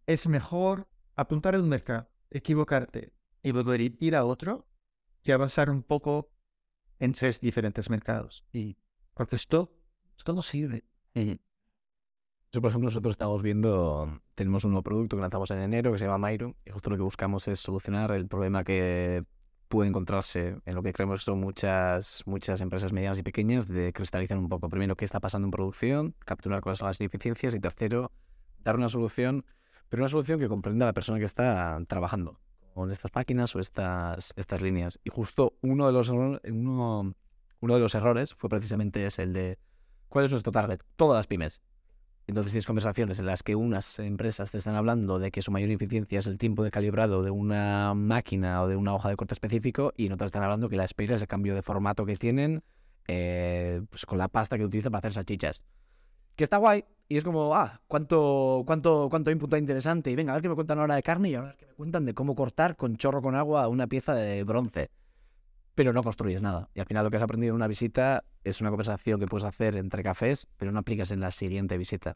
es 0.06 0.26
mejor 0.28 0.88
apuntar 1.16 1.54
a 1.54 1.58
un 1.58 1.68
mercado, 1.68 2.10
equivocarte 2.30 3.14
y 3.42 3.52
volver 3.52 3.80
a 3.80 3.84
ir 3.84 4.16
a 4.16 4.24
otro 4.24 4.68
que 5.22 5.32
avanzar 5.32 5.70
un 5.70 5.82
poco 5.82 6.30
en 6.98 7.12
tres 7.12 7.40
diferentes 7.40 7.88
mercados. 7.90 8.46
Y 8.52 8.76
porque 9.14 9.36
esto, 9.36 9.74
esto 10.16 10.32
no 10.32 10.42
sirve. 10.42 10.84
Yo, 11.14 12.60
por 12.60 12.70
ejemplo, 12.70 12.88
nosotros 12.88 13.12
estamos 13.12 13.42
viendo, 13.42 14.20
tenemos 14.34 14.64
un 14.64 14.72
nuevo 14.72 14.82
producto 14.82 15.16
que 15.16 15.22
lanzamos 15.22 15.50
en 15.50 15.58
enero 15.58 15.92
que 15.92 15.98
se 15.98 16.04
llama 16.04 16.28
Myro 16.28 16.56
y 16.64 16.70
justo 16.70 16.90
lo 16.90 16.96
que 16.96 17.02
buscamos 17.02 17.48
es 17.48 17.58
solucionar 17.58 18.12
el 18.12 18.28
problema 18.28 18.62
que 18.62 19.24
puede 19.68 19.88
encontrarse 19.88 20.56
en 20.64 20.74
lo 20.74 20.82
que 20.82 20.92
creemos 20.92 21.20
que 21.20 21.24
son 21.24 21.40
muchas, 21.40 22.22
muchas 22.26 22.60
empresas 22.60 22.92
medianas 22.92 23.18
y 23.18 23.22
pequeñas 23.22 23.68
de 23.68 23.92
cristalizar 23.92 24.38
un 24.38 24.48
poco. 24.48 24.68
Primero, 24.68 24.96
qué 24.96 25.04
está 25.04 25.20
pasando 25.20 25.46
en 25.46 25.50
producción, 25.50 26.14
capturar 26.24 26.60
cuáles 26.60 26.78
son 26.78 26.86
las 26.88 27.00
ineficiencias 27.00 27.54
y 27.54 27.60
tercero, 27.60 28.12
dar 28.62 28.76
una 28.76 28.88
solución, 28.88 29.44
pero 29.88 30.02
una 30.02 30.08
solución 30.08 30.38
que 30.40 30.48
comprenda 30.48 30.86
a 30.86 30.88
la 30.88 30.92
persona 30.92 31.18
que 31.18 31.24
está 31.24 31.78
trabajando 31.88 32.38
con 32.74 32.90
estas 32.90 33.14
máquinas 33.14 33.54
o 33.54 33.60
estas, 33.60 34.32
estas 34.36 34.60
líneas. 34.60 34.98
Y 35.04 35.10
justo 35.10 35.54
uno 35.62 35.86
de 35.86 35.92
los, 35.92 36.08
uno, 36.08 36.40
uno 36.44 37.74
de 37.74 37.80
los 37.80 37.94
errores 37.94 38.34
fue 38.34 38.50
precisamente 38.50 39.06
ese, 39.06 39.22
el 39.22 39.32
de 39.32 39.58
cuál 40.08 40.24
es 40.24 40.30
nuestro 40.30 40.52
target, 40.52 40.80
todas 40.96 41.16
las 41.16 41.26
pymes. 41.26 41.62
Entonces 42.26 42.52
tienes 42.52 42.66
conversaciones 42.66 43.18
en 43.18 43.26
las 43.26 43.42
que 43.42 43.54
unas 43.54 43.98
empresas 43.98 44.50
te 44.50 44.58
están 44.58 44.76
hablando 44.76 45.18
de 45.18 45.30
que 45.30 45.42
su 45.42 45.50
mayor 45.50 45.70
eficiencia 45.70 46.18
es 46.18 46.26
el 46.26 46.38
tiempo 46.38 46.64
de 46.64 46.70
calibrado 46.70 47.22
de 47.22 47.30
una 47.30 47.92
máquina 47.94 48.62
o 48.62 48.68
de 48.68 48.76
una 48.76 48.94
hoja 48.94 49.10
de 49.10 49.16
corte 49.16 49.34
específico 49.34 49.92
y 49.96 50.06
en 50.06 50.12
otras 50.12 50.28
están 50.28 50.42
hablando 50.42 50.68
que 50.68 50.76
la 50.76 50.84
espera 50.84 51.16
es 51.16 51.22
el 51.22 51.28
cambio 51.28 51.54
de 51.54 51.62
formato 51.62 52.06
que 52.06 52.16
tienen 52.16 52.62
eh, 53.06 53.82
pues 53.90 54.06
con 54.06 54.16
la 54.16 54.28
pasta 54.28 54.56
que 54.56 54.64
utilizan 54.64 54.90
para 54.90 55.00
hacer 55.00 55.12
salchichas. 55.12 55.64
Que 56.34 56.44
está 56.44 56.56
guay 56.56 56.84
y 57.08 57.16
es 57.18 57.24
como, 57.24 57.54
ah, 57.54 57.80
cuánto, 57.86 58.62
cuánto, 58.66 59.08
cuánto 59.10 59.30
input 59.30 59.54
interesante. 59.54 60.10
Y 60.10 60.16
venga, 60.16 60.32
a 60.32 60.36
ver 60.36 60.42
qué 60.42 60.48
me 60.48 60.54
cuentan 60.54 60.78
ahora 60.78 60.94
de 60.94 61.02
carne 61.02 61.30
y 61.30 61.34
a 61.34 61.42
ver 61.42 61.56
qué 61.56 61.66
me 61.66 61.74
cuentan 61.74 62.06
de 62.06 62.14
cómo 62.14 62.34
cortar 62.34 62.76
con 62.76 62.96
chorro 62.96 63.20
con 63.20 63.34
agua 63.34 63.68
una 63.68 63.86
pieza 63.86 64.14
de 64.14 64.42
bronce. 64.44 64.90
Pero 65.74 65.92
no 65.92 66.02
construyes 66.02 66.42
nada. 66.42 66.70
Y 66.74 66.80
al 66.80 66.86
final 66.86 67.04
lo 67.04 67.10
que 67.10 67.16
has 67.16 67.22
aprendido 67.22 67.50
en 67.50 67.56
una 67.56 67.66
visita 67.66 68.24
es 68.44 68.60
una 68.60 68.70
conversación 68.70 69.18
que 69.18 69.26
puedes 69.26 69.44
hacer 69.44 69.76
entre 69.76 70.02
cafés, 70.02 70.46
pero 70.56 70.70
no 70.70 70.78
aplicas 70.78 71.10
en 71.10 71.20
la 71.20 71.30
siguiente 71.30 71.76
visita. 71.78 72.14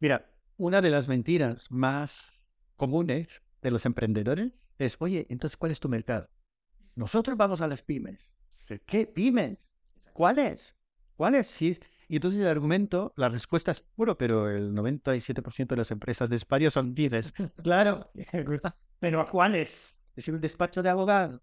Mira, 0.00 0.30
una 0.56 0.80
de 0.80 0.90
las 0.90 1.08
mentiras 1.08 1.70
más 1.70 2.42
comunes 2.76 3.42
de 3.62 3.70
los 3.70 3.86
emprendedores 3.86 4.52
es, 4.78 4.96
oye, 4.98 5.26
entonces, 5.30 5.56
¿cuál 5.56 5.72
es 5.72 5.80
tu 5.80 5.88
mercado? 5.88 6.28
Nosotros 6.94 7.36
vamos 7.36 7.60
a 7.60 7.68
las 7.68 7.82
pymes. 7.82 8.20
¿Qué 8.86 9.06
pymes? 9.06 9.58
¿Cuáles? 10.12 10.74
¿Cuáles? 11.14 11.46
Sí. 11.46 11.78
Y 12.08 12.16
entonces 12.16 12.40
el 12.40 12.46
argumento, 12.46 13.12
la 13.16 13.28
respuesta 13.28 13.70
es 13.70 13.80
puro, 13.80 14.16
pero 14.16 14.48
el 14.48 14.72
97% 14.72 15.66
de 15.66 15.76
las 15.76 15.90
empresas 15.90 16.30
de 16.30 16.36
España 16.36 16.70
son 16.70 16.94
pymes. 16.94 17.32
Claro, 17.62 18.10
pero 19.00 19.20
¿a 19.20 19.28
cuáles? 19.28 19.98
Es 20.14 20.28
un 20.28 20.40
despacho 20.40 20.82
de 20.82 20.88
abogado. 20.88 21.42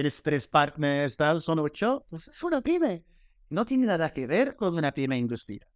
Tienes 0.00 0.22
tres 0.22 0.46
partners, 0.46 1.14
tal, 1.14 1.42
son 1.42 1.58
ocho. 1.58 2.06
Pues 2.08 2.26
es 2.26 2.42
una 2.42 2.62
pyme. 2.62 3.04
No 3.50 3.66
tiene 3.66 3.84
nada 3.84 4.10
que 4.10 4.26
ver 4.26 4.56
con 4.56 4.74
una 4.74 4.92
pyme 4.92 5.18
industrial. 5.18 5.68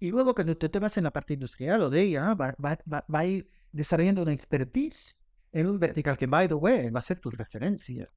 Y 0.00 0.10
luego 0.10 0.34
cuando 0.34 0.56
tú 0.56 0.68
te 0.68 0.80
vas 0.80 0.96
en 0.96 1.04
la 1.04 1.12
parte 1.12 1.34
industrial 1.34 1.82
o 1.82 1.88
de 1.88 2.02
ella, 2.02 2.34
va, 2.34 2.56
va, 2.60 2.76
va, 2.92 3.04
va 3.06 3.18
a 3.20 3.26
ir 3.26 3.48
desarrollando 3.70 4.22
una 4.22 4.32
expertise 4.32 5.16
en 5.52 5.68
un 5.68 5.78
vertical 5.78 6.18
que, 6.18 6.26
by 6.26 6.48
the 6.48 6.54
way, 6.54 6.90
va 6.90 6.98
a 6.98 7.02
ser 7.04 7.20
tu 7.20 7.30
referencia. 7.30 8.10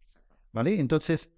¿Vale? 0.51 0.80
Entonces, 0.80 1.30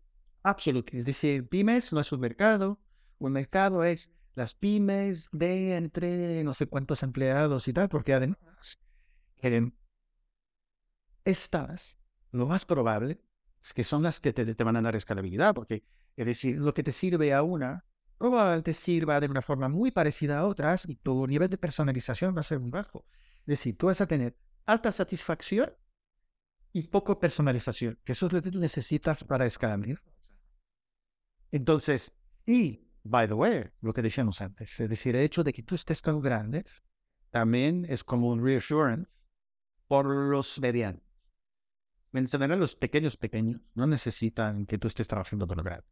absolutamente. 0.43 0.99
Es 0.99 1.05
decir, 1.05 1.49
pymes 1.49 1.91
no 1.91 1.99
es 1.99 2.09
un 2.13 2.21
mercado. 2.21 2.79
Un 3.17 3.33
mercado 3.33 3.83
es 3.83 4.09
las 4.33 4.53
pymes 4.53 5.27
de 5.33 5.75
entre 5.75 6.41
no 6.45 6.53
sé 6.53 6.67
cuántos 6.67 7.03
empleados 7.03 7.67
y 7.67 7.73
tal, 7.73 7.89
porque 7.89 8.13
además, 8.13 8.79
estas, 11.25 11.97
lo 12.31 12.47
más 12.47 12.63
probable 12.63 13.24
que 13.73 13.83
son 13.83 14.03
las 14.03 14.19
que 14.19 14.33
te, 14.33 14.53
te 14.53 14.63
van 14.63 14.75
a 14.75 14.81
dar 14.81 14.95
escalabilidad, 14.95 15.53
porque 15.53 15.83
es 16.15 16.25
decir, 16.25 16.57
lo 16.57 16.73
que 16.73 16.83
te 16.83 16.91
sirve 16.91 17.33
a 17.33 17.43
una 17.43 17.85
probablemente 18.17 18.73
sirva 18.73 19.19
de 19.19 19.27
una 19.27 19.41
forma 19.41 19.69
muy 19.69 19.91
parecida 19.91 20.39
a 20.39 20.45
otras 20.45 20.87
y 20.87 20.95
tu 20.95 21.27
nivel 21.27 21.49
de 21.49 21.57
personalización 21.57 22.35
va 22.35 22.39
a 22.39 22.43
ser 22.43 22.59
muy 22.59 22.71
bajo. 22.71 23.05
Es 23.39 23.45
decir, 23.45 23.77
tú 23.77 23.87
vas 23.87 24.01
a 24.01 24.07
tener 24.07 24.37
alta 24.65 24.91
satisfacción 24.91 25.73
y 26.71 26.83
poco 26.83 27.19
personalización, 27.19 27.99
que 28.03 28.13
eso 28.13 28.25
es 28.25 28.33
lo 28.33 28.41
que 28.41 28.51
tú 28.51 28.59
necesitas 28.59 29.23
para 29.23 29.45
escalar. 29.45 29.79
Entonces, 31.51 32.13
y, 32.45 32.87
by 33.03 33.27
the 33.27 33.33
way, 33.33 33.71
lo 33.81 33.93
que 33.93 34.01
decíamos 34.01 34.41
antes, 34.41 34.79
es 34.79 34.89
decir, 34.89 35.15
el 35.15 35.23
hecho 35.23 35.43
de 35.43 35.53
que 35.53 35.63
tú 35.63 35.75
estés 35.75 36.01
tan 36.01 36.21
grande 36.21 36.65
también 37.29 37.85
es 37.87 38.03
como 38.03 38.29
un 38.29 38.43
reassurance 38.43 39.09
por 39.87 40.05
los 40.05 40.59
medianos. 40.59 41.04
En 42.15 42.27
general, 42.27 42.59
los 42.59 42.75
pequeños 42.75 43.17
pequeños 43.17 43.61
no 43.73 43.87
necesitan 43.87 44.65
que 44.65 44.77
tú 44.77 44.87
estés 44.87 45.07
trabajando 45.07 45.47
con 45.47 45.57
grandes. 45.57 45.85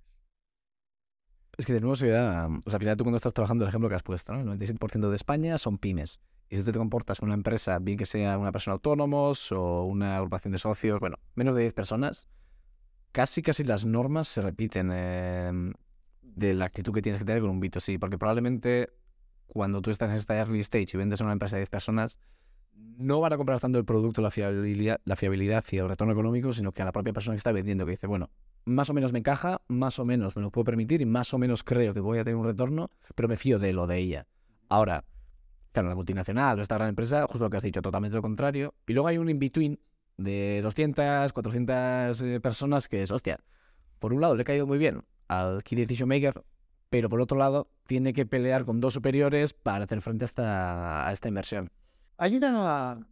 Es 1.58 1.66
que 1.66 1.74
de 1.74 1.82
nuevo 1.82 1.96
se 1.96 2.08
da, 2.08 2.48
o 2.48 2.70
sea, 2.70 2.78
al 2.78 2.80
final 2.80 2.98
tú 2.98 3.04
cuando 3.04 3.18
estás 3.18 3.34
trabajando, 3.34 3.66
el 3.66 3.70
ejemplo 3.70 3.90
que 3.90 3.96
has 3.96 4.04
puesto, 4.04 4.34
¿no? 4.34 4.54
El 4.54 4.60
97% 4.60 5.10
de 5.10 5.16
España 5.16 5.58
son 5.58 5.78
pymes. 5.78 6.22
Y 6.50 6.56
si 6.56 6.64
tú 6.64 6.72
te 6.72 6.80
comportas 6.80 7.20
con 7.20 7.30
una 7.30 7.36
empresa, 7.36 7.78
bien 7.80 7.98
que 7.98 8.06
sea 8.06 8.38
una 8.38 8.52
persona 8.52 8.74
autónomos 8.74 9.52
o 9.52 9.84
una 9.84 10.18
agrupación 10.18 10.52
de 10.54 10.60
socios, 10.60 11.00
bueno, 11.00 11.18
menos 11.36 11.56
de 11.56 11.62
10 11.62 11.74
personas, 11.74 12.28
casi 13.12 13.42
casi 13.42 13.64
las 13.64 13.86
normas 13.86 14.28
se 14.28 14.42
repiten 14.42 14.92
em, 14.92 15.74
de 16.22 16.54
la 16.54 16.66
actitud 16.66 16.94
que 16.94 17.02
tienes 17.02 17.20
que 17.20 17.26
tener 17.26 17.42
con 17.42 17.52
un 17.52 17.62
B2C, 17.62 18.00
porque 18.00 18.18
probablemente 18.18 18.94
cuando 19.46 19.82
tú 19.82 19.92
estás 19.92 20.10
en 20.10 20.18
esta 20.18 20.36
early 20.36 20.62
stage 20.62 20.88
y 20.94 20.98
vendes 20.98 21.22
a 21.22 21.26
una 21.26 21.34
empresa 21.34 21.58
de 21.58 21.62
10 21.62 21.70
personas, 21.70 22.18
no 22.76 23.20
van 23.20 23.34
a 23.34 23.38
comprar 23.38 23.60
tanto 23.60 23.78
el 23.78 23.86
producto, 23.86 24.22
la 24.22 24.32
fiabilidad, 24.32 25.02
la 25.06 25.16
fiabilidad 25.16 25.64
y 25.72 25.78
el 25.78 25.90
retorno 25.90 26.14
económico, 26.14 26.54
sino 26.54 26.72
que 26.72 26.82
a 26.82 26.86
la 26.86 26.92
propia 26.92 27.14
persona 27.14 27.36
que 27.36 27.40
está 27.40 27.52
vendiendo, 27.52 27.86
que 27.86 27.92
dice, 27.92 28.08
bueno, 28.08 28.30
más 28.66 28.90
o 28.90 28.94
menos 28.94 29.12
me 29.12 29.20
encaja, 29.20 29.62
más 29.68 30.00
o 30.00 30.06
menos 30.06 30.36
me 30.36 30.42
lo 30.42 30.52
puedo 30.52 30.66
permitir 30.66 31.02
y 31.02 31.06
más 31.06 31.34
o 31.34 31.38
menos 31.38 31.64
creo 31.64 31.94
que 31.94 32.00
voy 32.00 32.20
a 32.20 32.24
tener 32.24 32.38
un 32.38 32.46
retorno, 32.46 32.90
pero 33.16 33.28
me 33.28 33.36
fío 33.36 33.60
de 33.60 33.74
lo 33.74 33.88
de 33.88 33.98
ella. 33.98 34.28
Ahora, 34.70 35.04
claro, 35.72 35.90
la 35.90 35.96
multinacional 35.96 36.60
o 36.60 36.62
esta 36.62 36.76
gran 36.76 36.90
empresa, 36.90 37.26
justo 37.28 37.44
lo 37.44 37.50
que 37.50 37.58
has 37.58 37.64
dicho, 37.64 37.82
totalmente 37.82 38.16
lo 38.16 38.22
contrario. 38.22 38.74
Y 38.88 38.94
luego 38.94 39.08
hay 39.08 39.18
un 39.18 39.30
in-between 39.30 39.80
de 40.18 40.62
200, 40.64 41.34
400 41.34 42.22
eh, 42.22 42.40
personas 42.40 42.88
que 42.88 43.04
es, 43.04 43.12
hostia, 43.12 43.40
por 44.00 44.14
un 44.14 44.22
lado 44.22 44.36
le 44.36 44.42
ha 44.42 44.46
caído 44.46 44.68
muy 44.68 44.78
bien 44.78 45.04
al 45.28 45.64
Key 45.64 45.76
Decision 45.78 46.08
Maker, 46.10 46.44
pero 46.90 47.10
por 47.10 47.20
otro 47.22 47.38
lado 47.38 47.68
tiene 47.88 48.14
que 48.14 48.26
pelear 48.26 48.66
con 48.66 48.80
dos 48.80 48.94
superiores 48.94 49.54
para 49.54 49.86
hacer 49.86 50.02
frente 50.02 50.26
a 50.26 50.28
esta, 50.28 51.08
a 51.08 51.12
esta 51.12 51.28
inversión. 51.28 51.70
Hay 52.18 52.36
una 52.36 53.08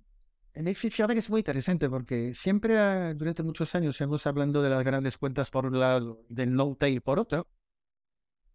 en 0.54 0.66
que 0.66 1.20
es 1.20 1.30
muy 1.30 1.39
interesante 1.39 1.89
porque 1.89 2.34
siempre 2.34 2.78
ah, 2.78 3.14
durante 3.14 3.41
muchos 3.41 3.74
años 3.74 3.99
hemos 4.02 4.28
hablando 4.28 4.62
de 4.62 4.70
las 4.70 4.84
grandes 4.84 5.18
cuentas 5.18 5.49
por 5.49 5.66
un 5.66 5.80
lado, 5.80 6.26
del 6.30 6.54
no 6.54 6.76
tail 6.76 7.02
por 7.02 7.20
otro. 7.20 7.47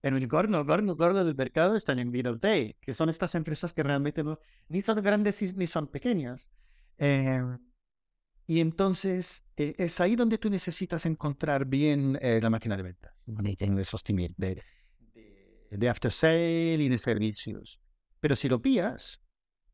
En 0.02 0.14
el 0.14 0.28
gordo, 0.28 0.58
el 0.58 0.64
gordo, 0.64 0.92
el 0.92 0.96
gordo 0.96 1.24
del 1.24 1.34
mercado 1.34 1.74
están 1.74 1.98
en 1.98 2.10
middle 2.10 2.38
tail, 2.38 2.76
que 2.80 2.92
son 2.92 3.08
estas 3.08 3.34
empresas 3.34 3.72
que 3.72 3.82
realmente 3.82 4.22
no, 4.22 4.38
ni 4.68 4.82
son 4.82 5.02
grandes 5.02 5.54
ni 5.56 5.66
son 5.66 5.88
pequeñas. 5.88 6.46
Eh, 6.98 7.42
y 8.46 8.60
entonces 8.60 9.42
eh, 9.56 9.74
es 9.78 9.98
ahí 10.00 10.14
donde 10.16 10.38
tú 10.38 10.50
necesitas 10.50 11.06
encontrar 11.06 11.64
bien 11.64 12.18
eh, 12.20 12.40
la 12.40 12.50
máquina 12.50 12.76
de 12.76 12.82
ventas, 12.82 13.14
de 13.24 13.84
sostenimiento, 13.84 14.36
de, 14.38 14.62
de, 15.14 15.66
de 15.70 15.88
after 15.88 16.12
sale 16.12 16.74
y 16.74 16.88
de 16.88 16.98
servicios. 16.98 17.80
Pero 18.20 18.36
si 18.36 18.48
lo 18.48 18.60
pillas, 18.60 19.20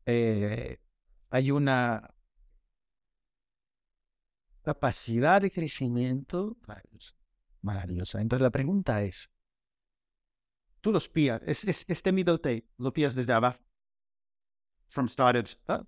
hay 0.05 1.51
una 1.51 2.13
capacidad 4.63 5.41
de 5.41 5.51
crecimiento 5.51 6.57
maravillosa. 7.61 8.21
Entonces 8.21 8.41
la 8.41 8.51
pregunta 8.51 9.03
es, 9.03 9.29
tú 10.81 10.91
los 10.91 11.09
pillas, 11.09 11.41
es, 11.45 11.85
este 11.87 12.11
middle 12.11 12.37
tape, 12.37 12.67
lo 12.77 12.91
pillas 12.91 13.13
desde 13.15 13.33
abajo, 13.33 13.59
from 14.87 15.07
started 15.07 15.47
up, 15.67 15.87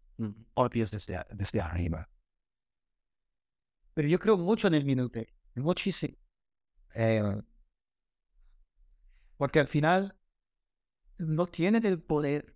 o 0.53 0.63
lo 0.63 0.69
pillas 0.69 0.91
desde, 0.91 1.23
desde 1.33 1.61
arriba. 1.61 2.09
Pero 3.93 4.07
yo 4.07 4.19
creo 4.19 4.37
mucho 4.37 4.67
en 4.67 4.73
el 4.73 4.85
middle 4.85 5.09
tape, 5.09 5.33
muchísimo. 5.55 6.17
Eh, 6.95 7.21
porque 9.37 9.59
al 9.59 9.67
final 9.67 10.17
no 11.17 11.45
tienen 11.45 11.85
el 11.85 12.01
poder 12.01 12.54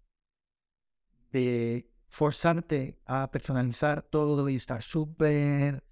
de 1.31 1.89
forzarte 2.07 2.99
a 3.05 3.29
personalizar 3.31 4.01
todo 4.01 4.49
y 4.49 4.55
estar 4.55 4.81
súper 4.81 5.83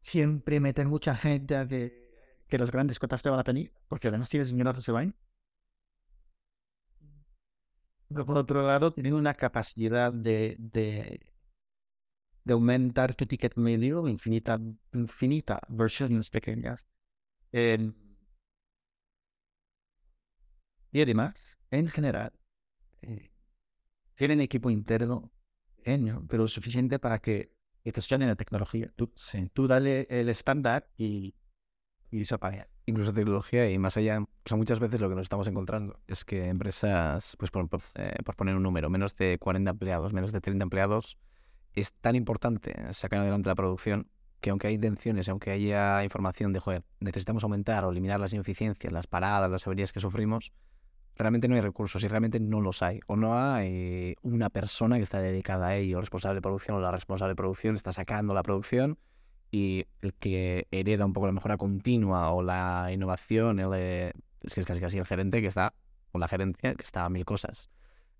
siempre 0.00 0.60
meter 0.60 0.86
mucha 0.86 1.14
gente 1.14 1.54
que, 1.68 2.10
que 2.46 2.58
las 2.58 2.70
grandes 2.70 2.98
cuotas 2.98 3.22
te 3.22 3.30
van 3.30 3.40
a 3.40 3.42
venir, 3.42 3.72
porque 3.88 4.08
además 4.08 4.28
tienes 4.28 4.52
a 4.52 4.74
que 4.74 4.82
se 4.82 4.92
vayan. 4.92 5.16
Pero 8.08 8.26
por 8.26 8.36
otro 8.36 8.62
lado, 8.62 8.92
tienen 8.92 9.14
una 9.14 9.34
capacidad 9.34 10.12
de, 10.12 10.56
de, 10.58 11.32
de 12.44 12.52
aumentar 12.52 13.14
tu 13.14 13.26
ticket 13.26 13.56
medio 13.56 14.06
infinita, 14.06 14.60
infinita 14.92 15.60
versiones 15.68 16.28
pequeñas. 16.30 16.84
y 20.92 21.00
además, 21.00 21.34
en 21.70 21.88
general, 21.88 22.32
eh, 23.02 23.30
tienen 24.14 24.40
equipo 24.40 24.70
interno 24.70 25.32
pequeño, 25.76 26.24
pero 26.28 26.48
suficiente 26.48 26.98
para 26.98 27.18
que 27.18 27.52
gestionen 27.84 28.28
la 28.28 28.36
tecnología. 28.36 28.92
Tú, 28.96 29.12
tú 29.52 29.66
dale 29.66 30.06
el 30.08 30.28
estándar 30.28 30.88
y, 30.96 31.34
y 32.10 32.24
se 32.24 32.34
apaga. 32.34 32.68
Incluso 32.86 33.12
tecnología 33.12 33.70
y 33.70 33.78
más 33.78 33.96
allá, 33.96 34.20
o 34.20 34.28
sea, 34.44 34.56
muchas 34.56 34.78
veces 34.78 35.00
lo 35.00 35.08
que 35.08 35.14
nos 35.14 35.22
estamos 35.22 35.46
encontrando 35.46 36.00
es 36.06 36.24
que 36.24 36.48
empresas, 36.48 37.36
pues 37.38 37.50
por, 37.50 37.68
eh, 37.94 38.16
por 38.24 38.36
poner 38.36 38.56
un 38.56 38.62
número, 38.62 38.90
menos 38.90 39.16
de 39.16 39.38
40 39.38 39.70
empleados, 39.70 40.12
menos 40.12 40.32
de 40.32 40.40
30 40.40 40.62
empleados, 40.64 41.18
es 41.72 41.92
tan 41.92 42.14
importante 42.14 42.74
sacar 42.92 43.20
adelante 43.20 43.48
la 43.48 43.54
producción 43.54 44.08
que 44.40 44.50
aunque 44.50 44.66
hay 44.66 44.74
intenciones, 44.74 45.28
aunque 45.30 45.50
haya 45.50 46.04
información 46.04 46.52
de, 46.52 46.60
joder, 46.60 46.84
necesitamos 47.00 47.42
aumentar 47.44 47.84
o 47.86 47.90
eliminar 47.90 48.20
las 48.20 48.34
ineficiencias, 48.34 48.92
las 48.92 49.06
paradas, 49.06 49.50
las 49.50 49.66
averías 49.66 49.90
que 49.90 50.00
sufrimos, 50.00 50.52
realmente 51.16 51.48
no 51.48 51.54
hay 51.54 51.60
recursos 51.60 52.02
y 52.02 52.08
realmente 52.08 52.40
no 52.40 52.60
los 52.60 52.82
hay. 52.82 53.00
O 53.06 53.16
no 53.16 53.38
hay 53.38 54.16
una 54.22 54.50
persona 54.50 54.96
que 54.96 55.02
está 55.02 55.20
dedicada 55.20 55.68
a 55.68 55.76
ello, 55.76 56.00
responsable 56.00 56.36
de 56.36 56.42
producción 56.42 56.76
o 56.76 56.80
la 56.80 56.90
responsable 56.90 57.32
de 57.32 57.36
producción 57.36 57.74
está 57.74 57.92
sacando 57.92 58.34
la 58.34 58.42
producción 58.42 58.98
y 59.50 59.86
el 60.02 60.14
que 60.14 60.66
hereda 60.72 61.06
un 61.06 61.12
poco 61.12 61.26
la 61.26 61.32
mejora 61.32 61.56
continua 61.56 62.30
o 62.32 62.42
la 62.42 62.90
innovación, 62.92 63.60
es 63.60 64.54
que 64.54 64.60
es 64.60 64.66
casi 64.66 64.80
casi 64.80 64.98
el 64.98 65.06
gerente 65.06 65.40
que 65.40 65.46
está, 65.46 65.74
o 66.10 66.18
la 66.18 66.26
gerencia 66.26 66.74
que 66.74 66.82
está 66.82 67.04
a 67.04 67.08
mil 67.08 67.24
cosas. 67.24 67.70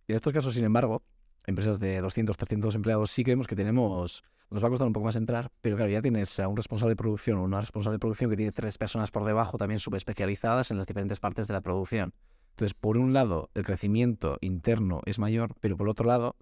Y 0.07 0.13
en 0.13 0.17
estos 0.17 0.33
casos, 0.33 0.55
sin 0.55 0.65
embargo, 0.65 1.03
empresas 1.47 1.81
de 1.81 2.01
200, 2.01 2.37
300 2.37 2.75
empleados 2.77 3.11
sí 3.11 3.25
que 3.25 3.33
vemos 3.33 3.49
que 3.49 3.57
tenemos, 3.57 4.23
nos 4.51 4.63
va 4.63 4.69
a 4.69 4.71
costar 4.71 4.87
un 4.87 4.93
poco 4.93 5.07
más 5.07 5.17
entrar, 5.17 5.51
pero 5.61 5.75
claro, 5.75 5.91
ya 5.91 6.03
tienes 6.03 6.39
a 6.39 6.47
un 6.47 6.57
responsable 6.57 6.93
de 6.93 6.97
producción 6.97 7.39
o 7.39 7.43
una 7.43 7.61
responsable 7.61 7.97
de 7.97 8.01
producción 8.01 8.31
que 8.31 8.37
tiene 8.37 8.53
tres 8.53 8.79
personas 8.79 9.11
por 9.11 9.25
debajo 9.25 9.59
también 9.59 9.81
subespecializadas 9.81 10.71
en 10.71 10.79
las 10.79 10.87
diferentes 10.87 11.19
partes 11.19 11.49
de 11.49 11.55
la 11.55 11.61
producción. 11.61 12.15
Entonces, 12.55 12.75
por 12.75 12.99
un 12.99 13.13
lado, 13.13 13.51
el 13.55 13.65
crecimiento 13.65 14.39
interno 14.41 15.01
es 15.07 15.19
mayor, 15.19 15.57
pero 15.61 15.77
por 15.77 15.89
otro 15.89 16.07
lado, 16.07 16.37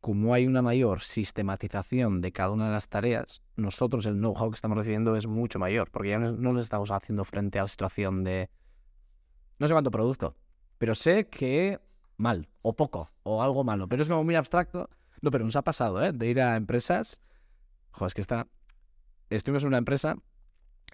como 0.00 0.32
hay 0.32 0.46
una 0.46 0.62
mayor 0.62 1.00
sistematización 1.00 2.20
de 2.20 2.30
cada 2.30 2.50
una 2.50 2.66
de 2.66 2.72
las 2.72 2.88
tareas, 2.88 3.42
nosotros 3.56 4.06
el 4.06 4.14
know-how 4.14 4.48
que 4.50 4.54
estamos 4.54 4.78
recibiendo 4.78 5.16
es 5.16 5.26
mucho 5.26 5.58
mayor, 5.58 5.90
porque 5.90 6.10
ya 6.10 6.20
no 6.20 6.52
nos 6.52 6.62
estamos 6.62 6.92
haciendo 6.92 7.24
frente 7.24 7.58
a 7.58 7.62
la 7.62 7.68
situación 7.68 8.22
de 8.22 8.48
no 9.58 9.66
sé 9.66 9.74
cuánto 9.74 9.90
producto, 9.90 10.36
pero 10.78 10.94
sé 10.94 11.28
que 11.28 11.80
mal, 12.16 12.48
o 12.62 12.76
poco, 12.76 13.10
o 13.24 13.42
algo 13.42 13.64
malo, 13.64 13.88
pero 13.88 14.02
es 14.02 14.08
como 14.08 14.22
muy 14.22 14.36
abstracto. 14.36 14.88
No, 15.20 15.32
pero 15.32 15.44
nos 15.44 15.56
ha 15.56 15.62
pasado, 15.62 16.02
¿eh? 16.02 16.12
De 16.12 16.28
ir 16.28 16.40
a 16.40 16.56
empresas. 16.56 17.20
Joder, 17.90 18.06
es 18.06 18.14
que 18.14 18.20
está. 18.20 18.46
Estuvimos 19.28 19.64
en 19.64 19.68
una 19.68 19.78
empresa 19.78 20.16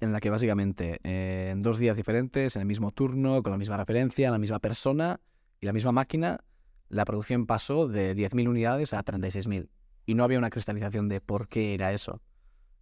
en 0.00 0.12
la 0.12 0.20
que 0.20 0.30
básicamente 0.30 1.00
eh, 1.04 1.50
en 1.52 1.62
dos 1.62 1.78
días 1.78 1.96
diferentes, 1.96 2.56
en 2.56 2.60
el 2.60 2.66
mismo 2.66 2.92
turno, 2.92 3.42
con 3.42 3.52
la 3.52 3.58
misma 3.58 3.76
referencia, 3.76 4.30
la 4.30 4.38
misma 4.38 4.58
persona 4.58 5.20
y 5.60 5.66
la 5.66 5.72
misma 5.72 5.92
máquina, 5.92 6.40
la 6.88 7.04
producción 7.04 7.46
pasó 7.46 7.88
de 7.88 8.14
10.000 8.14 8.48
unidades 8.48 8.92
a 8.92 9.04
36.000. 9.04 9.68
Y 10.06 10.14
no 10.14 10.24
había 10.24 10.38
una 10.38 10.50
cristalización 10.50 11.08
de 11.08 11.20
por 11.20 11.48
qué 11.48 11.74
era 11.74 11.92
eso. 11.92 12.20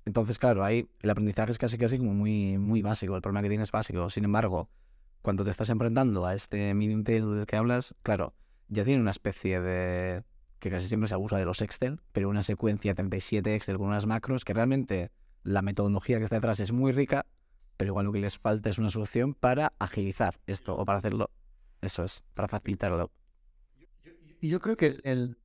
Entonces, 0.05 0.39
claro, 0.39 0.65
ahí 0.65 0.89
el 1.01 1.11
aprendizaje 1.11 1.53
es 1.53 1.59
casi 1.59 1.79
casi 1.79 1.99
como 1.99 2.13
muy, 2.13 2.59
muy 2.59 2.83
básico, 2.83 3.17
el 3.17 3.23
problema 3.23 3.43
que 3.43 3.49
tienes 3.49 3.69
es 3.69 3.73
básico. 3.73 4.11
Sin 4.11 4.25
embargo, 4.25 4.69
cuando 5.23 5.45
te 5.45 5.51
estás 5.51 5.71
enfrentando 5.71 6.27
a 6.27 6.35
este 6.35 6.75
medium 6.75 7.05
tail 7.05 7.35
del 7.35 7.47
que 7.47 7.57
hablas, 7.57 7.95
claro, 8.03 8.35
ya 8.69 8.85
tiene 8.85 9.01
una 9.01 9.13
especie 9.13 9.61
de... 9.61 10.23
que 10.59 10.71
casi 10.71 10.89
siempre 10.89 11.09
se 11.09 11.15
abusa 11.15 11.39
de 11.39 11.47
los 11.47 11.63
Excel, 11.63 12.01
pero 12.13 12.29
una 12.29 12.43
secuencia 12.43 12.95
37 12.95 13.55
Excel 13.55 13.79
con 13.79 13.89
unas 13.89 14.07
macros 14.07 14.45
que 14.45 14.53
realmente 14.53 15.11
la 15.45 15.63
metodología 15.63 16.19
que 16.19 16.25
está 16.25 16.37
detrás 16.37 16.59
es 16.61 16.73
muy 16.73 16.91
rica, 16.93 17.27
pero 17.77 17.91
igual 17.91 18.07
lo 18.07 18.13
que 18.13 18.19
les 18.21 18.39
falta 18.39 18.69
es 18.71 18.79
una 18.79 18.91
solución 18.91 19.35
para 19.35 19.73
agilizar 19.79 20.41
esto 20.47 20.77
o 20.77 20.85
para 20.85 20.99
hacerlo. 20.99 21.31
Eso 21.81 22.05
es, 22.05 22.25
para 22.35 22.49
facilitarlo. 22.49 23.13
Y 24.41 24.49
yo 24.49 24.59
creo 24.61 24.77
que 24.77 24.99
el 25.05 25.39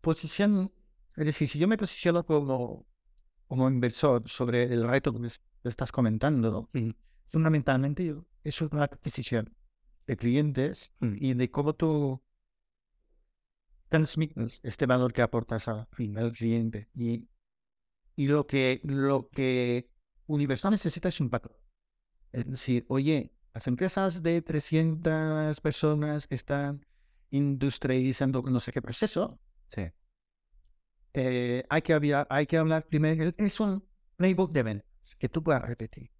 posición, 0.00 0.72
es 1.16 1.26
decir, 1.26 1.48
si 1.48 1.58
yo 1.58 1.68
me 1.68 1.76
posiciono 1.76 2.24
como, 2.24 2.86
como 3.46 3.68
inversor 3.68 4.28
sobre 4.28 4.64
el 4.64 4.88
reto 4.88 5.14
estás 5.64 5.92
comentando, 5.92 6.70
fundamentalmente 7.28 8.06
yo- 8.06 8.24
es 8.42 8.60
una 8.62 8.84
adquisición 8.84 9.54
de 10.06 10.16
clientes 10.16 10.92
Mm. 11.00 11.16
y 11.18 11.34
de 11.34 11.50
cómo 11.50 11.74
tú 11.74 12.22
transmites 13.88 14.60
este 14.62 14.86
valor 14.86 15.12
que 15.12 15.22
aportas 15.22 15.68
al 15.68 15.86
cliente. 16.32 16.88
Y, 16.94 17.28
y 18.16 18.26
lo 18.28 18.46
que 18.46 18.80
lo 18.84 19.28
que 19.30 19.90
Universal 20.26 20.70
necesita 20.72 21.08
es 21.08 21.20
un 21.20 21.30
patrón. 21.30 21.56
Es 22.32 22.46
decir, 22.46 22.84
oye, 22.88 23.32
las 23.52 23.66
empresas 23.66 24.22
de 24.22 24.42
300 24.42 25.60
personas 25.60 26.26
que 26.26 26.34
están 26.36 26.86
industrializando 27.30 28.42
no 28.42 28.60
sé 28.60 28.72
qué 28.72 28.80
proceso, 28.82 29.40
Sí. 29.66 29.82
eh, 31.14 31.64
hay, 31.68 31.82
que 31.82 31.92
había- 31.92 32.26
hay 32.30 32.46
que 32.46 32.56
hablar 32.56 32.86
primero. 32.86 33.32
Es 33.36 33.60
un 33.60 33.84
playbook 34.16 34.52
de 34.52 34.62
ventas 34.62 35.16
que 35.18 35.28
tú 35.28 35.42
puedas 35.42 35.62
repetir. 35.62 36.10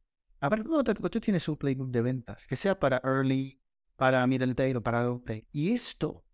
A 0.41 0.49
ver, 0.49 0.65
no, 0.67 0.83
tú, 0.83 1.21
tienes 1.21 1.47
un 1.49 1.57
playbook 1.57 1.91
de 1.91 2.01
ventas 2.03 2.47
que 2.47 2.57
sea 2.57 2.79
para 2.79 3.01
early, 3.05 3.61
para 3.97 4.27
middle 4.27 4.55
tail 4.55 4.77
o 4.77 4.83
para 4.83 5.05
long 5.05 5.23
tail. 5.25 5.47
Y 5.53 5.73
esto 5.73 6.25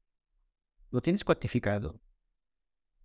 lo 0.90 1.00
tienes 1.02 1.24
cuantificado. 1.24 2.00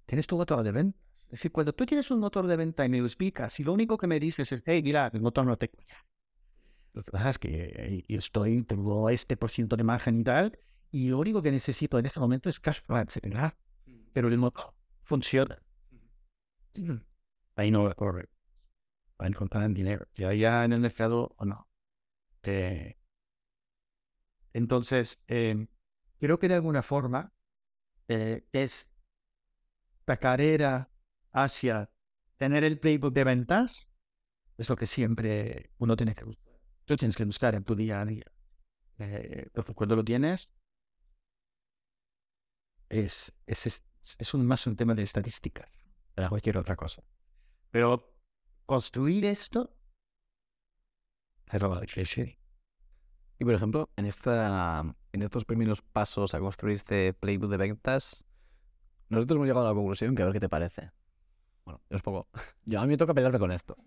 Tienes 0.05 0.27
tu 0.27 0.37
motor 0.37 0.61
de 0.63 0.71
ventas. 0.71 1.01
Es 1.31 1.39
decir, 1.39 1.53
cuando 1.53 1.71
tú 1.73 1.85
tienes 1.85 2.11
un 2.11 2.19
motor 2.19 2.45
de 2.45 2.57
venta 2.57 2.85
y 2.85 2.89
me 2.89 2.97
lo 2.97 3.05
explicas 3.05 3.57
y 3.61 3.63
lo 3.63 3.71
único 3.71 3.97
que 3.97 4.05
me 4.05 4.19
dices 4.19 4.51
es, 4.51 4.63
hey, 4.65 4.83
mira, 4.83 5.09
el 5.13 5.21
motor 5.21 5.45
no 5.45 5.57
te 5.57 5.71
ya. 5.87 6.05
Lo 6.91 7.03
que 7.03 7.11
pasa 7.11 7.29
es 7.29 7.39
que 7.39 8.03
yo 8.05 8.17
estoy, 8.17 8.63
tengo 8.63 9.09
este 9.09 9.37
por 9.37 9.49
ciento 9.49 9.77
de 9.77 9.85
margen 9.85 10.19
y 10.19 10.23
tal, 10.25 10.59
y 10.91 11.07
lo 11.07 11.19
único 11.19 11.41
que 11.41 11.49
necesito 11.49 11.97
en 11.97 12.05
este 12.05 12.19
momento 12.19 12.49
es 12.49 12.59
cash 12.59 12.81
para 12.85 13.03
acelerar. 13.03 13.57
Pero 14.11 14.27
el 14.27 14.37
motor 14.37 14.73
funciona. 14.99 15.63
Ahí 17.55 17.71
no 17.71 17.89
corre. 17.95 18.27
Va 19.19 19.25
a 19.25 19.29
encontrar 19.29 19.63
el 19.63 19.73
dinero, 19.73 20.09
que 20.13 20.25
haya 20.25 20.65
en 20.65 20.73
el 20.73 20.81
mercado 20.81 21.33
o 21.37 21.45
no. 21.45 21.69
Eh, 22.43 22.97
entonces, 24.51 25.17
eh, 25.29 25.65
creo 26.19 26.39
que 26.39 26.49
de 26.49 26.55
alguna 26.55 26.83
forma 26.83 27.31
eh, 28.09 28.45
es 28.51 28.89
la 30.05 30.17
carrera 30.17 30.90
hacia 31.31 31.91
tener 32.35 32.63
el 32.63 32.79
playbook 32.79 33.13
de 33.13 33.23
ventas, 33.23 33.87
es 34.57 34.69
lo 34.69 34.75
que 34.75 34.85
siempre 34.85 35.71
uno 35.77 35.95
tiene 35.95 36.15
que 36.15 36.25
buscar. 36.25 36.59
Tú 36.85 36.95
tienes 36.95 37.15
que 37.15 37.25
buscar 37.25 37.55
en 37.55 37.63
tu 37.63 37.75
día 37.75 38.01
a 38.01 38.05
día. 38.05 38.25
Eh, 38.99 39.43
entonces, 39.45 39.75
cuando 39.75 39.95
lo 39.95 40.03
tienes, 40.03 40.49
es, 42.89 43.33
es, 43.45 43.65
es, 43.65 43.83
es 44.17 44.33
un, 44.33 44.45
más 44.45 44.67
un 44.67 44.75
tema 44.75 44.93
de 44.93 45.03
estadística 45.03 45.69
para 46.13 46.29
cualquier 46.29 46.57
otra 46.57 46.75
cosa. 46.75 47.03
Pero 47.69 48.13
construir 48.65 49.25
esto 49.25 49.75
es 51.51 51.61
lo 51.61 51.79
difícil. 51.79 52.37
Y 53.39 53.45
por 53.45 53.53
ejemplo, 53.53 53.89
en 53.95 54.05
esta 54.05 54.95
en 55.13 55.21
estos 55.21 55.45
primeros 55.45 55.81
pasos 55.81 56.33
a 56.33 56.39
construir 56.39 56.75
este 56.75 57.13
playbook 57.13 57.49
de 57.49 57.57
ventas, 57.57 58.25
nosotros 59.09 59.35
hemos 59.35 59.47
llegado 59.47 59.65
a 59.65 59.69
la 59.69 59.75
conclusión 59.75 60.15
que 60.15 60.21
a 60.21 60.25
ver 60.25 60.33
qué 60.33 60.39
te 60.39 60.49
parece. 60.49 60.91
Bueno, 61.65 61.81
es 61.89 62.01
poco. 62.01 62.27
Yo 62.65 62.79
a 62.79 62.83
mí 62.83 62.89
me 62.89 62.97
toca 62.97 63.13
pelearme 63.13 63.39
con 63.39 63.51
esto. 63.51 63.77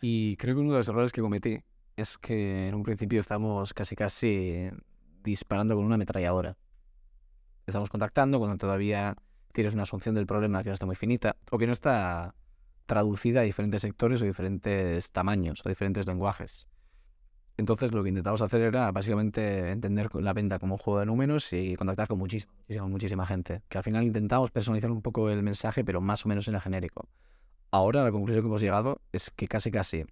Y 0.00 0.36
creo 0.36 0.54
que 0.54 0.60
uno 0.60 0.72
de 0.72 0.78
los 0.78 0.88
errores 0.88 1.12
que 1.12 1.20
cometí 1.20 1.60
es 1.96 2.18
que 2.18 2.68
en 2.68 2.74
un 2.74 2.82
principio 2.82 3.20
estamos 3.20 3.74
casi 3.74 3.96
casi 3.96 4.70
disparando 5.22 5.74
con 5.74 5.84
una 5.84 5.96
ametralladora. 5.96 6.56
Estamos 7.66 7.90
contactando 7.90 8.38
cuando 8.38 8.56
todavía 8.56 9.16
tienes 9.52 9.74
una 9.74 9.82
asunción 9.82 10.14
del 10.14 10.26
problema 10.26 10.62
que 10.62 10.70
no 10.70 10.74
está 10.74 10.86
muy 10.86 10.94
finita 10.94 11.36
o 11.50 11.58
que 11.58 11.66
no 11.66 11.72
está 11.72 12.34
traducida 12.86 13.40
a 13.40 13.42
diferentes 13.42 13.82
sectores 13.82 14.22
o 14.22 14.24
diferentes 14.24 15.10
tamaños 15.12 15.60
o 15.64 15.68
diferentes 15.68 16.06
lenguajes. 16.06 16.68
Entonces 17.58 17.92
lo 17.92 18.04
que 18.04 18.08
intentamos 18.10 18.40
hacer 18.40 18.60
era 18.62 18.92
básicamente 18.92 19.72
entender 19.72 20.08
la 20.14 20.32
venta 20.32 20.60
como 20.60 20.74
un 20.74 20.78
juego 20.78 21.00
de 21.00 21.06
números 21.06 21.52
y 21.52 21.74
contactar 21.74 22.06
con 22.06 22.16
muchísima, 22.16 22.52
muchísima, 22.54 22.86
muchísima 22.86 23.26
gente. 23.26 23.62
Que 23.68 23.78
al 23.78 23.84
final 23.84 24.04
intentamos 24.04 24.52
personalizar 24.52 24.92
un 24.92 25.02
poco 25.02 25.28
el 25.28 25.42
mensaje, 25.42 25.84
pero 25.84 26.00
más 26.00 26.24
o 26.24 26.28
menos 26.28 26.46
era 26.46 26.60
genérico. 26.60 27.08
Ahora 27.72 28.04
la 28.04 28.12
conclusión 28.12 28.44
que 28.44 28.46
hemos 28.46 28.60
llegado 28.60 29.00
es 29.12 29.30
que 29.30 29.48
casi 29.48 29.72
casi 29.72 30.06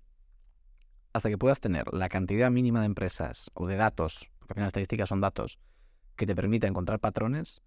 hasta 1.12 1.30
que 1.30 1.38
puedas 1.38 1.60
tener 1.60 1.84
la 1.94 2.08
cantidad 2.08 2.50
mínima 2.50 2.80
de 2.80 2.86
empresas 2.86 3.50
o 3.54 3.68
de 3.68 3.76
datos, 3.76 4.28
porque 4.40 4.52
al 4.52 4.56
final 4.56 4.66
estadísticas 4.66 5.08
son 5.08 5.20
datos, 5.20 5.60
que 6.16 6.26
te 6.26 6.34
permita 6.34 6.66
encontrar 6.66 6.98
patrones, 6.98 7.62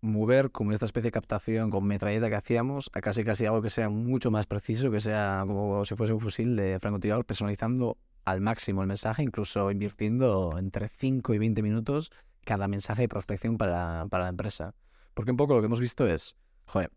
mover 0.00 0.52
como 0.52 0.72
esta 0.72 0.86
especie 0.86 1.08
de 1.08 1.12
captación 1.12 1.70
con 1.70 1.84
metralleta 1.84 2.30
que 2.30 2.36
hacíamos 2.36 2.90
a 2.94 3.00
casi 3.00 3.24
casi 3.24 3.44
algo 3.44 3.60
que 3.60 3.70
sea 3.70 3.88
mucho 3.88 4.30
más 4.30 4.46
preciso, 4.46 4.90
que 4.90 5.00
sea 5.00 5.42
como 5.46 5.84
si 5.84 5.96
fuese 5.96 6.12
un 6.12 6.20
fusil 6.20 6.56
de 6.56 6.78
francotirador, 6.78 7.24
personalizando 7.26 7.98
al 8.24 8.40
máximo 8.40 8.82
el 8.82 8.88
mensaje, 8.88 9.22
incluso 9.22 9.70
invirtiendo 9.70 10.56
entre 10.58 10.88
5 10.88 11.34
y 11.34 11.38
20 11.38 11.62
minutos 11.62 12.10
cada 12.44 12.68
mensaje 12.68 13.02
de 13.02 13.08
prospección 13.08 13.58
para, 13.58 14.06
para 14.10 14.24
la 14.24 14.30
empresa. 14.30 14.74
Porque 15.14 15.30
un 15.30 15.36
poco 15.36 15.54
lo 15.54 15.60
que 15.60 15.66
hemos 15.66 15.80
visto 15.80 16.06
es, 16.06 16.36
joder, 16.66 16.90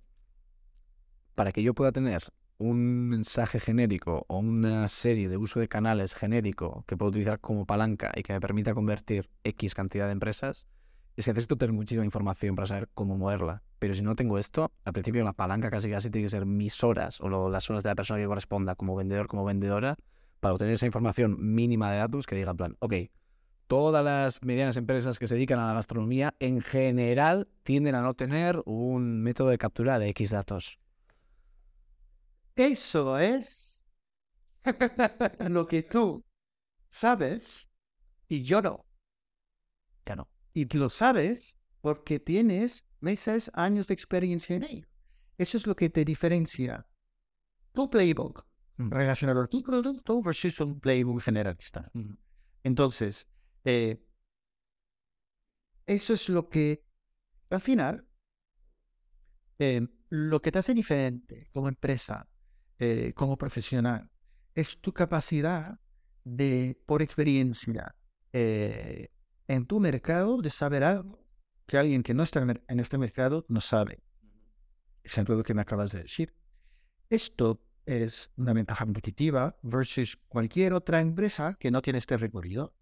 para 1.36 1.52
que 1.52 1.64
yo 1.64 1.74
pueda 1.74 1.92
tener 1.92 2.24
un 2.58 3.10
mensaje 3.10 3.60
genérico 3.60 4.26
o 4.28 4.38
una 4.38 4.88
serie 4.88 5.28
de 5.28 5.38
uso 5.38 5.60
de 5.60 5.68
canales 5.68 6.14
genérico 6.14 6.84
que 6.88 6.96
puedo 6.96 7.10
utilizar 7.10 7.40
como 7.40 7.66
palanca 7.66 8.12
y 8.16 8.24
que 8.24 8.34
me 8.34 8.40
permita 8.40 8.74
convertir 8.74 9.30
X 9.44 9.74
cantidad 9.74 10.06
de 10.06 10.14
empresas, 10.14 10.68
es 11.18 11.26
que 11.26 11.32
necesito 11.32 11.58
tener 11.58 11.74
muchísima 11.74 12.06
información 12.06 12.56
para 12.56 12.68
saber 12.68 12.90
cómo 12.94 13.18
moverla. 13.18 13.64
Pero 13.80 13.96
si 13.96 14.02
no 14.02 14.16
tengo 14.16 14.38
esto, 14.38 14.72
al 14.86 14.94
principio 14.94 15.24
la 15.24 15.34
palanca 15.34 15.70
casi 15.70 15.90
casi 15.90 16.10
tiene 16.10 16.26
que 16.26 16.30
ser 16.30 16.46
mis 16.46 16.84
horas 16.84 17.20
o 17.22 17.28
lo- 17.28 17.50
las 17.50 17.70
horas 17.70 17.84
de 17.84 17.90
la 17.90 17.96
persona 17.96 18.20
que 18.20 18.28
corresponda 18.28 18.76
como 18.76 18.96
vendedor, 18.96 19.28
como 19.28 19.44
vendedora, 19.44 19.98
para 20.44 20.56
obtener 20.56 20.74
esa 20.74 20.86
información 20.86 21.38
mínima 21.40 21.90
de 21.90 22.00
datos 22.00 22.28
que 22.28 22.36
diga 22.36 22.52
en 22.52 22.58
plan, 22.58 22.78
ok, 22.80 22.94
todas 23.68 24.04
las 24.04 24.44
medianas 24.44 24.76
empresas 24.76 25.18
que 25.18 25.26
se 25.26 25.36
dedican 25.36 25.58
a 25.58 25.68
la 25.68 25.74
gastronomía 25.74 26.36
en 26.40 26.60
general 26.60 27.48
tienden 27.64 27.96
a 27.96 28.02
no 28.02 28.14
tener 28.14 28.62
un 28.66 29.22
método 29.22 29.48
de 29.48 29.58
captura 29.58 30.00
de 30.00 30.10
X 30.10 30.32
datos. 30.32 30.80
Eso 32.58 33.18
es 33.18 33.88
lo 35.40 35.66
que 35.66 35.82
tú 35.82 36.26
sabes 36.90 37.70
y 38.28 38.44
yo 38.44 38.62
no. 38.62 38.86
Ya 40.06 40.18
no. 40.18 40.28
Y 40.54 40.66
lo 40.78 40.90
sabes 40.90 41.56
porque 41.80 42.20
tienes 42.20 42.84
meses, 43.00 43.50
años 43.54 43.88
de 43.88 43.94
experiencia 43.94 44.58
en 44.58 44.64
ello. 44.64 44.88
Eso 45.38 45.56
es 45.56 45.66
lo 45.66 45.76
que 45.78 45.90
te 45.90 46.04
diferencia 46.04 46.86
tu 47.72 47.90
playbook 47.90 48.46
Mm. 48.78 48.90
relacionado 48.90 49.42
a 49.42 49.48
tu 49.48 49.62
producto 49.62 50.22
versus 50.22 50.60
un 50.60 50.80
playbook 50.80 51.22
generalista. 51.22 51.90
Mm. 51.94 52.14
Entonces, 52.64 53.28
eh, 53.66 54.04
eso 55.86 56.14
es 56.14 56.30
lo 56.30 56.50
que, 56.50 56.84
al 57.50 57.62
final, 57.62 58.08
eh, 59.60 59.88
lo 60.10 60.42
que 60.42 60.52
te 60.52 60.60
hace 60.60 60.74
diferente 60.74 61.50
como 61.54 61.68
empresa, 61.68 62.28
eh, 62.80 63.14
como 63.16 63.38
profesional, 63.38 64.10
es 64.56 64.80
tu 64.80 64.94
capacidad 64.94 65.80
de, 66.24 66.82
por 66.86 67.02
experiencia, 67.02 67.96
eh, 68.32 69.10
en 69.48 69.66
tu 69.66 69.80
mercado, 69.80 70.42
de 70.42 70.50
saber 70.50 70.84
algo 70.84 71.24
que 71.68 71.78
alguien 71.78 72.02
que 72.02 72.14
no 72.14 72.24
está 72.24 72.42
en 72.42 72.80
este 72.80 72.98
mercado 72.98 73.46
no 73.50 73.62
sabe. 73.62 74.02
Ejemplo 75.04 75.36
de 75.36 75.40
lo 75.40 75.44
que 75.44 75.54
me 75.54 75.62
acabas 75.62 75.92
de 75.92 76.04
decir. 76.04 76.34
Esto 77.10 77.62
es 77.86 78.32
una 78.38 78.54
ventaja 78.54 78.86
competitiva 78.86 79.58
versus 79.62 80.18
cualquier 80.28 80.74
otra 80.74 81.02
empresa 81.02 81.56
que 81.60 81.72
no 81.72 81.82
tiene 81.82 82.00
este 82.00 82.18
recorrido. 82.18 82.76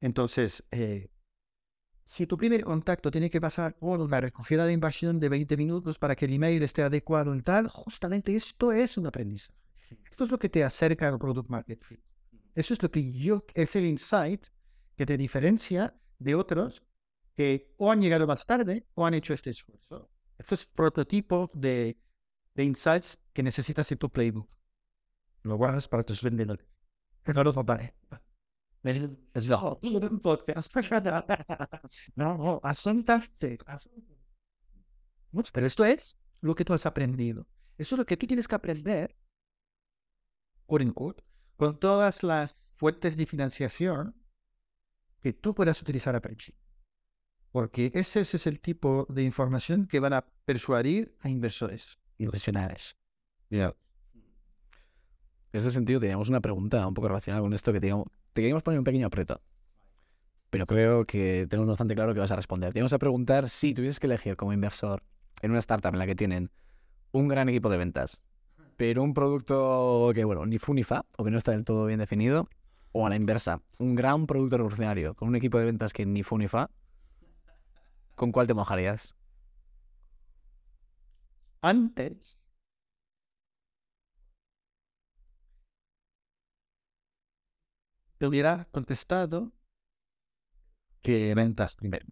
Entonces, 0.00 0.64
eh, 0.70 1.08
si 2.04 2.26
tu 2.26 2.36
primer 2.36 2.64
contacto 2.64 3.10
tiene 3.10 3.30
que 3.30 3.40
pasar 3.40 3.76
por 3.76 4.00
una 4.00 4.20
recogida 4.20 4.66
de 4.66 4.72
inversión 4.72 5.20
de 5.20 5.28
20 5.28 5.56
minutos 5.56 5.98
para 5.98 6.16
que 6.16 6.24
el 6.24 6.32
email 6.32 6.62
esté 6.62 6.82
adecuado 6.82 7.34
y 7.34 7.42
tal, 7.42 7.68
justamente 7.68 8.34
esto 8.34 8.72
es 8.72 8.96
un 8.96 9.06
aprendizaje. 9.06 9.58
Esto 10.08 10.24
es 10.24 10.30
lo 10.30 10.38
que 10.38 10.48
te 10.48 10.64
acerca 10.64 11.08
al 11.08 11.18
product 11.18 11.48
market 11.48 11.82
fit. 11.84 12.00
Eso 12.54 12.74
es 12.74 12.82
lo 12.82 12.90
que 12.90 13.12
yo, 13.12 13.44
es 13.54 13.76
el 13.76 13.84
insight 13.84 14.46
que 14.96 15.06
te 15.06 15.16
diferencia 15.16 15.94
de 16.18 16.34
otros 16.34 16.82
que 17.36 17.72
o 17.76 17.90
han 17.90 18.02
llegado 18.02 18.26
más 18.26 18.44
tarde 18.44 18.86
o 18.94 19.06
han 19.06 19.14
hecho 19.14 19.32
este 19.32 19.50
esfuerzo. 19.50 20.10
Esto 20.36 20.54
es 20.54 20.66
prototipo 20.66 21.48
de, 21.54 21.96
de 22.54 22.64
insights 22.64 23.18
que 23.32 23.42
necesitas 23.42 23.90
en 23.92 23.98
tu 23.98 24.10
playbook. 24.10 24.48
Lo 25.42 25.56
guardas 25.56 25.88
para 25.88 26.04
tus 26.04 26.22
vendedores. 26.22 26.66
No 27.26 27.44
lo 27.44 27.52
vale. 27.64 27.94
Es 28.82 29.46
lo. 29.46 29.78
No, 32.14 32.60
asuntaste. 32.62 33.58
Pero 35.52 35.66
esto 35.66 35.84
es 35.84 36.18
lo 36.40 36.54
que 36.54 36.64
tú 36.64 36.72
has 36.72 36.86
aprendido. 36.86 37.46
Eso 37.76 37.94
es 37.94 37.98
lo 37.98 38.06
que 38.06 38.16
tú 38.16 38.26
tienes 38.26 38.48
que 38.48 38.54
aprender, 38.54 39.16
quote 40.66 40.84
unquote, 40.84 41.22
con 41.56 41.78
todas 41.78 42.22
las 42.22 42.54
fuentes 42.72 43.16
de 43.16 43.26
financiación 43.26 44.16
que 45.20 45.32
tú 45.32 45.54
puedas 45.54 45.80
utilizar 45.80 46.14
a 46.16 46.20
principio. 46.20 46.60
Porque 47.52 47.90
ese 47.94 48.20
es 48.20 48.46
el 48.46 48.60
tipo 48.60 49.06
de 49.10 49.22
información 49.22 49.86
que 49.86 50.00
van 50.00 50.12
a 50.14 50.26
persuadir 50.44 51.16
a 51.20 51.28
inversores 51.28 51.99
profesionales. 52.26 52.96
Mira, 53.48 53.74
En 55.52 55.60
ese 55.60 55.70
sentido, 55.70 56.00
teníamos 56.00 56.28
una 56.28 56.40
pregunta 56.40 56.86
un 56.86 56.94
poco 56.94 57.08
relacionada 57.08 57.42
con 57.42 57.52
esto 57.52 57.72
que 57.72 57.80
te, 57.80 57.88
te 58.32 58.40
queríamos 58.42 58.62
poner 58.62 58.78
un 58.78 58.84
pequeño 58.84 59.06
aprieto. 59.06 59.40
Pero 60.50 60.66
creo 60.66 61.04
que 61.04 61.46
tenemos 61.48 61.68
bastante 61.68 61.94
claro 61.94 62.12
que 62.14 62.20
vas 62.20 62.30
a 62.32 62.36
responder. 62.36 62.72
Te 62.72 62.80
íbamos 62.80 62.92
a 62.92 62.98
preguntar 62.98 63.48
si 63.48 63.74
tuvieses 63.74 64.00
que 64.00 64.06
elegir 64.06 64.36
como 64.36 64.52
inversor 64.52 65.02
en 65.42 65.50
una 65.50 65.60
startup 65.60 65.92
en 65.92 65.98
la 65.98 66.06
que 66.06 66.14
tienen 66.14 66.50
un 67.12 67.28
gran 67.28 67.48
equipo 67.48 67.68
de 67.68 67.78
ventas, 67.78 68.22
pero 68.76 69.02
un 69.02 69.14
producto 69.14 70.10
que, 70.14 70.24
bueno, 70.24 70.46
ni 70.46 70.58
fu 70.58 70.74
ni 70.74 70.82
fa, 70.82 71.04
o 71.18 71.24
que 71.24 71.30
no 71.30 71.38
está 71.38 71.52
del 71.52 71.64
todo 71.64 71.86
bien 71.86 71.98
definido, 71.98 72.48
o 72.92 73.06
a 73.06 73.10
la 73.10 73.16
inversa, 73.16 73.60
un 73.78 73.94
gran 73.94 74.26
producto 74.26 74.56
revolucionario 74.56 75.14
con 75.14 75.28
un 75.28 75.36
equipo 75.36 75.58
de 75.58 75.66
ventas 75.66 75.92
que 75.92 76.06
ni 76.06 76.22
fu 76.22 76.38
ni 76.38 76.48
fa, 76.48 76.70
¿con 78.16 78.32
cuál 78.32 78.46
te 78.46 78.54
mojarías? 78.54 79.14
Antes, 81.62 82.42
te 88.18 88.26
hubiera 88.26 88.66
contestado 88.70 89.52
que 91.02 91.34
ventas 91.34 91.74
primero. 91.74 92.06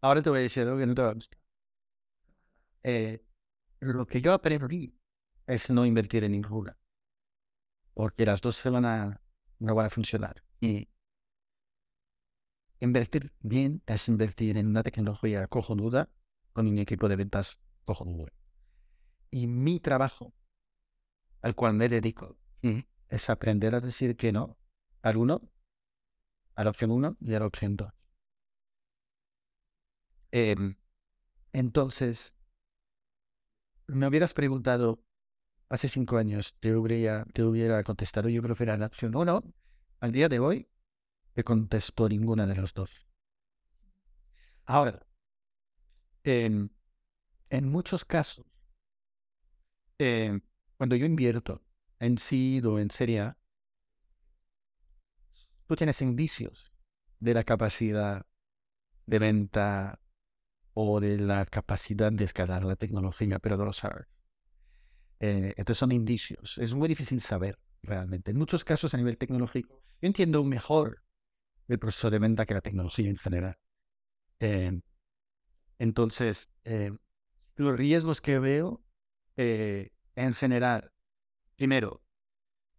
Ahora 0.00 0.22
te 0.22 0.30
voy 0.30 0.40
a 0.40 0.42
decir 0.42 0.64
algo 0.64 0.78
que 0.78 0.86
no 0.86 0.94
te 0.94 1.02
va 1.02 1.10
a 1.10 1.14
gustar. 1.14 1.38
Eh, 2.82 3.24
lo 3.80 4.06
que 4.06 4.20
yo 4.20 4.32
aprendí 4.32 4.94
es 5.46 5.70
no 5.70 5.86
invertir 5.86 6.24
en 6.24 6.32
ninguna. 6.32 6.78
Porque 7.94 8.26
las 8.26 8.40
dos 8.40 8.56
se 8.56 8.70
van 8.70 8.84
a, 8.84 9.22
no 9.58 9.74
van 9.74 9.86
a 9.86 9.90
funcionar. 9.90 10.42
Y 10.60 10.88
invertir 12.80 13.32
bien 13.40 13.82
es 13.86 14.08
invertir 14.08 14.56
en 14.58 14.66
una 14.68 14.82
tecnología 14.82 15.46
cojonuda 15.46 16.10
con 16.52 16.66
un 16.66 16.78
equipo 16.78 17.08
de 17.08 17.16
ventas 17.16 17.58
cojonudo. 17.84 18.28
Y 19.30 19.46
mi 19.46 19.80
trabajo, 19.80 20.34
al 21.40 21.54
cual 21.54 21.74
me 21.74 21.88
dedico, 21.88 22.36
es 23.08 23.30
aprender 23.30 23.74
a 23.74 23.80
decir 23.80 24.16
que 24.16 24.32
no 24.32 24.58
al 25.02 25.16
uno, 25.16 25.50
a 26.54 26.64
la 26.64 26.70
opción 26.70 26.90
uno 26.90 27.16
y 27.20 27.34
a 27.34 27.40
la 27.40 27.46
opción 27.46 27.76
dos. 27.76 27.92
Em, 30.30 30.76
entonces, 31.52 32.34
me 33.86 34.06
hubieras 34.06 34.32
preguntado 34.32 35.04
hace 35.68 35.88
cinco 35.88 36.16
años, 36.16 36.54
te 36.60 36.74
hubiera, 36.74 37.24
te 37.32 37.42
hubiera 37.42 37.82
contestado, 37.82 38.28
yo 38.28 38.42
creo 38.42 38.56
que 38.56 38.62
era 38.62 38.76
la 38.76 38.86
opción 38.86 39.14
uno. 39.14 39.42
Al 40.00 40.12
día 40.12 40.28
de 40.28 40.38
hoy, 40.38 40.68
te 41.32 41.44
contesto 41.44 42.08
ninguna 42.08 42.46
de 42.46 42.54
los 42.54 42.74
dos. 42.74 43.06
Ahora, 44.64 45.06
en 46.24 46.70
muchos 47.68 48.04
casos, 48.04 48.46
em, 49.98 50.40
cuando 50.76 50.96
yo 50.96 51.06
invierto 51.06 51.62
en 51.98 52.18
SEED 52.18 52.66
o 52.66 52.78
en 52.78 52.90
Serie 52.90 53.20
A, 53.20 53.38
tú 55.66 55.76
tienes 55.76 56.02
indicios 56.02 56.72
de 57.20 57.34
la 57.34 57.44
capacidad 57.44 58.26
de 59.06 59.18
venta 59.18 60.00
o 60.74 61.00
de 61.00 61.18
la 61.18 61.46
capacidad 61.46 62.10
de 62.10 62.24
escalar 62.24 62.64
la 62.64 62.76
tecnología, 62.76 63.38
pero 63.38 63.56
no 63.56 63.64
lo 63.64 63.72
sabes. 63.72 64.06
Eh, 65.20 65.54
entonces 65.56 65.78
son 65.78 65.92
indicios. 65.92 66.58
Es 66.58 66.74
muy 66.74 66.88
difícil 66.88 67.20
saber 67.20 67.58
realmente. 67.82 68.32
En 68.32 68.38
muchos 68.38 68.64
casos 68.64 68.94
a 68.94 68.96
nivel 68.96 69.18
tecnológico, 69.18 69.82
yo 70.00 70.06
entiendo 70.06 70.42
mejor 70.42 71.04
el 71.68 71.78
proceso 71.78 72.10
de 72.10 72.18
venta 72.18 72.46
que 72.46 72.54
la 72.54 72.60
tecnología 72.60 73.08
en 73.08 73.18
general. 73.18 73.56
Eh, 74.40 74.80
entonces, 75.82 76.48
eh, 76.62 76.96
los 77.56 77.76
riesgos 77.76 78.20
que 78.20 78.38
veo 78.38 78.84
eh, 79.36 79.90
en 80.14 80.32
general, 80.32 80.92
primero, 81.56 82.04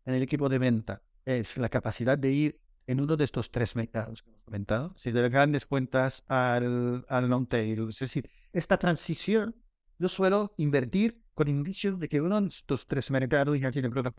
en 0.06 0.14
el 0.14 0.22
equipo 0.22 0.47
de 0.47 0.58
venta, 0.58 1.04
es 1.26 1.58
la 1.58 1.68
capacidad 1.68 2.18
de 2.18 2.32
ir 2.32 2.62
en 2.88 3.01
uno 3.01 3.18
de 3.18 3.26
estos 3.26 3.51
tres 3.51 3.76
mercados 3.76 4.24
que 4.24 4.30
hemos 4.30 4.43
comentado, 4.43 4.95
si 4.97 5.12
de 5.12 5.22
las 5.22 5.32
grandes 5.32 5.66
cuentas 5.66 6.24
al, 6.30 7.04
long 7.28 7.45
tail. 7.45 7.89
Es 7.89 7.99
decir, 7.99 8.30
esta 8.54 8.78
transición, 8.78 9.54
yo 9.99 10.08
suelo 10.08 10.54
invertir 10.56 11.22
con 11.34 11.49
indicios 11.49 11.99
de 11.99 12.08
que 12.08 12.22
uno 12.22 12.39
de 12.39 12.47
estos 12.47 12.88
tres 12.88 13.12
mercados 13.12 13.60
ya 13.60 13.70
tiene 13.70 13.89
product. 13.89 14.18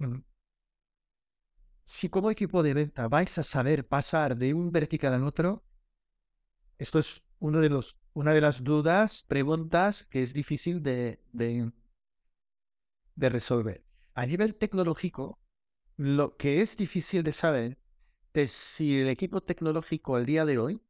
Ujú. 0.00 0.22
Si 1.84 2.10
como 2.10 2.30
equipo 2.30 2.62
de 2.62 2.74
venta 2.74 3.08
vais 3.08 3.38
a 3.38 3.42
saber 3.42 3.88
pasar 3.88 4.36
de 4.36 4.52
un 4.52 4.70
vertical 4.70 5.14
al 5.14 5.24
otro, 5.24 5.64
esto 6.76 6.98
es 6.98 7.24
uno 7.42 7.60
de 7.60 7.68
los, 7.68 7.98
una 8.14 8.32
de 8.32 8.40
las 8.40 8.62
dudas, 8.62 9.24
preguntas 9.24 10.04
que 10.04 10.22
es 10.22 10.32
difícil 10.32 10.80
de, 10.80 11.20
de, 11.32 11.72
de 13.16 13.28
resolver. 13.28 13.84
A 14.14 14.26
nivel 14.26 14.54
tecnológico, 14.54 15.40
lo 15.96 16.36
que 16.36 16.62
es 16.62 16.76
difícil 16.76 17.24
de 17.24 17.32
saber 17.32 17.78
es 18.32 18.52
si 18.52 19.00
el 19.00 19.08
equipo 19.08 19.42
tecnológico 19.42 20.14
al 20.14 20.24
día 20.24 20.44
de 20.44 20.58
hoy 20.58 20.82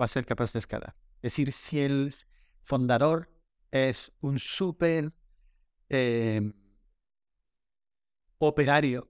va 0.00 0.06
a 0.06 0.08
ser 0.08 0.26
capaz 0.26 0.52
de 0.52 0.58
escalar. 0.58 0.96
Es 1.22 1.32
decir, 1.32 1.52
si 1.52 1.78
el 1.78 2.12
fundador 2.60 3.30
es 3.70 4.12
un 4.20 4.40
súper 4.40 5.12
eh, 5.90 6.52
operario 8.38 9.08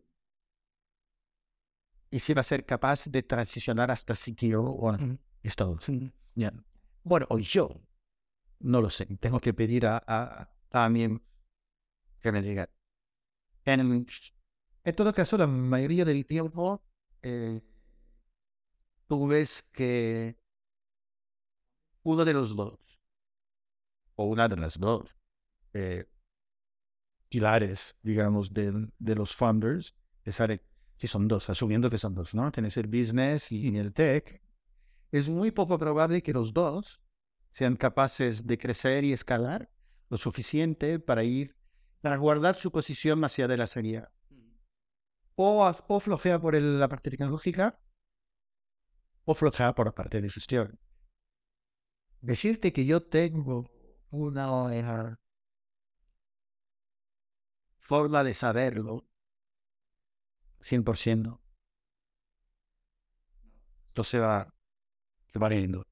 y 2.10 2.18
si 2.18 2.34
va 2.34 2.42
a 2.42 2.44
ser 2.44 2.66
capaz 2.66 3.06
de 3.06 3.22
transicionar 3.22 3.90
hasta 3.90 4.14
CTO 4.14 4.62
o 4.64 4.92
Ujú. 4.92 5.18
esto. 5.42 5.78
Bueno, 7.05 7.26
o 7.30 7.39
yo 7.39 7.68
no 8.61 8.80
lo 8.82 8.91
sé. 8.91 9.07
Tengo 9.20 9.41
que 9.41 9.55
pedir 9.55 9.86
a, 9.86 10.03
a, 10.07 10.51
mi 10.91 11.20
que 12.20 12.32
me 12.32 12.43
diga. 12.43 12.68
En, 13.64 14.07
en 14.84 14.97
todo 14.97 15.12
caso, 15.14 15.39
la 15.39 15.47
mayoría 15.47 16.05
del 16.05 16.26
tiempo 16.26 16.82
eh, 17.22 17.62
tú 19.07 19.26
ves 19.26 19.62
que 19.72 20.36
uno 22.03 22.24
de 22.24 22.32
los 22.34 22.57
dos 22.57 22.99
o 24.16 24.24
una 24.26 24.49
de 24.49 24.57
las 24.57 24.78
dos 24.78 25.16
eh, 25.74 26.07
pilares, 27.28 27.97
digamos, 28.03 28.53
de, 28.55 28.89
de 28.99 29.14
los 29.14 29.34
are- 30.41 30.62
si 30.97 31.07
son 31.07 31.28
dos, 31.28 31.49
asumiendo 31.51 31.91
que 31.91 31.99
son 31.99 32.14
dos, 32.14 32.34
¿no? 32.34 32.51
Tienes 32.51 32.76
el 32.76 32.86
business 32.89 33.53
y 33.53 33.68
el 33.76 33.93
tech. 33.93 34.41
Es 35.11 35.28
muy 35.28 35.50
poco 35.50 35.78
probable 35.78 36.22
que 36.22 36.32
los 36.32 36.52
dos 36.52 37.00
sean 37.50 37.76
capaces 37.76 38.46
de 38.46 38.59
crecer 38.59 39.04
y 39.04 39.12
escalar 39.12 39.70
lo 40.11 40.16
suficiente 40.16 40.98
para 40.98 41.24
ir, 41.24 41.56
para 42.00 42.16
guardar 42.16 42.56
su 42.56 42.70
posición 42.70 43.24
hacia 43.24 43.48
de 43.48 43.56
la 43.56 43.66
serie. 43.66 43.98
A. 43.98 44.12
O, 45.36 45.70
o 45.88 46.00
flojea 46.00 46.38
por 46.40 46.54
el- 46.54 46.78
la 46.80 46.88
parte 46.88 47.11
tecnológica, 47.11 47.80
o 49.24 49.34
flojea 49.34 49.74
por 49.74 49.86
la 49.86 49.94
parte 49.94 50.20
de 50.20 50.30
gestión. 50.30 50.78
Decirte 52.20 52.72
que 52.72 52.84
yo 52.84 53.02
tengo 53.02 53.70
una 54.11 55.18
forma 57.78 58.24
de 58.24 58.34
saberlo, 58.34 59.06
100%, 60.61 61.30
no. 61.30 61.40
Esto 63.88 64.04
se 64.04 64.18
va, 64.18 64.54
se 65.28 65.38
va 65.38 65.48
leyendo. 65.48 65.84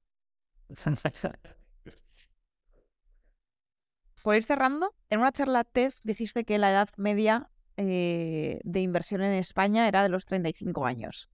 Por 4.22 4.34
ir 4.34 4.42
cerrando, 4.42 4.94
en 5.08 5.20
una 5.20 5.30
charla 5.30 5.62
TED 5.64 5.92
dijiste 6.02 6.44
que 6.44 6.58
la 6.58 6.70
edad 6.70 6.88
media 6.96 7.48
eh, 7.76 8.60
de 8.64 8.80
inversión 8.80 9.22
en 9.22 9.32
España 9.34 9.86
era 9.86 10.02
de 10.02 10.08
los 10.08 10.24
35 10.24 10.84
años. 10.84 11.28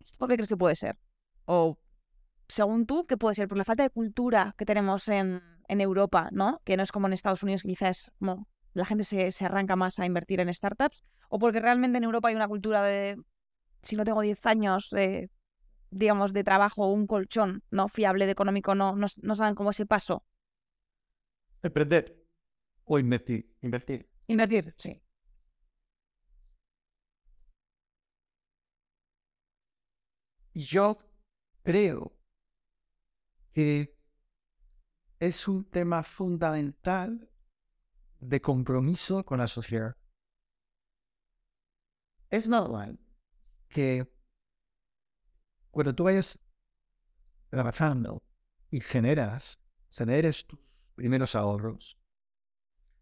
¿Esto 0.00 0.18
por 0.18 0.28
qué 0.28 0.34
crees 0.34 0.48
que 0.48 0.56
puede 0.56 0.74
ser? 0.74 0.98
O, 1.46 1.78
según 2.48 2.84
tú, 2.86 3.06
¿qué 3.06 3.16
puede 3.16 3.34
ser? 3.34 3.48
Por 3.48 3.56
la 3.56 3.64
falta 3.64 3.82
de 3.82 3.90
cultura 3.90 4.54
que 4.58 4.66
tenemos 4.66 5.08
en, 5.08 5.42
Europa, 5.68 6.28
¿no? 6.32 6.60
Que 6.64 6.76
no 6.76 6.82
es 6.82 6.90
como 6.90 7.06
en 7.06 7.12
Estados 7.12 7.44
Unidos, 7.44 7.62
quizás 7.62 8.10
la 8.72 8.84
gente 8.84 9.04
se, 9.04 9.30
se 9.30 9.44
arranca 9.44 9.76
más 9.76 10.00
a 10.00 10.04
invertir 10.04 10.40
en 10.40 10.52
startups. 10.52 11.04
O 11.28 11.38
porque 11.38 11.60
realmente 11.60 11.98
en 11.98 12.04
Europa 12.04 12.28
hay 12.28 12.34
una 12.34 12.48
cultura 12.48 12.82
de, 12.82 13.16
si 13.82 13.94
no 13.96 14.04
tengo 14.04 14.20
10 14.20 14.44
años, 14.46 14.92
eh, 14.94 15.30
digamos, 15.90 16.32
de 16.32 16.44
trabajo, 16.44 16.86
un 16.92 17.06
colchón 17.06 17.62
no 17.70 17.88
fiable 17.88 18.26
de 18.26 18.32
económico, 18.32 18.74
no, 18.74 18.96
no, 18.96 19.06
no 19.22 19.34
saben 19.34 19.54
cómo 19.54 19.70
ese 19.70 19.86
paso. 19.86 20.24
Emprender 21.62 22.26
o 22.84 22.98
invertir. 22.98 23.54
Invertir. 23.60 24.08
Invertir, 24.26 24.74
sí. 24.78 25.02
Yo 30.54 30.98
creo 31.62 32.16
que 33.52 33.96
es 35.18 35.48
un 35.48 35.64
tema 35.64 36.02
fundamental 36.02 37.30
de 38.20 38.40
compromiso 38.40 39.24
con 39.24 39.38
la 39.38 39.46
sociedad. 39.46 39.96
Es 42.30 42.48
normal 42.48 42.98
que 43.68 44.10
cuando 45.70 45.94
tú 45.94 46.04
vayas 46.04 46.38
trabajando 47.48 48.22
y 48.70 48.80
generas, 48.80 49.58
generes 49.90 50.46
tus 50.46 50.60
primeros 50.94 51.34
ahorros, 51.34 51.98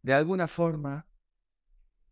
de 0.02 0.14
alguna 0.14 0.48
forma 0.48 1.06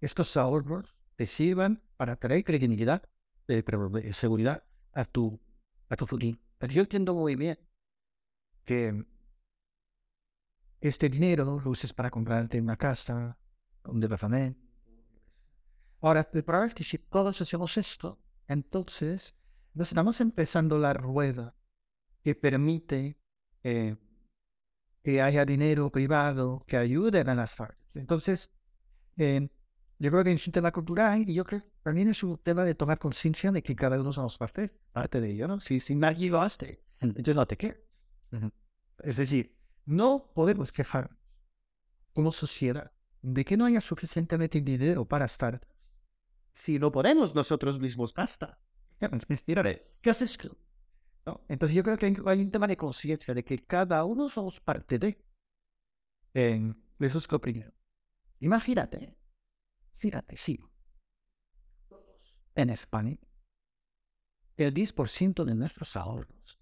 estos 0.01 0.37
ahorros 0.37 0.97
te 1.17 1.27
sirvan 1.27 1.83
para 1.97 2.17
traer 2.17 2.45
credibilidad, 2.45 3.09
eh, 3.49 3.65
eh, 3.67 4.13
seguridad 4.13 4.65
a 4.93 5.05
tu, 5.05 5.41
a 5.89 5.97
tu 5.97 6.07
futuro. 6.07 6.39
Pero 6.59 6.73
yo 6.73 6.83
entiendo 6.83 7.15
muy 7.15 7.37
bien 7.37 7.59
que 8.65 9.07
este 10.81 11.09
dinero 11.09 11.61
lo 11.61 11.71
uses 11.71 11.93
para 11.93 12.11
comprarte 12.11 12.61
una 12.61 12.77
casa, 12.77 13.39
un 13.85 14.01
departamento. 14.01 14.61
Ahora, 16.01 16.29
el 16.33 16.45
problema 16.45 16.67
es 16.67 16.75
que 16.75 16.85
si 16.85 16.99
todos 16.99 17.41
hacemos 17.41 17.77
esto, 17.77 18.19
entonces 18.47 19.35
nos 19.77 19.89
estamos 19.89 20.22
empezando 20.22 20.79
la 20.79 20.95
rueda 20.95 21.55
que 22.22 22.35
permite 22.35 23.20
eh, 23.62 23.97
que 25.03 25.20
haya 25.20 25.45
dinero 25.45 25.93
privado 25.93 26.64
que 26.66 26.79
ayude 26.79 27.20
a 27.20 27.35
las 27.35 27.51
startups. 27.51 27.97
Entonces, 27.97 28.51
eh, 29.18 29.49
yo 29.99 30.11
creo 30.11 30.24
que 30.24 30.33
es 30.33 30.47
un 30.47 30.53
tema 30.55 30.72
cultural 30.72 31.29
y 31.29 31.35
yo 31.35 31.45
creo 31.45 31.61
que 31.61 31.70
también 31.83 32.09
es 32.09 32.22
un 32.22 32.39
tema 32.39 32.64
de 32.64 32.74
tomar 32.74 32.99
conciencia 32.99 33.53
de 33.53 33.62
que 33.62 33.77
cada 33.77 34.01
uno 34.01 34.14
somos 34.14 34.39
parte, 34.39 34.70
parte 34.93 35.20
de 35.20 35.31
ello, 35.31 35.47
¿no? 35.47 35.61
Si, 35.61 35.79
si 35.79 35.95
nadie 35.95 36.31
lo 36.31 36.41
hace, 36.41 36.83
entonces 37.01 37.37
no 37.37 37.47
te 37.47 37.59
quedas. 37.59 37.77
Es 39.01 39.18
decir, 39.18 39.59
no 39.85 40.33
podemos 40.35 40.72
quejar 40.72 41.14
como 42.14 42.33
sociedad 42.33 42.93
de 43.20 43.45
que 43.45 43.59
no 43.59 43.66
haya 43.66 43.83
suficientemente 43.83 44.62
dinero 44.62 45.05
para 45.07 45.29
startups. 45.29 45.68
Si 46.55 46.79
no 46.79 46.91
podemos 46.91 47.35
nosotros 47.35 47.79
mismos, 47.79 48.14
basta. 48.14 48.59
¿Qué 48.99 50.11
haces? 50.11 50.39
¿No? 51.27 51.45
Entonces 51.49 51.75
yo 51.75 51.83
creo 51.83 51.99
que 51.99 52.07
hay 52.07 52.41
un 52.41 52.51
tema 52.51 52.67
de 52.67 52.77
conciencia 52.77 53.35
de 53.35 53.45
que 53.45 53.65
cada 53.65 54.05
uno 54.05 54.29
somos 54.29 54.61
parte 54.61 54.99
de. 54.99 55.23
En, 56.35 56.83
eso 56.99 57.19
es 57.19 57.31
lo 57.31 57.41
primero. 57.41 57.73
Imagínate, 58.41 59.17
fíjate, 59.93 60.37
sí. 60.37 60.61
En 62.55 62.71
España, 62.71 63.19
el 64.57 64.73
10% 64.73 65.45
de 65.45 65.55
nuestros 65.55 65.97
ahorros 65.97 66.59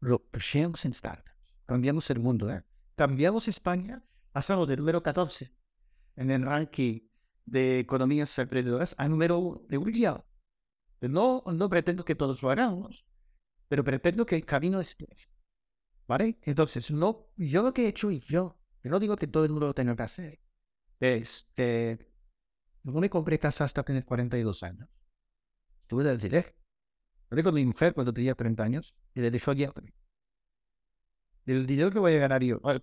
lo 0.00 0.18
pusimos 0.18 0.84
en 0.84 0.94
startups. 0.94 1.30
Cambiamos 1.66 2.10
el 2.10 2.18
mundo, 2.18 2.50
¿eh? 2.50 2.64
Cambiamos 2.96 3.48
España, 3.48 4.04
pasamos 4.32 4.68
del 4.68 4.80
número 4.80 5.02
14 5.02 5.54
en 6.16 6.30
el 6.30 6.42
ranking 6.42 7.00
de 7.44 7.78
economías 7.78 8.38
emprendedoras 8.38 8.94
a 8.98 9.08
número 9.08 9.38
1 9.38 9.66
de 9.68 9.78
un 9.78 9.92
día. 9.92 10.24
No, 11.08 11.42
no 11.46 11.68
pretendo 11.68 12.04
que 12.04 12.14
todos 12.14 12.42
lo 12.42 12.50
hagamos, 12.50 13.04
pero 13.68 13.82
pretendo 13.82 14.24
que 14.24 14.36
el 14.36 14.44
camino 14.44 14.80
es 14.80 14.96
¿Vale? 16.06 16.38
Entonces, 16.42 16.90
no, 16.90 17.28
yo 17.36 17.62
lo 17.62 17.72
que 17.72 17.84
he 17.84 17.88
hecho 17.88 18.10
y 18.10 18.20
yo, 18.20 18.58
yo 18.82 18.90
no 18.90 19.00
digo 19.00 19.16
que 19.16 19.26
todo 19.26 19.44
el 19.44 19.50
mundo 19.50 19.66
lo 19.66 19.74
tenga 19.74 19.96
que 19.96 20.02
hacer. 20.02 20.40
Este, 21.00 22.12
no 22.82 23.00
me 23.00 23.10
compré 23.10 23.38
casa 23.38 23.64
hasta 23.64 23.82
tener 23.82 24.04
42 24.04 24.62
años. 24.62 24.88
Tuve 25.86 26.04
de 26.04 26.10
alquiler. 26.10 26.54
Hablé 27.30 27.42
con 27.42 27.54
mi 27.54 27.64
mujer 27.64 27.94
cuando 27.94 28.12
tenía 28.12 28.34
30 28.34 28.62
años 28.62 28.94
y 29.14 29.20
le 29.20 29.30
dije, 29.30 29.50
oye, 29.50 29.70
del 31.44 31.66
dinero 31.66 31.90
que 31.90 31.98
voy 31.98 32.14
a 32.14 32.18
ganar 32.18 32.42
yo, 32.42 32.60
el 32.64 32.80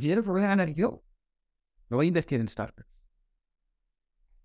dinero 0.00 0.22
que 0.22 0.30
voy 0.30 0.42
a 0.42 0.48
ganar 0.48 0.72
yo, 0.72 1.04
lo 1.88 1.96
voy 1.98 2.06
a 2.06 2.08
invertir 2.08 2.40
en 2.40 2.48
startups. 2.48 2.91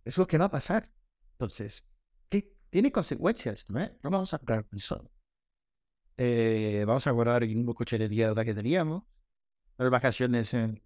Es 0.08 0.18
lo 0.18 0.26
que 0.26 0.38
va 0.38 0.45
a 0.45 0.51
pasar. 0.51 0.89
Entonces, 1.34 1.86
¿qué? 2.30 2.55
tiene 2.70 2.93
consecuencias, 2.93 3.70
¿no? 3.70 3.80
No 4.01 4.10
vamos 4.10 4.34
a 4.34 4.38
pagar 4.38 4.66
eso. 4.72 5.12
Eh, 6.16 6.86
vamos 6.88 7.05
a 7.08 7.12
guardar 7.12 7.43
el 7.43 7.53
mismo 7.53 7.76
coche 7.76 7.97
de 7.97 8.08
día 8.08 8.34
que 8.34 8.53
teníamos. 8.53 9.03
Las 9.78 9.89
vacaciones 9.89 10.53
en 10.53 10.82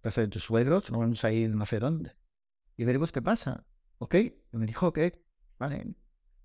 casa 0.00 0.22
de 0.22 0.28
tus 0.28 0.42
suegros, 0.42 0.90
no 0.90 0.98
vamos 0.98 1.22
a 1.24 1.30
ir 1.30 1.50
no 1.50 1.66
sé 1.66 1.78
dónde. 1.78 2.16
Y 2.76 2.84
veremos 2.84 3.12
qué 3.12 3.22
pasa. 3.22 3.64
¿Ok? 3.98 4.16
Y 4.16 4.56
me 4.56 4.66
dijo, 4.66 4.88
ok, 4.88 4.98
vale. 5.56 5.94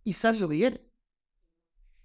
Y 0.04 0.14
salió 0.14 0.48
bien. 0.48 0.88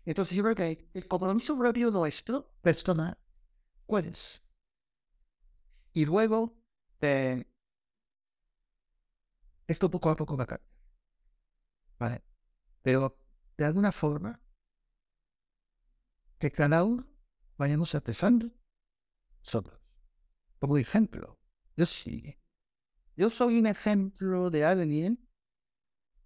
Entonces 0.07 0.35
yo 0.35 0.43
creo 0.43 0.55
que 0.55 0.89
el 0.95 1.07
compromiso 1.07 1.59
propio 1.59 1.91
nuestro, 1.91 2.51
personal, 2.63 3.19
¿cuál 3.85 4.07
es? 4.07 4.43
Y 5.93 6.07
luego, 6.07 6.59
eh, 7.03 7.45
esto 9.69 9.91
poco 9.91 10.11
a 10.11 10.17
poco 10.17 10.37
va 10.37 10.45
a 10.45 10.47
cambiar. 10.47 10.71
¿Vale? 11.99 12.25
Pero 12.83 13.19
de 13.57 13.65
alguna 13.65 13.93
forma, 13.93 14.41
que 16.39 16.51
cada 16.51 16.85
uno 16.85 17.07
vayamos 17.57 17.95
empezando 17.95 18.51
nosotros. 19.41 19.81
Como 20.59 20.79
ejemplo, 20.79 21.39
yo 21.77 21.87
sí. 21.87 22.39
Yo 23.17 23.31
soy 23.31 23.59
un 23.59 23.67
ejemplo 23.67 24.51
de 24.51 24.65
alguien 24.65 25.29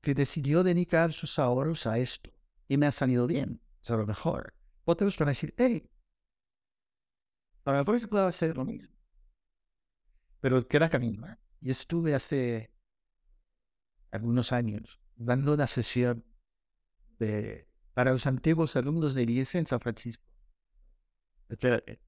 que 0.01 0.15
decidió 0.15 0.63
dedicar 0.63 1.13
sus 1.13 1.39
ahorros 1.39 1.87
a 1.87 1.99
esto 1.99 2.31
y 2.69 2.77
me 2.77 2.87
ha 2.87 2.93
salido 2.93 3.27
bien. 3.27 3.61
A 3.89 3.97
lo 3.97 4.07
mejor. 4.07 4.55
Otros 4.85 5.19
van 5.19 5.29
a 5.29 5.33
decir, 5.33 5.55
hey, 5.57 5.91
a 7.65 7.73
lo 7.73 7.79
mejor 7.79 8.01
se 8.01 8.09
puede 8.09 8.27
hacer 8.27 8.57
lo 8.57 8.65
mismo. 8.65 8.95
Pero 10.41 10.67
queda 10.67 10.91
camino. 10.91 11.27
¿eh? 11.27 11.37
Yo 11.61 11.73
estuve 11.73 12.15
hace 12.15 12.72
algunos 14.13 14.53
años 14.53 15.01
dando 15.17 15.55
una 15.55 15.67
sesión 15.67 16.25
de, 17.19 17.69
para 17.95 18.13
los 18.13 18.27
antiguos 18.27 18.77
alumnos 18.77 19.15
de 19.15 19.25
IES 19.25 19.57
en 19.57 19.67
San 19.67 19.81
Francisco. 19.81 20.25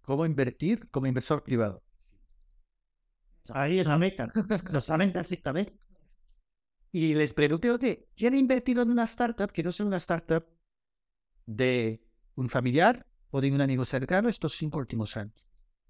¿Cómo 0.02 0.24
invertir 0.24 0.88
como 0.90 1.06
inversor 1.06 1.42
privado? 1.42 1.82
Ahí 3.50 3.78
es 3.78 3.86
la 3.86 3.98
meta. 3.98 4.32
Lo 4.70 4.80
saben 4.80 5.12
también. 5.12 5.78
Y 6.92 7.14
les 7.14 7.34
pregunté, 7.34 7.70
oye, 7.70 8.08
¿quién 8.14 8.34
ha 8.34 8.38
invertido 8.38 8.82
en 8.82 8.90
una 8.90 9.04
startup 9.04 9.50
que 9.50 9.62
no 9.62 9.72
sea 9.72 9.84
una 9.84 9.96
startup 9.96 10.46
de 11.44 12.06
un 12.36 12.48
familiar 12.48 13.06
o 13.30 13.40
de 13.40 13.52
un 13.52 13.60
amigo 13.60 13.84
cercano 13.84 14.28
estos 14.28 14.56
cinco 14.56 14.78
últimos 14.78 15.16
años? 15.16 15.44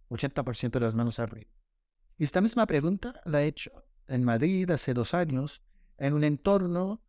80% 0.09 0.71
de 0.71 0.81
las 0.81 0.95
manos 0.95 1.19
arriba. 1.19 1.51
Y 2.19 2.25
esta 2.25 2.41
misma 2.41 2.67
pregunta 2.67 3.21
la 3.25 3.43
he 3.43 3.47
hecho 3.47 3.85
en 4.09 4.25
Madrid 4.25 4.71
hace 4.71 4.95
dos 4.95 5.15
años 5.15 5.62
en 5.99 6.14
un 6.14 6.24
entorno 6.24 7.03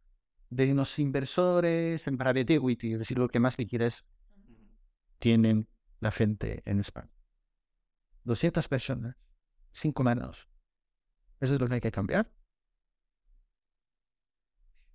de 0.49 0.71
unos 0.71 0.99
inversores 0.99 2.07
en 2.07 2.17
private 2.17 2.55
equity, 2.55 2.93
es 2.93 2.99
decir, 2.99 3.17
lo 3.17 3.27
que 3.27 3.39
más 3.39 3.55
que 3.55 3.67
quieres 3.67 4.05
tienen 5.19 5.67
la 5.99 6.11
gente 6.11 6.61
en 6.65 6.79
España. 6.79 7.11
200 8.23 8.67
personas, 8.67 9.15
cinco 9.71 10.03
manos. 10.03 10.49
Eso 11.39 11.55
es 11.55 11.59
lo 11.59 11.67
que 11.67 11.75
hay 11.75 11.81
que 11.81 11.91
cambiar. 11.91 12.31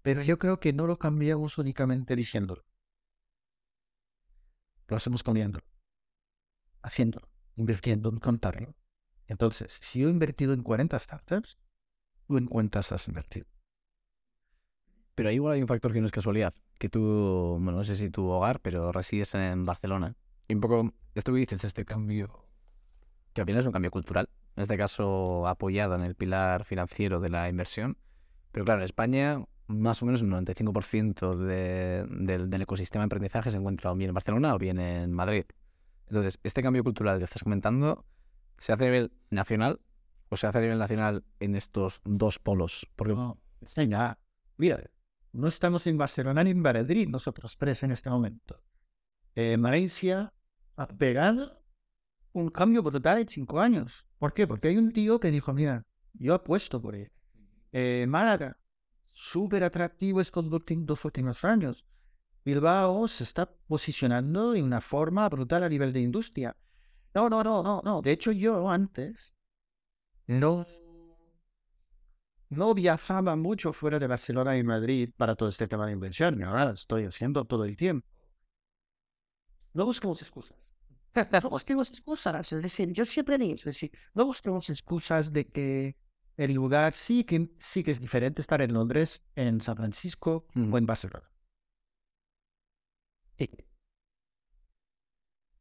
Pero 0.02 0.22
yo 0.22 0.38
creo 0.38 0.60
que 0.60 0.72
no 0.72 0.86
lo 0.86 0.98
cambiamos 0.98 1.58
únicamente 1.58 2.16
diciéndolo. 2.16 2.64
Lo 4.88 4.96
hacemos 4.96 5.22
comiendo, 5.22 5.60
haciéndolo, 6.82 7.28
invirtiendo, 7.56 8.10
contando. 8.20 8.74
Entonces, 9.26 9.78
si 9.82 10.00
yo 10.00 10.08
he 10.08 10.10
invertido 10.10 10.52
en 10.52 10.62
40 10.62 10.98
startups, 10.98 11.58
tú 12.26 12.38
en 12.38 12.46
cuántas 12.46 12.90
has 12.90 13.06
invertido. 13.06 13.46
Pero 15.14 15.28
ahí 15.28 15.36
igual 15.36 15.54
hay 15.54 15.62
un 15.62 15.68
factor 15.68 15.92
que 15.92 16.00
no 16.00 16.06
es 16.06 16.12
casualidad. 16.12 16.54
Que 16.78 16.88
tú, 16.88 17.58
bueno, 17.60 17.78
no 17.78 17.84
sé 17.84 17.96
si 17.96 18.10
tu 18.10 18.26
hogar, 18.28 18.60
pero 18.60 18.92
resides 18.92 19.34
en 19.34 19.64
Barcelona. 19.64 20.14
Y 20.48 20.54
un 20.54 20.60
poco, 20.60 20.92
esto 21.14 21.32
que 21.32 21.40
dices, 21.40 21.64
este 21.64 21.84
cambio, 21.84 22.46
que 23.32 23.42
al 23.42 23.48
es 23.48 23.66
un 23.66 23.72
cambio 23.72 23.90
cultural, 23.90 24.28
en 24.56 24.62
este 24.62 24.76
caso 24.76 25.46
apoyado 25.46 25.94
en 25.94 26.02
el 26.02 26.14
pilar 26.14 26.64
financiero 26.64 27.20
de 27.20 27.28
la 27.28 27.48
inversión. 27.48 27.96
Pero 28.52 28.64
claro, 28.64 28.80
en 28.80 28.84
España, 28.84 29.44
más 29.68 30.02
o 30.02 30.06
menos 30.06 30.22
un 30.22 30.30
95% 30.30 31.36
de, 31.36 32.06
del, 32.10 32.50
del 32.50 32.62
ecosistema 32.62 33.04
de 33.04 33.06
aprendizaje 33.06 33.50
se 33.50 33.56
encuentra 33.56 33.92
o 33.92 33.94
bien 33.94 34.10
en 34.10 34.14
Barcelona 34.14 34.54
o 34.54 34.58
bien 34.58 34.80
en 34.80 35.12
Madrid. 35.12 35.44
Entonces, 36.08 36.40
este 36.42 36.62
cambio 36.62 36.82
cultural 36.82 37.18
que 37.18 37.24
estás 37.24 37.44
comentando, 37.44 38.04
¿se 38.58 38.72
hace 38.72 38.84
a 38.84 38.86
nivel 38.88 39.12
nacional 39.30 39.80
o 40.28 40.36
se 40.36 40.48
hace 40.48 40.58
a 40.58 40.60
nivel 40.62 40.78
nacional 40.78 41.24
en 41.38 41.54
estos 41.54 42.00
dos 42.04 42.40
polos? 42.40 42.88
Porque... 42.96 43.14
No, 43.14 43.38
venga, 43.76 44.18
mira, 44.56 44.80
no 45.32 45.48
estamos 45.48 45.86
en 45.86 45.98
Barcelona 45.98 46.44
ni 46.44 46.50
en 46.50 46.60
Madrid, 46.60 47.08
nosotros 47.08 47.56
tres 47.56 47.82
en 47.82 47.92
este 47.92 48.10
momento. 48.10 48.62
Eh, 49.34 49.56
Valencia 49.58 50.32
ha 50.76 50.86
pegado 50.88 51.62
un 52.32 52.50
cambio 52.50 52.82
brutal 52.82 53.18
en 53.18 53.28
cinco 53.28 53.60
años. 53.60 54.06
¿Por 54.18 54.34
qué? 54.34 54.46
Porque 54.46 54.68
hay 54.68 54.76
un 54.76 54.92
tío 54.92 55.20
que 55.20 55.30
dijo, 55.30 55.52
mira, 55.52 55.86
yo 56.14 56.34
apuesto 56.34 56.80
por 56.80 56.94
él. 56.94 57.12
Eh, 57.72 58.06
Málaga, 58.08 58.58
súper 59.04 59.62
atractivo 59.64 60.20
estos 60.20 60.48
dos 60.50 61.04
últimos 61.04 61.44
años. 61.44 61.86
Bilbao 62.44 63.06
se 63.06 63.24
está 63.24 63.52
posicionando 63.66 64.52
de 64.52 64.62
una 64.62 64.80
forma 64.80 65.28
brutal 65.28 65.62
a 65.62 65.68
nivel 65.68 65.92
de 65.92 66.00
industria. 66.00 66.56
No, 67.14 67.28
no, 67.28 67.44
no, 67.44 67.62
no, 67.62 67.82
no. 67.84 68.02
De 68.02 68.12
hecho, 68.12 68.32
yo 68.32 68.70
antes 68.70 69.34
no 70.26 70.64
no 72.50 72.74
viajaba 72.74 73.36
mucho 73.36 73.72
fuera 73.72 73.98
de 73.98 74.06
Barcelona 74.06 74.56
y 74.58 74.62
Madrid 74.62 75.10
para 75.16 75.36
todo 75.36 75.48
este 75.48 75.66
tema 75.66 75.86
de 75.86 75.92
inversión. 75.92 76.42
Ahora 76.42 76.70
estoy 76.72 77.04
haciendo 77.04 77.44
todo 77.44 77.64
el 77.64 77.76
tiempo. 77.76 78.06
No 79.72 79.84
buscamos 79.86 80.20
excusas. 80.20 80.58
no 81.14 81.50
busquemos 81.50 81.88
excusas. 81.88 82.52
Es 82.52 82.62
decir, 82.62 82.92
yo 82.92 83.04
siempre 83.04 83.38
digo, 83.38 83.54
es 83.54 83.64
decir, 83.64 83.90
no 84.14 84.24
busquemos 84.26 84.68
excusas 84.68 85.32
de 85.32 85.46
que 85.46 85.96
el 86.36 86.52
lugar 86.52 86.94
sí 86.94 87.22
que, 87.24 87.50
sí 87.56 87.84
que 87.84 87.92
es 87.92 88.00
diferente 88.00 88.40
estar 88.40 88.60
en 88.62 88.72
Londres, 88.72 89.22
en 89.36 89.60
San 89.60 89.76
Francisco 89.76 90.46
Mm. 90.54 90.72
o 90.74 90.78
en 90.78 90.86
Barcelona. 90.86 91.30
Y, 93.38 93.48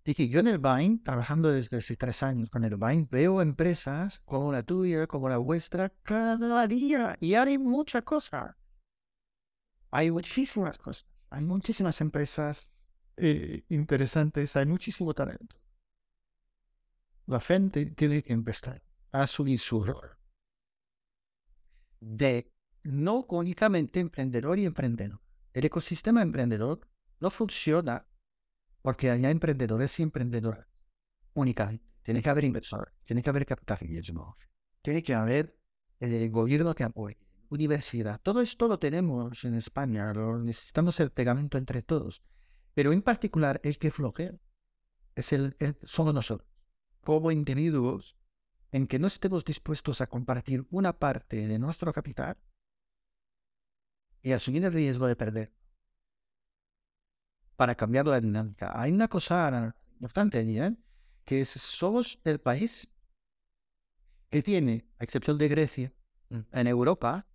y 0.09 0.15
que 0.15 0.27
yo 0.27 0.39
en 0.39 0.47
el 0.47 0.57
Vine, 0.57 1.01
trabajando 1.03 1.51
desde 1.51 1.77
hace 1.77 1.95
tres 1.95 2.23
años 2.23 2.49
con 2.49 2.63
el 2.63 2.77
Vine, 2.77 3.07
veo 3.11 3.43
empresas 3.43 4.21
como 4.25 4.51
la 4.51 4.63
tuya, 4.63 5.05
como 5.05 5.29
la 5.29 5.37
vuestra, 5.37 5.89
cada 6.01 6.65
día. 6.65 7.15
Y 7.19 7.35
hay 7.35 7.59
mucha 7.59 8.01
cosa. 8.01 8.57
Hay 9.91 10.09
muchísimas 10.09 10.79
cosas. 10.79 11.07
Hay 11.29 11.43
muchísimas 11.43 12.01
empresas 12.01 12.73
eh, 13.17 13.65
interesantes. 13.69 14.55
Hay 14.55 14.65
muchísimo 14.65 15.13
talento. 15.13 15.55
La 17.27 17.39
gente 17.39 17.85
tiene 17.85 18.23
que 18.23 18.33
empezar 18.33 18.81
a 19.11 19.21
asumir 19.21 19.59
su 19.59 19.83
rol 19.83 20.17
de 21.99 22.51
no 22.81 23.27
únicamente 23.29 23.99
emprendedor 23.99 24.57
y 24.57 24.65
emprendedor. 24.65 25.21
El 25.53 25.65
ecosistema 25.65 26.23
emprendedor 26.23 26.79
no 27.19 27.29
funciona 27.29 28.07
porque 28.81 29.09
haya 29.09 29.29
emprendedores 29.31 29.99
y 29.99 30.03
emprendedoras 30.03 30.67
únicamente. 31.33 31.85
Tiene 32.01 32.21
que 32.21 32.29
haber 32.29 32.45
inversores, 32.45 32.93
tiene 33.03 33.21
que 33.21 33.29
haber 33.29 33.45
capitalismo, 33.45 34.37
tiene 34.81 35.03
que 35.03 35.13
haber 35.13 35.57
el 35.99 36.29
gobierno 36.31 36.73
que 36.73 36.83
apoye, 36.83 37.17
universidad. 37.49 38.19
Todo 38.21 38.41
esto 38.41 38.67
lo 38.67 38.79
tenemos 38.79 39.43
en 39.43 39.53
España, 39.55 40.13
lo 40.13 40.39
necesitamos 40.39 40.99
el 40.99 41.11
pegamento 41.11 41.57
entre 41.57 41.81
todos. 41.81 42.23
Pero 42.73 42.93
en 42.93 43.01
particular 43.01 43.59
el 43.63 43.77
que 43.77 43.91
flojea 43.91 44.33
es 45.15 45.33
el, 45.33 45.55
el- 45.59 45.77
somos 45.83 46.13
nosotros, 46.13 46.49
como 47.01 47.31
individuos, 47.31 48.15
en 48.71 48.87
que 48.87 48.99
no 48.99 49.07
estemos 49.07 49.43
dispuestos 49.43 49.99
a 50.01 50.07
compartir 50.07 50.65
una 50.69 50.93
parte 50.97 51.47
de 51.47 51.59
nuestro 51.59 51.91
capital 51.91 52.37
y 54.21 54.31
asumir 54.31 54.63
el 54.65 54.73
riesgo 54.73 55.07
de 55.07 55.15
perder 55.15 55.53
para 57.59 57.75
cambiar 57.75 58.07
la 58.07 58.21
dinámica. 58.21 58.71
Hay 58.73 58.93
una 58.93 59.09
cosa 59.09 59.75
importante 59.95 60.37
allí, 60.37 60.61
¿eh? 60.61 60.77
que 61.25 61.41
es, 61.41 61.49
somos 61.49 62.17
el 62.23 62.39
país 62.39 62.89
que 64.29 64.41
tiene, 64.41 64.87
a 64.97 65.03
excepción 65.03 65.37
de 65.37 65.49
Grecia, 65.49 65.93
en 66.29 66.67
Europa, 66.67 67.27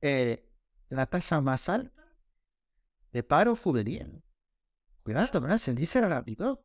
eh, 0.00 0.48
la 0.90 1.06
tasa 1.06 1.40
más 1.40 1.68
alta 1.68 2.04
de 3.10 3.24
paro 3.24 3.56
juvenil. 3.56 4.22
Cuidado, 5.02 5.40
¿verdad? 5.40 5.58
Se 5.58 5.74
dice 5.74 6.00
rápido. 6.00 6.64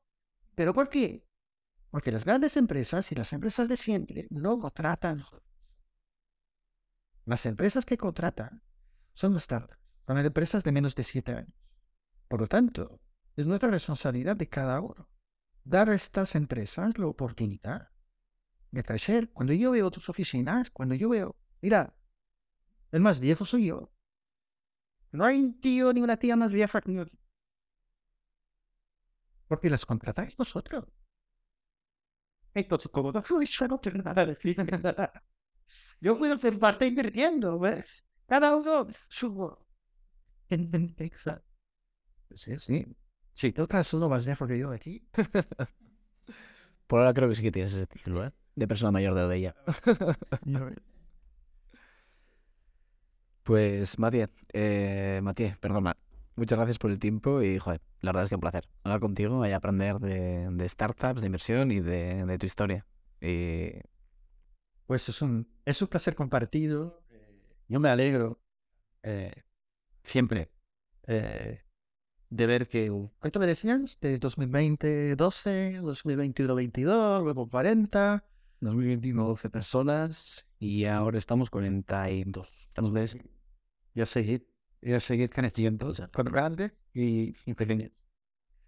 ¿Pero 0.54 0.72
por 0.72 0.88
qué? 0.88 1.26
Porque 1.90 2.12
las 2.12 2.26
grandes 2.26 2.58
empresas 2.58 3.12
y 3.12 3.16
las 3.16 3.34
empresas 3.34 3.68
de 3.70 3.78
siempre 3.78 4.28
no 4.30 4.60
contratan. 4.60 5.24
Las 7.26 7.44
empresas 7.48 7.86
que 7.86 7.98
contratan 7.98 8.62
son 9.16 9.34
las 9.34 9.46
startups, 9.46 9.80
son 10.06 10.20
empresas 10.20 10.64
de 10.64 10.72
menos 10.72 10.94
de 10.94 11.04
siete 11.04 11.32
años. 11.34 11.67
Por 12.28 12.42
lo 12.42 12.48
tanto, 12.48 13.00
es 13.36 13.48
nuestra 13.48 13.70
responsabilidad 13.70 14.36
de 14.36 14.50
cada 14.50 14.82
uno 14.82 15.10
dar 15.64 15.90
a 15.90 15.96
estas 15.96 16.36
empresas 16.36 16.98
la 16.98 17.08
oportunidad 17.08 17.92
de 18.72 18.84
crecer. 18.84 19.32
Cuando 19.32 19.54
yo 19.54 19.72
veo 19.72 19.92
tus 19.92 20.10
oficinas, 20.10 20.72
cuando 20.72 20.96
yo 20.96 21.10
veo, 21.10 21.36
mira, 21.62 21.96
el 22.92 23.02
más 23.02 23.20
viejo 23.20 23.46
soy 23.46 23.68
yo. 23.68 23.92
No 25.12 25.26
hay 25.26 25.40
un 25.40 25.60
tío 25.60 25.94
ni 25.94 26.02
una 26.02 26.18
tía 26.18 26.36
más 26.36 26.52
vieja 26.52 26.82
que 26.82 26.94
yo. 26.94 27.06
Porque 29.48 29.70
las 29.70 29.86
contratáis 29.86 30.36
vosotros. 30.36 30.86
Entonces, 32.54 32.92
como 32.92 33.12
no 33.12 33.22
yo 33.22 33.68
no 33.68 33.80
tengo 33.80 34.02
nada 34.04 34.26
decir. 34.26 34.58
Yo 36.02 36.18
puedo 36.18 36.38
ser 36.38 36.60
parte 36.60 36.88
invirtiendo, 36.88 37.60
¿ves? 37.60 38.06
Cada 38.26 38.56
uno 38.56 38.88
su... 39.10 39.58
Sí, 42.36 42.58
sí. 42.60 42.86
Sí, 43.34 43.52
tú 43.54 43.68
eres 43.70 43.94
uno 43.94 44.10
más 44.10 44.26
viejo 44.26 44.48
que 44.48 44.58
yo 44.58 44.72
aquí. 44.72 45.08
Por 46.88 47.00
ahora 47.00 47.14
creo 47.14 47.30
que 47.30 47.36
sí 47.36 47.44
que 47.44 47.52
tienes 47.52 47.74
ese 47.74 47.88
título, 47.88 48.26
¿eh? 48.26 48.32
De 48.56 48.68
persona 48.68 48.92
mayor 48.92 49.14
de 49.16 49.36
ella. 49.36 49.56
Pues, 53.44 53.98
Matías, 54.00 54.30
eh, 54.54 55.20
Matías, 55.24 55.58
perdona. 55.58 55.96
Muchas 56.36 56.58
gracias 56.58 56.78
por 56.78 56.92
el 56.92 57.00
tiempo 57.00 57.42
y, 57.42 57.58
joder, 57.60 57.82
la 58.02 58.12
verdad 58.12 58.24
es 58.24 58.30
que 58.30 58.36
un 58.36 58.42
placer 58.42 58.68
hablar 58.84 59.00
contigo 59.00 59.46
y 59.48 59.52
aprender 59.52 60.00
de, 60.00 60.50
de 60.52 60.70
startups, 60.70 61.22
de 61.22 61.28
inversión 61.28 61.72
y 61.72 61.80
de, 61.80 62.26
de 62.26 62.38
tu 62.38 62.46
historia. 62.46 62.86
Y 63.22 63.72
Pues 64.86 65.10
es 65.10 65.22
un, 65.22 65.48
es 65.66 65.82
un 65.82 65.88
placer 65.88 66.16
compartido. 66.16 67.04
Yo 67.68 67.80
me 67.80 67.90
alegro 67.90 68.42
eh, 69.04 69.44
siempre 70.04 70.52
eh, 71.08 71.62
de 72.30 72.46
ver 72.46 72.68
que, 72.68 72.92
¿cuánto 73.20 73.40
me 73.40 73.48
decías? 73.48 73.98
De 74.02 74.18
2020, 74.18 75.16
12, 75.16 75.80
2021, 75.82 76.56
22, 76.56 77.24
luego 77.24 77.50
40. 77.50 78.24
2021, 78.60 79.24
12 79.24 79.50
personas 79.50 80.48
y 80.60 80.86
ahora 80.86 81.18
estamos 81.18 81.50
42. 81.50 82.68
Estamos 82.68 82.94
de 82.94 83.22
Y 83.94 84.02
a 84.02 84.06
seguir, 84.06 84.48
y 84.82 84.94
a 84.94 85.00
seguir 85.00 85.30
creciendo 85.30 85.92
con 86.12 86.26
grande 86.26 86.72
y, 86.94 87.36
y 87.46 87.54
pequeño. 87.54 87.90